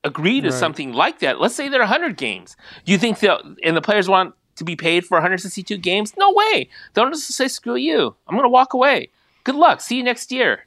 [0.05, 0.59] agree to Right.
[0.59, 1.41] something like that.
[1.41, 2.57] Let's say there are 100 games.
[2.85, 6.15] Do you think that and the players want to be paid for 162 games?
[6.17, 6.69] No way.
[6.95, 8.15] The owners will say, "Screw you!
[8.29, 9.11] I'm going to walk away.
[9.45, 9.81] Good luck.
[9.81, 10.67] See you next year."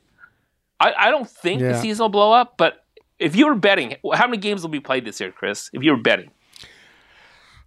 [0.82, 2.86] I, I don't think the season will blow up, but
[3.18, 5.70] if you were betting, how many games will be played this year, Chris?
[5.74, 6.32] If you were betting.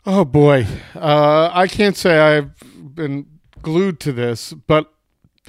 [0.06, 2.50] Oh boy, uh, I can't say I've
[2.94, 3.26] been
[3.62, 4.92] glued to this, but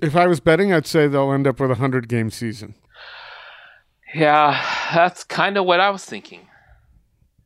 [0.01, 2.75] if I was betting, I'd say they'll end up with a hundred game season.
[4.13, 4.61] Yeah,
[4.93, 6.47] that's kind of what I was thinking.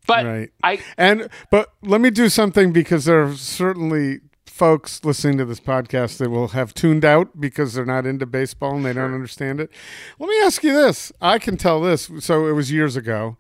[0.06, 0.52] But Right.
[0.64, 5.60] I And but let me do something because there are certainly folks listening to this
[5.60, 9.60] podcast that will have tuned out because they're not into baseball and they don't understand
[9.60, 9.70] it.
[10.18, 11.12] Let me ask you this.
[11.22, 12.10] I can tell this.
[12.20, 13.38] So it was years ago,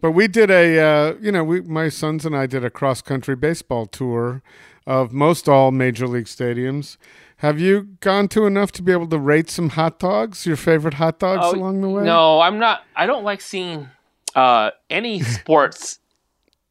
[0.00, 3.02] but we did a uh, you know we my sons and I did a cross
[3.02, 4.42] country baseball tour
[4.86, 6.96] of most all major league stadiums.
[7.38, 10.44] Have you gone to enough to be able to rate some hot dogs?
[10.44, 12.04] Your favorite hot dogs oh, along the way?
[12.04, 12.84] no, I'm not.
[12.94, 13.88] I don't like seeing
[14.34, 15.98] uh, any sports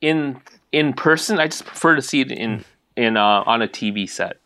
[0.02, 0.40] in
[0.72, 1.40] in person.
[1.40, 2.64] I just prefer to see it in
[2.96, 4.38] in uh, on a TV set.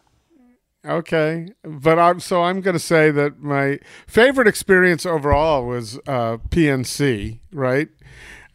[0.86, 6.38] Okay, but I'm so I'm going to say that my favorite experience overall was uh,
[6.50, 7.88] PNC, right?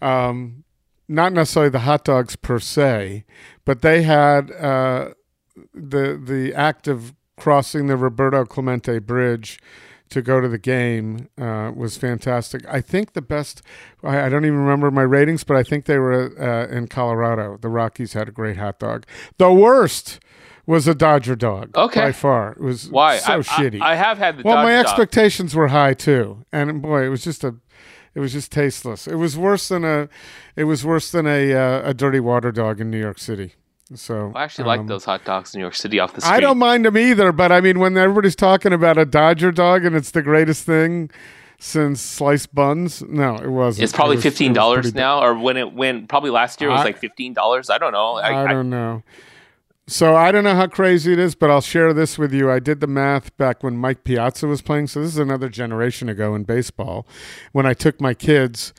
[0.02, 0.64] Um,
[1.08, 3.24] not necessarily the hot dogs per se,
[3.68, 5.10] but they had uh,
[5.74, 9.60] the the act of crossing the Roberto Clemente Bridge
[10.08, 12.62] to go to the game uh, was fantastic.
[12.66, 13.60] I think the best.
[14.02, 17.58] I, I don't even remember my ratings, but I think they were uh, in Colorado.
[17.60, 19.04] The Rockies had a great hot dog.
[19.36, 20.18] The worst
[20.64, 21.76] was a Dodger dog.
[21.76, 22.00] Okay.
[22.00, 23.18] by far it was Why?
[23.18, 23.82] so I, shitty.
[23.82, 24.86] I, I have had the well, my Dodger dog.
[24.86, 27.56] expectations were high too, and boy, it was just a.
[28.18, 29.06] It was just tasteless.
[29.06, 30.08] It was worse than a.
[30.56, 33.54] It was worse than a uh, a dirty water dog in New York City.
[33.94, 36.32] So I actually like um, those hot dogs in New York City off the street.
[36.34, 39.84] I don't mind them either, but I mean, when everybody's talking about a Dodger dog
[39.84, 41.10] and it's the greatest thing
[41.60, 43.84] since sliced buns, no, it wasn't.
[43.84, 46.72] It's probably It was- fifteen dollars now, or when it when probably last year it
[46.72, 47.70] was I- like fifteen dollars.
[47.70, 48.14] I don't know.
[48.14, 49.04] I, I I- don't know.
[49.88, 52.50] So I don't know how crazy it is, but I'll share this with you.
[52.50, 54.88] I did the math back when Mike Piazza was playing.
[54.88, 57.06] So this is another generation ago in baseball,
[57.52, 58.74] when I took my kids,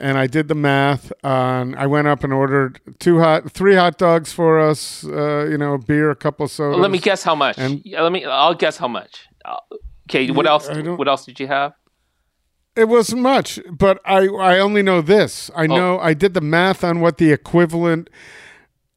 [0.00, 1.74] and I did the math on.
[1.74, 5.04] I went up and ordered two hot, three hot dogs for us.
[5.04, 6.78] Uh, you know, a beer, a couple of sodas.
[6.80, 7.58] let me guess how much.
[7.58, 8.24] And- Yeah, let me.
[8.24, 9.26] I'll guess how much.
[9.44, 9.56] Uh,
[10.06, 10.68] Okay, what else?
[10.68, 11.72] What else did you have?
[12.76, 15.50] It wasn't much, but I I only know this.
[15.56, 18.10] I know I did the math on what the equivalent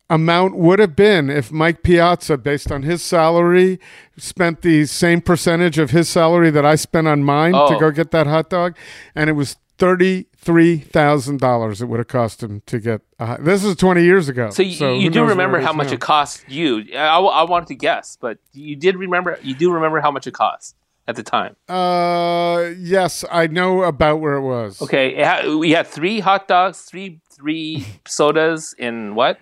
[0.09, 3.79] amount would have been if Mike Piazza, based on his salary,
[4.17, 7.79] spent the same percentage of his salary that I spent on mine to Oh.
[7.79, 8.75] go get that hot dog,
[9.15, 11.81] and it was thirty three thousand dollars.
[11.81, 13.01] It would have cost him to get.
[13.19, 14.49] A this is twenty years ago.
[14.49, 15.93] So you, who you do remember how is much now.
[15.93, 16.85] it cost you?
[16.95, 19.37] I, I wanted to guess, but you did remember.
[19.43, 20.75] You do remember how much it cost
[21.07, 21.55] at the time.
[21.69, 24.81] Uh, yes, I know about where it was.
[24.81, 29.39] Okay, it had, we had three hot dogs, three three sodas, and what?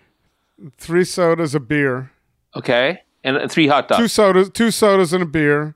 [0.78, 2.12] Three sodas, a beer.
[2.56, 4.00] Okay, and three hot dogs.
[4.02, 5.76] two sodas, two sodas and a beer,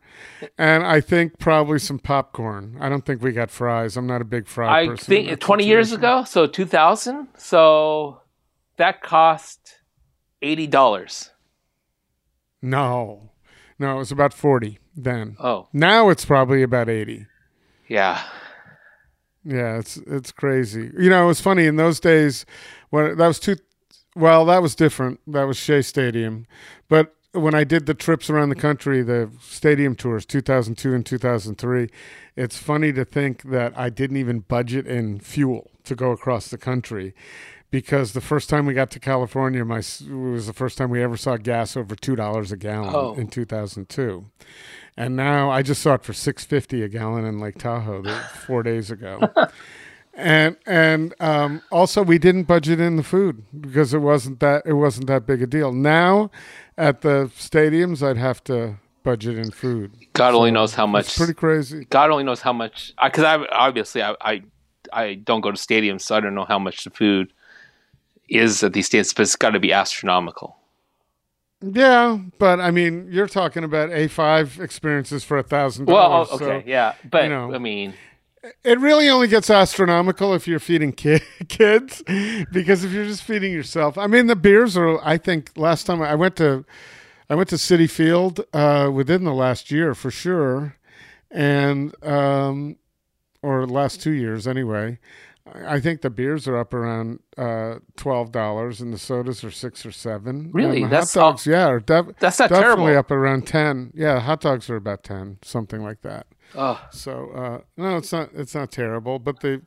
[0.58, 2.78] and I think probably some popcorn.
[2.80, 3.98] I don't think we got fries.
[3.98, 5.06] I'm not a big fry I person.
[5.06, 7.28] think that 20 years ago, so 2000.
[7.38, 8.22] So
[8.78, 9.80] that cost
[10.42, 11.30] $80.
[12.62, 13.32] No,
[13.78, 14.80] no, it was about forty.
[14.96, 15.36] then.
[15.40, 17.26] Oh, Now it's probably about 80.
[17.88, 18.22] yeah.
[19.46, 20.92] Yeah, it's it's crazy.
[21.00, 22.46] You know, it was funny in those days
[22.90, 23.56] when that was two
[24.16, 25.20] well, that was different.
[25.28, 26.46] That was Shea Stadium.
[26.88, 31.90] But when I did the trips around the country, the stadium tours 2002 and 2003,
[32.36, 36.58] it's funny to think that I didn't even budget in fuel to go across the
[36.58, 37.14] country
[37.72, 41.04] because the first time we got to California, my it was the first time we
[41.04, 43.14] ever saw gas over two dollars a gallon Oh.
[43.14, 44.26] in 2002,
[44.98, 48.02] and now I just saw it for six fifty a gallon in Lake Tahoe
[48.48, 49.20] four days ago.
[50.20, 54.74] And and um, also we didn't budget in the food because it wasn't that it
[54.74, 55.72] wasn't that big a deal.
[55.72, 56.30] Now
[56.78, 59.94] at the stadiums, I'd have to budget in food.
[60.14, 61.86] God only knows how much It's pretty crazy.
[61.90, 62.94] God only knows how much.
[63.02, 64.44] Because I, obviously I, I
[64.92, 67.32] I don't go to stadiums, so I don't know how much the food
[68.28, 70.58] is at these stadiums, but it's got to be astronomical.
[71.62, 76.42] Yeah, but I mean, you're talking about A five experiences for a thousand Well, dollars.
[76.42, 77.54] okay, yeah, but you know.
[77.54, 77.94] I mean,
[78.64, 82.02] It really only gets astronomical if you're feeding ki- kids,
[82.52, 85.00] because if you're just feeding yourself, I mean, the beers are.
[85.06, 86.66] I think last time I went to,
[87.30, 90.78] I went to Citi Field uh, within the last year for sure,
[91.30, 92.78] and um,
[93.42, 95.00] or last two years anyway.
[95.66, 99.86] I think the beers are up around uh, twelve dollars, and the sodas are six
[99.86, 100.52] or seven.
[100.54, 100.86] Really?
[100.86, 102.98] That's hot dogs, yeah, are def- that's not definitely terrible.
[103.00, 103.92] up around ten.
[103.96, 106.28] Yeah, hot dogs are about ten, something like that.
[106.56, 108.30] Oh, So uh, no, it's not.
[108.34, 109.20] It's not terrible.
[109.20, 109.62] But the,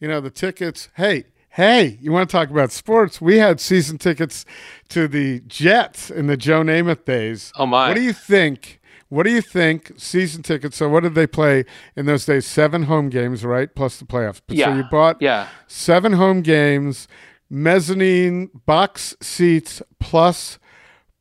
[0.00, 0.88] you know, the tickets.
[0.96, 3.20] Hey, hey, you want to talk about sports?
[3.20, 4.44] We had season tickets
[4.90, 7.52] to the Jets in the Joe Namath days.
[7.56, 7.88] Oh, my.
[7.88, 8.80] What do you think?
[9.08, 9.92] What do you think?
[9.96, 10.76] Season tickets.
[10.76, 12.44] So what did they play in those days?
[12.44, 13.72] Seven home games, right?
[13.74, 14.40] Plus the playoffs.
[14.46, 14.66] But yeah.
[14.66, 15.48] So you bought yeah.
[15.68, 17.06] seven home games,
[17.48, 20.58] mezzanine box seats plus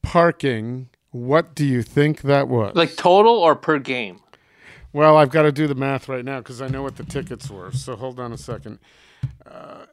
[0.02, 0.90] parking.
[1.11, 2.76] What do you think that was?
[2.76, 4.19] Like total or per game?
[4.96, 7.50] Well, I've got to do the math right now because I know what the tickets
[7.50, 7.70] were.
[7.74, 8.80] So hold on a second.
[9.46, 9.88] Uh,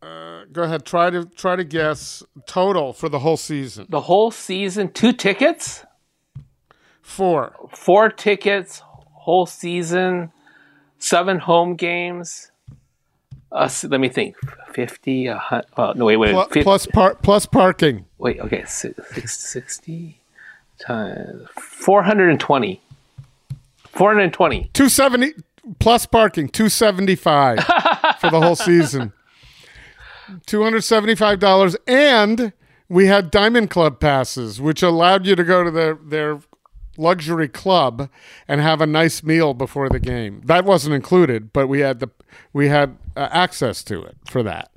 [0.00, 0.84] uh, go ahead.
[0.84, 3.86] Try to try to guess total for the whole season.
[3.88, 5.84] The whole season, two tickets,
[7.02, 7.56] Four.
[7.74, 8.82] four tickets,
[9.12, 10.30] whole season,
[10.98, 12.52] seven home games.
[13.50, 14.36] Uh, s- let me think.
[14.72, 15.28] Fifty.
[15.28, 15.40] Uh,
[15.96, 16.32] no, wait, wait.
[16.34, 18.04] Plu- fif- plus par- plus parking.
[18.18, 18.38] Wait.
[18.38, 18.62] Okay.
[18.64, 20.20] si- six- Sixty
[20.78, 22.80] times four hundred and twenty.
[24.00, 24.70] Four hundred and twenty.
[24.72, 25.34] Two seventy
[25.78, 26.48] plus parking.
[26.48, 27.58] Two seventy five
[28.18, 29.12] for the whole season.
[30.46, 32.54] Two hundred seventy five dollars, and
[32.88, 36.40] we had Diamond Club passes, which allowed you to go to their their
[36.96, 38.08] luxury club
[38.48, 40.40] and have a nice meal before the game.
[40.46, 42.08] That wasn't included, but we had the
[42.54, 44.70] we had uh, access to it for that.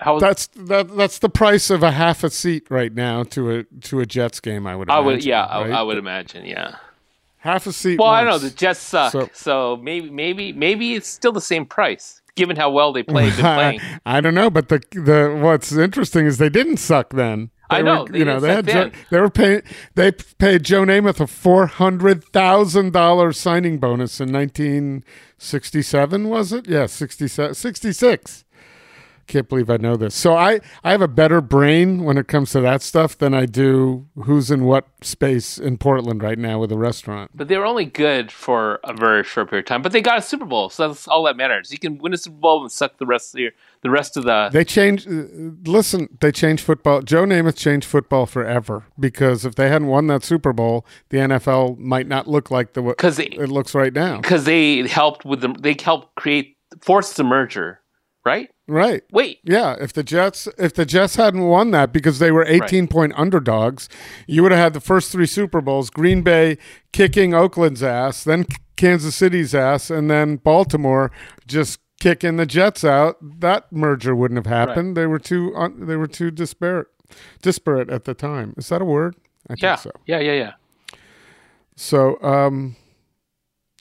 [0.00, 3.62] How That's that that's the price of a half a seat right now to a
[3.82, 4.66] to a Jets game.
[4.66, 4.90] I would.
[4.90, 5.24] I would.
[5.24, 5.44] Yeah.
[5.44, 5.68] I.
[5.68, 6.44] I would imagine.
[6.44, 6.74] Yeah.
[7.40, 7.98] Half a seat.
[7.98, 11.66] Well, I know the Jets suck, So- so, maybe, maybe, maybe it's still the same
[11.66, 13.26] price, given how well they play.
[13.30, 13.80] Been playing.
[14.06, 17.50] I don't know, but the the what's interesting is they didn't suck then.
[17.70, 18.92] They I know, were, they you know, they had then.
[19.10, 19.62] they were paying
[19.94, 25.04] they paid Joe Namath a four hundred thousand dollars signing bonus in nineteen
[25.38, 26.28] sixty seven.
[26.28, 26.66] Was it?
[26.68, 28.44] Yeah, 67, 66.
[29.30, 30.14] Can't believe I know this.
[30.14, 33.46] So I I have a better brain when it comes to that stuff than I
[33.46, 37.30] do who's in what space in Portland right now with a restaurant.
[37.34, 39.82] But they were only good for a very short period of time.
[39.82, 41.70] But they got a Super Bowl, so that's all that matters.
[41.70, 43.52] You can win a Super Bowl and suck the rest of your,
[43.82, 44.50] the rest of the.
[44.52, 45.06] They changed.
[45.08, 47.02] uh, Listen, they changed football.
[47.02, 51.78] Joe Namath changed football forever because if they hadn't won that Super Bowl, the NFL
[51.78, 54.16] might not look like the Because it looks right now.
[54.20, 57.80] because they helped with the They helped create force the merger,
[58.24, 58.48] right?
[58.70, 59.02] Right.
[59.10, 62.86] Wait, Yeah, if the Jets if the Jets hadn't won that because they were 18
[62.86, 63.88] point underdogs,
[64.28, 66.56] you would have had the first 3 Super Bowls, Green Bay
[66.92, 71.10] kicking Oakland's ass, then Kansas City's ass and then Baltimore
[71.48, 73.16] just kicking the Jets out.
[73.40, 74.96] That merger wouldn't have happened.
[74.96, 76.86] They were too un, they were too disparate
[77.42, 78.54] disparate at the time.
[78.56, 79.16] Is that a word?
[79.48, 80.00] I yeah, think so.
[80.06, 80.52] yeah, yeah, yeah.
[81.76, 82.76] So, um,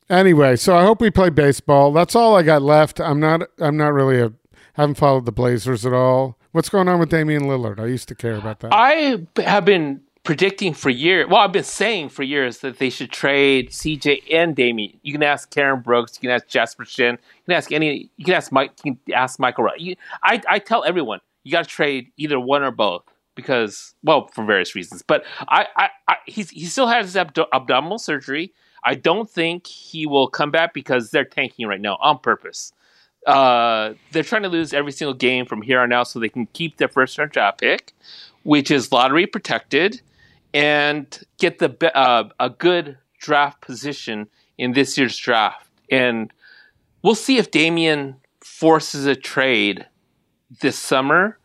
[0.09, 1.91] anyway, so I hope we play baseball.
[1.91, 2.99] That's all I got left.
[2.99, 3.41] I'm not.
[3.59, 4.33] I'm not really a.
[4.79, 6.37] I haven't followed the Blazers at all.
[6.53, 7.81] What's going on with Damian Lillard?
[7.81, 8.73] I used to care about that.
[8.73, 11.27] I have been predicting for years.
[11.27, 14.97] Well, I've been saying for years that they should trade CJ and Damian.
[15.03, 16.17] You can ask Karen Brooks.
[16.21, 17.15] You can ask Jasper Shin.
[17.15, 18.09] You can ask any.
[18.15, 18.71] You can ask Mike.
[18.85, 19.67] You can ask Michael.
[19.77, 23.03] You, I I tell everyone you got to trade either one or both
[23.35, 25.01] because well for various reasons.
[25.01, 28.53] But I I, I he's he still has his abdo- abdominal surgery.
[28.85, 32.71] I don't think he will come back because they're tanking right now on purpose.
[33.25, 36.45] Uh, they're trying to lose every single game from here on out so they can
[36.47, 37.93] keep their first round draft pick,
[38.43, 40.01] which is lottery protected,
[40.53, 44.27] and get the uh, a good draft position
[44.57, 45.67] in this year's draft.
[45.91, 46.31] And
[47.03, 49.85] we'll see if Damian forces a trade
[50.61, 51.37] this summer.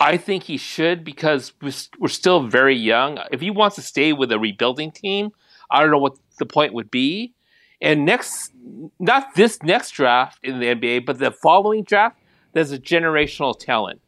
[0.00, 3.18] I think he should because we're still very young.
[3.32, 5.32] If he wants to stay with a rebuilding team,
[5.70, 7.32] I don't know what the point would be.
[7.80, 8.52] And next,
[8.98, 12.18] not this next draft in the NBA, but the following draft,
[12.52, 14.00] there's a generational talent.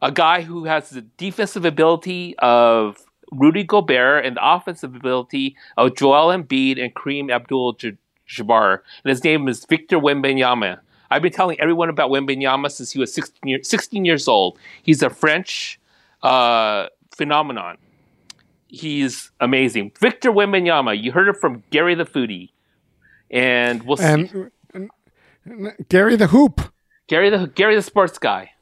[0.00, 5.96] A guy who has the defensive ability of Rudy Gobert and the offensive ability of
[5.96, 8.80] Joel Embiid and Kareem Abdul-Jabbar.
[9.04, 10.78] And his name is Victor Wembanyama.
[11.10, 14.58] I've been telling everyone about Wembanyama since he was 16, year, 16 years old.
[14.82, 15.80] He's a French
[16.22, 16.86] uh,
[17.16, 17.78] phenomenon.
[18.68, 19.92] He's amazing.
[19.98, 21.02] Victor Wembanyama.
[21.02, 22.50] You heard it from Gary the Foodie,
[23.30, 24.44] and we'll and, see.
[24.74, 26.72] And, Gary the Hoop.
[27.06, 28.52] Gary the Gary the sports guy.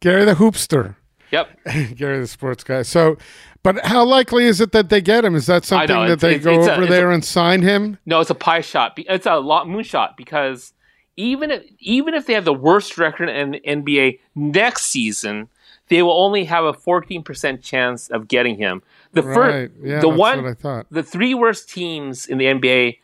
[0.00, 0.96] Gary the Hoopster.
[1.30, 1.48] Yep.
[1.96, 2.82] Gary the sports guy.
[2.82, 3.16] So,
[3.62, 5.34] but how likely is it that they get him?
[5.34, 7.98] Is that something that they it's, go it's over a, there a, and sign him?
[8.06, 8.94] No, it's a pie shot.
[8.96, 10.72] It's a lot moonshot because
[11.16, 15.48] even if, even if they have the worst record in the NBA next season,
[15.88, 18.82] they will only have a 14% chance of getting him.
[19.12, 19.34] The right.
[19.34, 20.56] first, yeah, the one,
[20.90, 22.98] the three worst teams in the NBA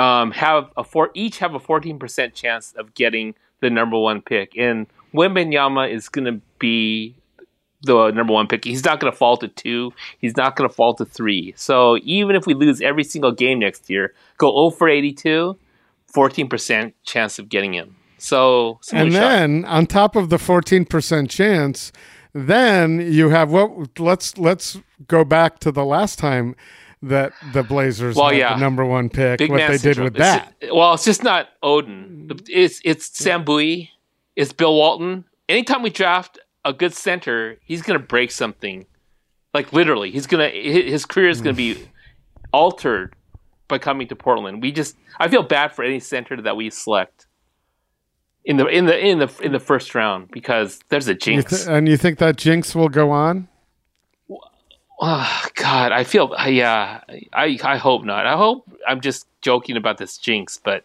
[0.00, 4.56] um, have a four, each have a 14% chance of getting the number one pick.
[4.56, 7.14] And Wembanyama is going to be
[7.82, 8.64] the number one pick.
[8.64, 9.92] He's not going to fall to two.
[10.18, 11.52] He's not going to fall to three.
[11.54, 15.58] So even if we lose every single game next year, go 0 for 82,
[16.14, 17.96] 14% chance of getting him.
[18.16, 21.92] So, and then on top of the 14% chance,
[22.32, 23.98] then you have what?
[23.98, 24.78] Let's let's
[25.08, 26.54] go back to the last time
[27.02, 28.54] that the Blazers well, yeah.
[28.54, 29.38] the number one pick.
[29.38, 30.06] Big what they syndrome.
[30.06, 30.52] did with that?
[30.72, 32.40] Well, it's just not Oden.
[32.48, 33.90] It's it's Sam Bowie.
[34.36, 35.24] It's Bill Walton.
[35.48, 38.86] Anytime we draft a good center, he's gonna break something.
[39.54, 41.86] Like literally, he's gonna his career is gonna be mm.
[42.52, 43.14] altered
[43.68, 44.62] by coming to Portland.
[44.62, 47.26] We just I feel bad for any center that we select
[48.44, 51.50] in the in the in the in the first round because there's a jinx.
[51.50, 53.48] You th- and you think that jinx will go on?
[55.02, 57.00] Oh, God, I feel yeah.
[57.32, 58.26] I I hope not.
[58.26, 60.84] I hope I'm just joking about this jinx, but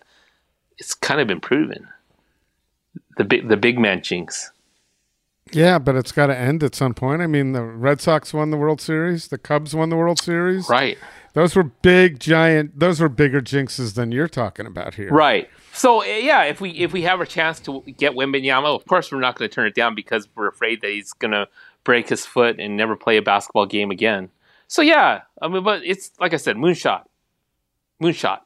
[0.78, 1.88] it's kind of been proven.
[3.18, 4.52] The big the big man jinx.
[5.52, 7.22] Yeah, but it's got to end at some point.
[7.22, 9.28] I mean, the Red Sox won the World Series.
[9.28, 10.68] The Cubs won the World Series.
[10.68, 10.98] Right.
[11.34, 12.80] Those were big, giant.
[12.80, 15.10] Those were bigger jinxes than you're talking about here.
[15.10, 15.50] Right.
[15.74, 19.20] So yeah, if we if we have a chance to get Wembanyama, of course we're
[19.20, 21.48] not going to turn it down because we're afraid that he's going to
[21.86, 24.30] break his foot and never play a basketball game again.
[24.68, 27.04] So yeah, I mean, but it's like I said, moonshot,
[28.04, 28.40] moonshot.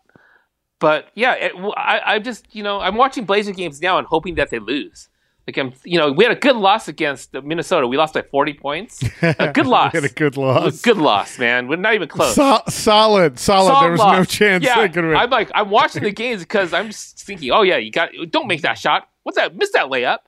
[0.79, 4.35] But yeah, it, I, I just you know I'm watching Blazer games now and hoping
[4.35, 5.09] that they lose.
[5.47, 7.87] Like I'm, you know, we had a good loss against Minnesota.
[7.87, 9.01] We lost by 40 points.
[9.23, 9.93] A good loss.
[9.93, 10.79] we had a good loss.
[10.79, 11.67] A good loss, man.
[11.67, 12.35] We're not even close.
[12.35, 13.83] So- solid, solid, solid.
[13.83, 14.17] There was loss.
[14.19, 14.63] no chance.
[14.63, 18.11] Yeah, I'm like, I'm watching the games because I'm just thinking, oh yeah, you got,
[18.29, 19.09] don't make that shot.
[19.23, 19.55] What's that?
[19.55, 20.19] Miss that layup.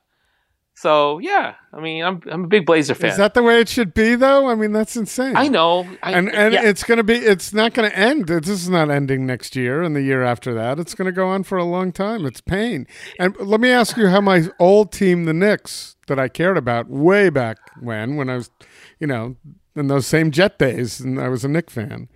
[0.82, 3.10] So yeah, I mean, I'm I'm a big Blazer fan.
[3.10, 4.48] Is that the way it should be, though?
[4.48, 5.36] I mean, that's insane.
[5.36, 6.64] I know, I, and and yeah.
[6.64, 7.14] it's gonna be.
[7.14, 8.26] It's not gonna end.
[8.26, 10.80] This is not ending next year and the year after that.
[10.80, 12.26] It's gonna go on for a long time.
[12.26, 12.88] It's pain.
[13.20, 16.88] And let me ask you how my old team, the Knicks, that I cared about
[16.88, 18.50] way back when, when I was,
[18.98, 19.36] you know,
[19.76, 22.08] in those same Jet days, and I was a Knick fan.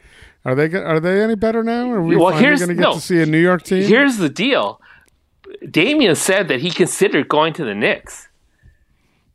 [0.45, 1.89] Are they are they any better now?
[1.93, 3.85] Are we well, finally going to get no, to see a New York team?
[3.85, 4.81] Here's the deal.
[5.71, 8.26] Damian said that he considered going to the Knicks.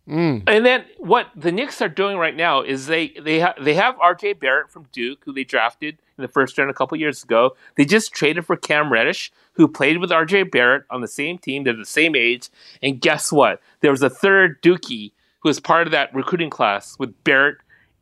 [0.10, 0.44] Mm.
[0.48, 3.96] And then what the Knicks are doing right now is they they ha- they have
[4.00, 4.34] R.J.
[4.34, 7.56] Barrett from Duke, who they drafted in the first round a couple years ago.
[7.76, 10.44] They just traded for Cam Reddish, who played with R.J.
[10.44, 11.64] Barrett on the same team.
[11.64, 12.50] They're the same age,
[12.82, 13.62] and guess what?
[13.82, 15.12] There was a third Dookie
[15.42, 17.58] who was part of that recruiting class with Barrett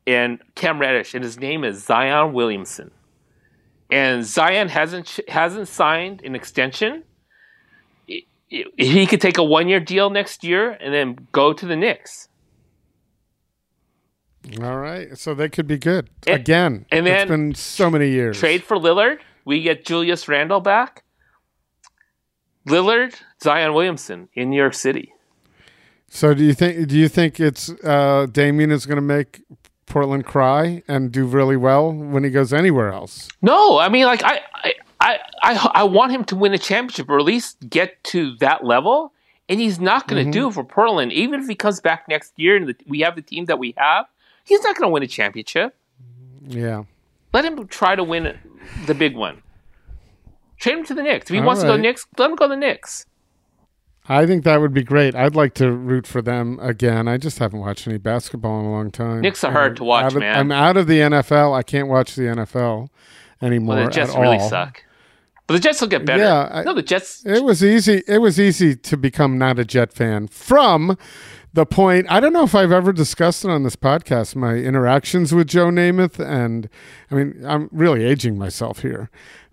[0.07, 2.91] and Cam Reddish, and his name is Zion Williamson.
[3.91, 7.03] And Zion hasn't hasn't signed an extension
[8.49, 12.27] he could take a one year deal next year and then go to the Knicks.
[14.61, 16.85] All right, so they could be good and, again.
[16.91, 18.39] And then it's been so many years.
[18.39, 19.19] Trade for Lillard.
[19.45, 21.03] We get Julius Randle back.
[22.67, 25.13] Lillard, Zion Williamson in New York City.
[26.07, 26.87] So do you think?
[26.87, 29.41] Do you think it's uh, Damian is going to make
[29.85, 33.27] Portland cry and do really well when he goes anywhere else?
[33.41, 37.09] No, I mean, like I, I I, I, I want him to win a championship
[37.09, 39.13] or at least get to that level.
[39.47, 40.43] And he's not going to mm-hmm.
[40.43, 41.11] do it for Portland.
[41.11, 43.73] Even if he comes back next year and the, we have the team that we
[43.77, 44.05] have,
[44.43, 45.75] he's not going to win a championship.
[46.45, 46.83] Yeah.
[47.33, 48.37] Let him try to win
[48.85, 49.41] the big one.
[50.59, 51.29] Trade him to the Knicks.
[51.29, 51.69] If he All wants right.
[51.69, 53.05] to go Knicks, let him go to the Knicks.
[54.11, 55.15] I think that would be great.
[55.15, 57.07] I'd like to root for them again.
[57.07, 59.21] I just haven't watched any basketball in a long time.
[59.21, 60.35] Knicks are hard to watch, of, man.
[60.35, 61.55] I'm out of the NFL.
[61.55, 62.89] I can't watch the NFL
[63.39, 64.49] anymore Well, the Jets really all.
[64.49, 64.83] suck.
[65.49, 66.21] But the Jets will get better.
[66.21, 67.25] Yeah, I- no, the Jets.
[67.25, 68.03] It was easy.
[68.07, 70.95] It was easy to become not a Jet fan from
[71.53, 72.05] the point.
[72.07, 74.35] I don't know if I've ever discussed it on this podcast.
[74.35, 76.69] My interactions with Joe Namath, and
[77.09, 79.09] I mean, I'm really aging myself here,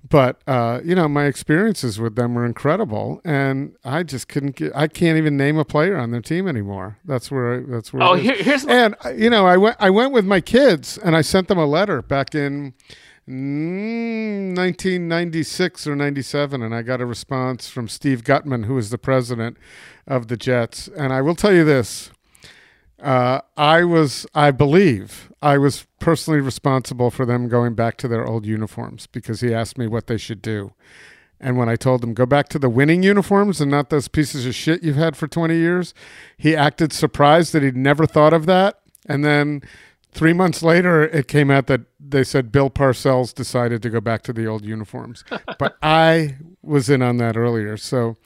[0.07, 4.77] but uh, you know, my experiences with them were incredible, and I just couldn't get.
[4.77, 6.99] I can't even name a player on their team anymore.
[7.07, 7.55] That's where.
[7.55, 8.03] I, that's where.
[8.03, 11.23] Oh, here, here's And you know, I went I went with my kids and I
[11.23, 12.75] sent them a letter back in
[13.27, 19.57] 1996 or 97 and I got a response from Steve Gutman who was the president
[20.07, 22.11] of the Jets and I will tell you this
[23.03, 28.27] uh, I was I believe I was personally responsible for them going back to their
[28.27, 30.73] old uniforms because he asked me what they should do
[31.41, 34.47] and when I told him, go back to the winning uniforms and not those pieces
[34.47, 35.93] of shit you've had for 20 years,
[36.37, 38.81] he acted surprised that he'd never thought of that.
[39.07, 39.63] And then
[40.17, 44.23] three months later, it came out that they said Bill Parcells decided to go back
[44.23, 45.23] to the old uniforms.
[45.59, 47.77] but I was in on that earlier.
[47.77, 48.17] So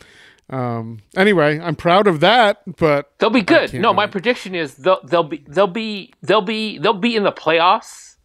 [0.48, 2.62] um, anyway, I'm proud of that.
[2.76, 3.74] But They'll be good.
[3.74, 7.32] No, my prediction is they'll they'll be they'll be they'll be they'll be in the
[7.32, 8.16] playoffs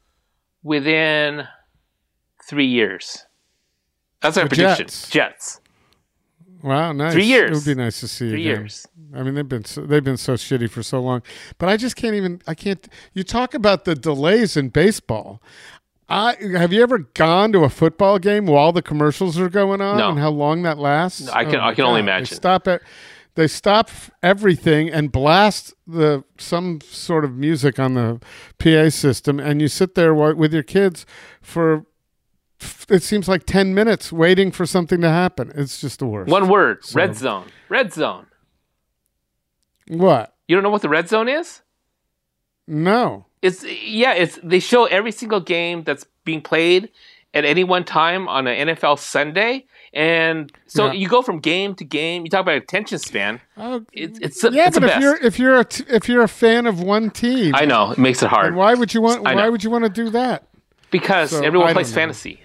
[0.64, 1.48] within
[2.48, 3.26] three years.
[4.22, 4.86] That's our The prediction.
[4.88, 5.10] Jets.
[5.10, 5.60] Jets.
[6.64, 7.14] Wow, nice.
[7.14, 7.52] Three years.
[7.52, 8.62] It would be nice to see Three again.
[8.62, 8.88] years.
[9.14, 11.22] I mean, they've been so, they've been so shitty for so long,
[11.58, 12.42] but I just can't even.
[12.48, 12.88] I can't.
[13.14, 15.42] You talk about the delays in baseball.
[16.08, 19.98] I have you ever gone to a football game while the commercials are going on
[19.98, 20.10] No.
[20.10, 21.28] and how long that lasts?
[21.30, 22.28] I can- Oh I can only imagine.
[22.30, 22.82] They stop it.
[23.34, 23.90] They stop
[24.24, 28.22] everything and blast the some sort of music on the
[28.60, 31.06] PA system, and you sit there with your kids
[31.42, 31.86] for.
[32.90, 35.52] It seems like ten minutes waiting for something to happen.
[35.56, 36.32] It's just the worst.
[36.32, 36.80] One word.
[36.94, 37.46] Red zone.
[37.70, 38.28] Red zone.
[39.88, 40.34] What?
[40.48, 41.62] You don't know what the red zone is?
[42.68, 43.26] No.
[43.42, 46.90] It's yeah, it's they show every single game that's being played
[47.34, 49.66] at any one time on an NFL Sunday.
[49.94, 50.94] And so Yeah.
[50.94, 52.24] you go from game to game.
[52.24, 53.40] You talk about attention span.
[53.58, 56.24] Oh, It's it's, yeah, it's the but if you're if you're a t- if you're
[56.24, 59.24] a fan of one team, I know it makes it hard why would you want
[59.24, 60.48] why would you want to do that?
[60.92, 61.96] because so, everyone plays know.
[61.96, 62.40] fantasy.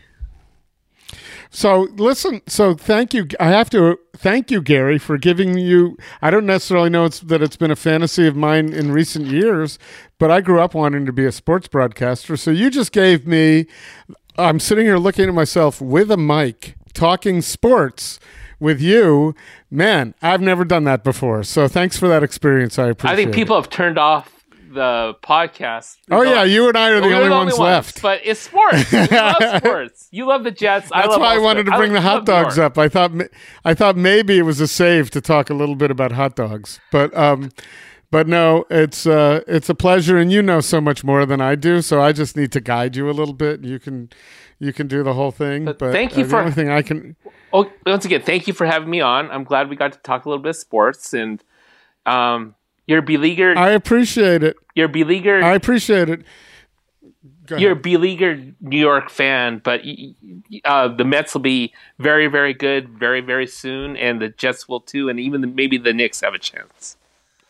[1.50, 3.26] So listen, so thank you.
[3.40, 5.96] I have to thank you, Gary, for giving you.
[6.22, 9.78] I don't necessarily know it's, that it's been a fantasy of mine in recent years,
[10.18, 12.36] but I grew up wanting to be a sports broadcaster.
[12.36, 13.66] So you just gave me.
[14.38, 18.20] I'm sitting here looking at myself with a mic, talking sports
[18.60, 19.34] with you.
[19.70, 21.42] Man, I've never done that before.
[21.42, 22.78] So thanks for that experience.
[22.78, 23.12] I appreciate.
[23.12, 23.34] I think it.
[23.34, 24.39] people have turned off
[24.70, 25.96] the podcast.
[26.10, 28.02] Oh yeah, you and I are the We're only ones left.
[28.02, 28.92] But it's sports.
[28.92, 30.08] You love sports.
[30.10, 30.90] You love the Jets.
[30.92, 32.78] I That's love why I wanted to bring the hot dogs up.
[32.78, 33.12] I thought
[33.64, 36.80] I thought maybe it was a save to talk a little bit about hot dogs,
[36.92, 37.50] but um,
[38.10, 41.54] but no, it's uh, it's a pleasure, and you know so much more than I
[41.54, 43.64] do, so I just need to guide you a little bit.
[43.64, 44.10] You can
[44.58, 45.64] you can do the whole thing.
[45.64, 47.16] But, thank you uh, the for- only thing I can.
[47.52, 49.30] Oh, once again, thank you for having me on.
[49.30, 51.42] I'm glad we got to talk a little bit of sports and
[52.06, 52.54] um,
[52.86, 53.56] you're beleaguered.
[53.56, 54.56] I appreciate it.
[54.74, 55.42] you're beleaguered.
[55.44, 56.22] I appreciate it.
[57.58, 59.80] You're a beleaguered New York fan, but
[60.64, 64.80] uh, the Mets will be very, very good very, very soon, and the Jets will
[64.80, 66.96] too, and even the, maybe the Knicks have a chance.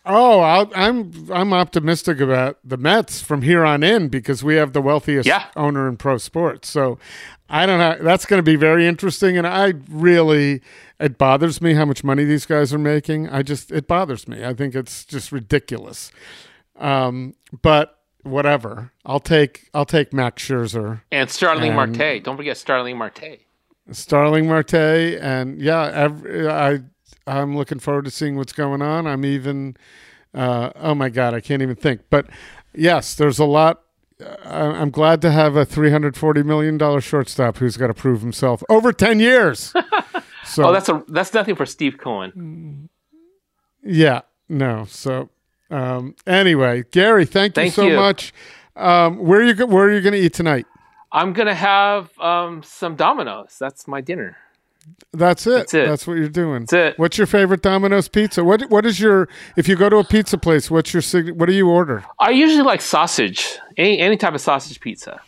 [0.06, 4.72] Oh, I'll, I'm I'm optimistic about the Mets from here on in because we have
[4.72, 5.44] the wealthiest Yeah.
[5.54, 6.70] owner in pro sports.
[6.70, 6.98] So
[7.50, 7.98] I don't know.
[8.02, 10.62] That's going to be very interesting, and I really
[11.00, 13.28] it bothers me how much money these guys are making.
[13.28, 14.44] I just it bothers me.
[14.44, 16.12] I think it's just ridiculous.
[16.78, 18.92] Um, but whatever.
[19.04, 22.22] I'll take I'll take Max Scherzer, And Starling And- Marte.
[22.22, 23.40] Don't forget Starling Marte.
[23.92, 26.80] Starling Marte, and yeah, every, I
[27.26, 29.06] I'm looking forward to seeing what's going on.
[29.06, 29.76] I'm even
[30.34, 32.02] uh, oh my god, I can't even think.
[32.10, 32.26] But
[32.74, 33.82] yes, there's a lot.
[34.44, 38.62] I- I'm glad to have a 340 million dollar shortstop who's got to prove himself
[38.68, 39.72] over 10 years.
[40.50, 42.88] So Oh, that's a that's nothing for Steve Cohen.
[43.84, 44.84] yeah, no.
[44.88, 45.30] So
[45.70, 47.96] um, anyway, Gary, thank you Thank so you.
[47.96, 48.32] much.
[48.76, 50.66] Um, where are you where are you going to eat tonight?
[51.12, 53.56] I'm gonna have um, some Domino's.
[53.58, 54.36] That's my dinner.
[55.12, 55.50] That's it.
[55.50, 55.88] That's it.
[55.88, 56.60] That's what you're doing.
[56.62, 56.98] That's it.
[56.98, 58.42] What's your favorite Domino's pizza?
[58.44, 60.70] What What is your if you go to a pizza place?
[60.70, 61.02] What's your
[61.34, 62.04] What do you order?
[62.18, 63.58] I usually like sausage.
[63.76, 65.20] Any any type of sausage pizza.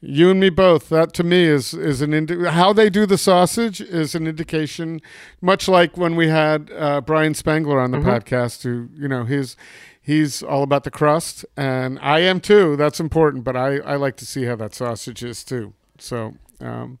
[0.00, 0.88] You and me both.
[0.90, 5.00] That to me is is an indi- how they do the sausage is an indication,
[5.40, 8.08] much like when we had uh, Brian Spangler on the Mm-hmm.
[8.08, 8.62] podcast.
[8.62, 9.56] Who you know his
[10.00, 12.76] he's all about the crust, and I am too.
[12.76, 15.74] That's important, but I I like to see how that sausage is too.
[15.98, 16.34] So.
[16.60, 16.98] Um,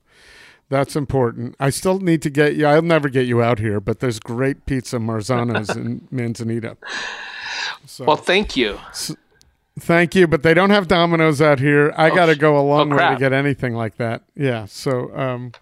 [0.70, 1.56] that's important.
[1.58, 2.66] I still need to get you.
[2.66, 6.76] I'll never get you out here, but there's great pizza Marzano's in Manzanita.
[7.86, 8.78] So, Well, thank you.
[9.78, 11.92] Thank you, but they don't have Domino's out here.
[11.96, 14.22] I got to go a long oh, way to get anything like that.
[14.34, 14.66] Yeah.
[14.66, 15.52] So, um,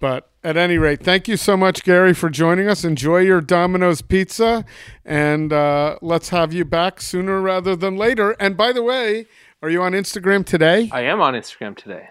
[0.00, 2.84] but at any rate, thank you so much, Gary, for joining us.
[2.84, 4.64] Enjoy your Domino's pizza,
[5.04, 8.32] and uh, let's have you back sooner rather than later.
[8.38, 9.26] And by the way,
[9.62, 10.90] are you on Instagram today?
[10.92, 12.08] I am on Instagram today.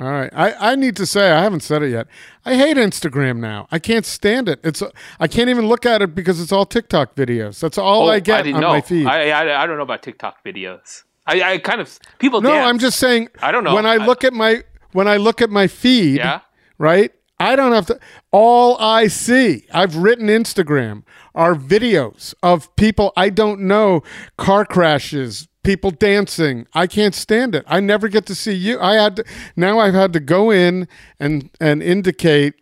[0.00, 0.30] All right.
[0.34, 2.08] I, I need to say I haven't said it yet.
[2.44, 3.68] I hate Instagram now.
[3.70, 4.58] I can't stand it.
[4.64, 4.82] It's
[5.20, 7.60] I can't even look at it because it's all TikTok videos.
[7.60, 8.68] That's all oh, I get Oh, didn't on know.
[8.70, 9.06] my feed.
[9.06, 11.04] I, I I don't know about TikTok videos.
[11.26, 12.40] I, I kind of people.
[12.42, 12.66] no, dance.
[12.68, 13.74] I'm just saying I don't know.
[13.74, 16.40] When I I- look at my when I look at my feed, Yeah.
[16.76, 17.12] right?
[17.38, 17.98] I don't have to
[18.32, 19.66] all I see.
[19.72, 21.02] I've written Instagram
[21.36, 24.02] are videos of people I don't know,
[24.38, 26.66] car crashes, people dancing.
[26.74, 27.64] I can't stand it.
[27.66, 28.78] I never get to see you.
[28.80, 29.24] I had to
[29.56, 30.86] now I've had to go in
[31.18, 32.54] and and indicate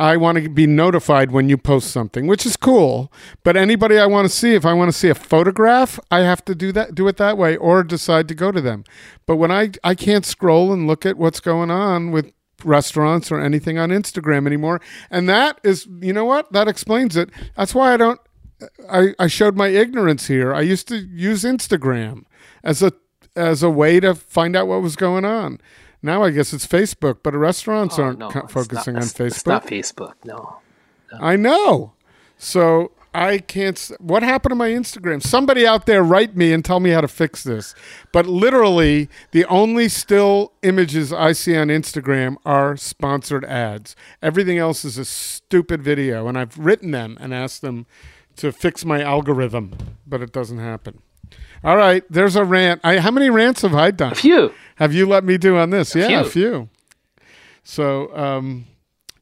[0.00, 3.12] I want to be notified when you post something, which is cool.
[3.42, 6.44] But anybody I want to see, if I want to see a photograph, I have
[6.44, 8.84] to do that, do it that way, or decide to go to them.
[9.26, 12.32] But when I I can't scroll and look at what's going on with
[12.64, 14.80] restaurants or anything on Instagram anymore,
[15.10, 17.30] and that is, you know what, that explains it.
[17.56, 18.20] That's why I don't.
[18.90, 20.52] I, I showed my ignorance here.
[20.52, 22.24] I used to use Instagram
[22.62, 22.92] as a
[23.36, 25.60] as a way to find out what was going on.
[26.02, 29.26] Now I guess it's Facebook, but restaurants Oh, aren't no, co- focusing not, on Facebook.
[29.26, 30.14] It's not Facebook.
[30.24, 30.58] No.
[31.20, 31.92] I know.
[32.36, 33.90] So I can't.
[33.98, 35.22] What happened to my Instagram?
[35.22, 37.74] Somebody out there write me and tell me how to fix this.
[38.12, 43.96] But literally, the only still images I see on Instagram are sponsored ads.
[44.22, 47.86] Everything else is a stupid video, and I've written them and asked them
[48.36, 49.72] to fix my algorithm,
[50.06, 51.00] but it doesn't happen.
[51.64, 52.80] All right, there's a rant.
[52.84, 54.14] I, how many rants have I done?
[54.14, 54.52] Phew.
[54.76, 55.94] Have you let me do on this?
[55.94, 56.30] yeah, a few.
[56.30, 56.68] few.
[57.64, 58.66] So, um,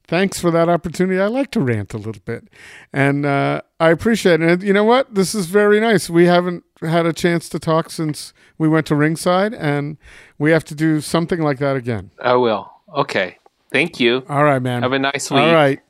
[0.06, 1.18] thanks for that opportunity.
[1.18, 2.48] I like to rant a little bit,
[2.92, 4.48] and uh, I appreciate it.
[4.48, 5.14] And you know what?
[5.14, 6.10] This is very nice.
[6.10, 9.96] We haven't had a chance to talk since we went to ringside, and
[10.38, 12.10] we have to do something like that again.
[12.20, 12.70] I will.
[12.94, 13.38] Okay.
[13.72, 14.24] Thank you.
[14.28, 14.82] All right, man.
[14.82, 15.40] Have a nice week.
[15.40, 15.80] All right.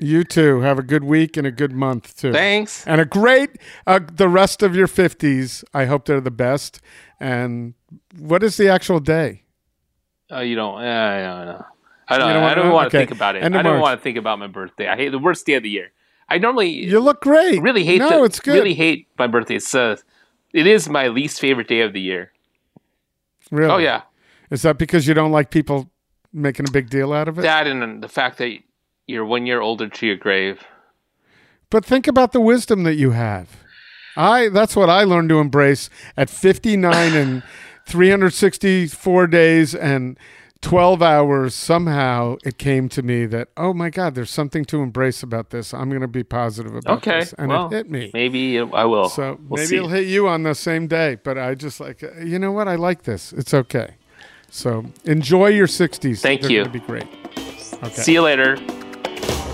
[0.00, 0.60] You too.
[0.60, 2.32] Have a good week and a good month too.
[2.32, 2.86] Thanks.
[2.86, 3.50] And a great
[3.86, 5.64] uh, the rest of your fifties.
[5.72, 6.80] I hope they're the best.
[7.20, 7.74] And
[8.18, 9.44] what is the actual day?
[10.32, 10.82] Uh, you don't.
[10.82, 11.64] Uh, I don't know.
[12.08, 12.28] I don't.
[12.34, 13.06] Don't I don't want to Okay.
[13.06, 13.44] think about it.
[13.44, 13.80] I don't March.
[13.80, 14.88] want to think about my birthday.
[14.88, 15.90] I hate the worst day of the year.
[16.28, 17.62] I normally You look great.
[17.62, 17.98] really hate.
[17.98, 18.54] No, the, it's good.
[18.54, 19.56] Really hate my birthday.
[19.56, 19.96] It's uh,
[20.52, 22.32] it is my least favorite day of the year.
[23.50, 23.70] Really?
[23.72, 24.02] Oh yeah,
[24.50, 25.90] Is that because you don't like people
[26.32, 27.42] making a big deal out of it?
[27.42, 28.58] that and the fact that
[29.06, 30.64] you're one year older to your grave.
[31.70, 33.48] But think about the wisdom that you have.
[34.16, 37.42] I that's what I learned to embrace at 59 and
[37.86, 40.18] 364 days and
[40.62, 45.22] 12 hours somehow it came to me that oh my god there's something to embrace
[45.22, 45.74] about this.
[45.74, 48.10] I'm going to be positive about Okay, this and well, it hit me.
[48.14, 49.08] Maybe I will.
[49.08, 49.76] So we'll maybe see.
[49.76, 52.76] it'll hit you on the same day, but I just like you know what I
[52.76, 53.32] like this.
[53.32, 53.96] It's okay.
[54.48, 56.20] So enjoy your 60s.
[56.20, 56.64] Thank They're you.
[56.66, 57.08] Be great.
[57.82, 57.90] Okay.
[57.90, 58.56] See you later.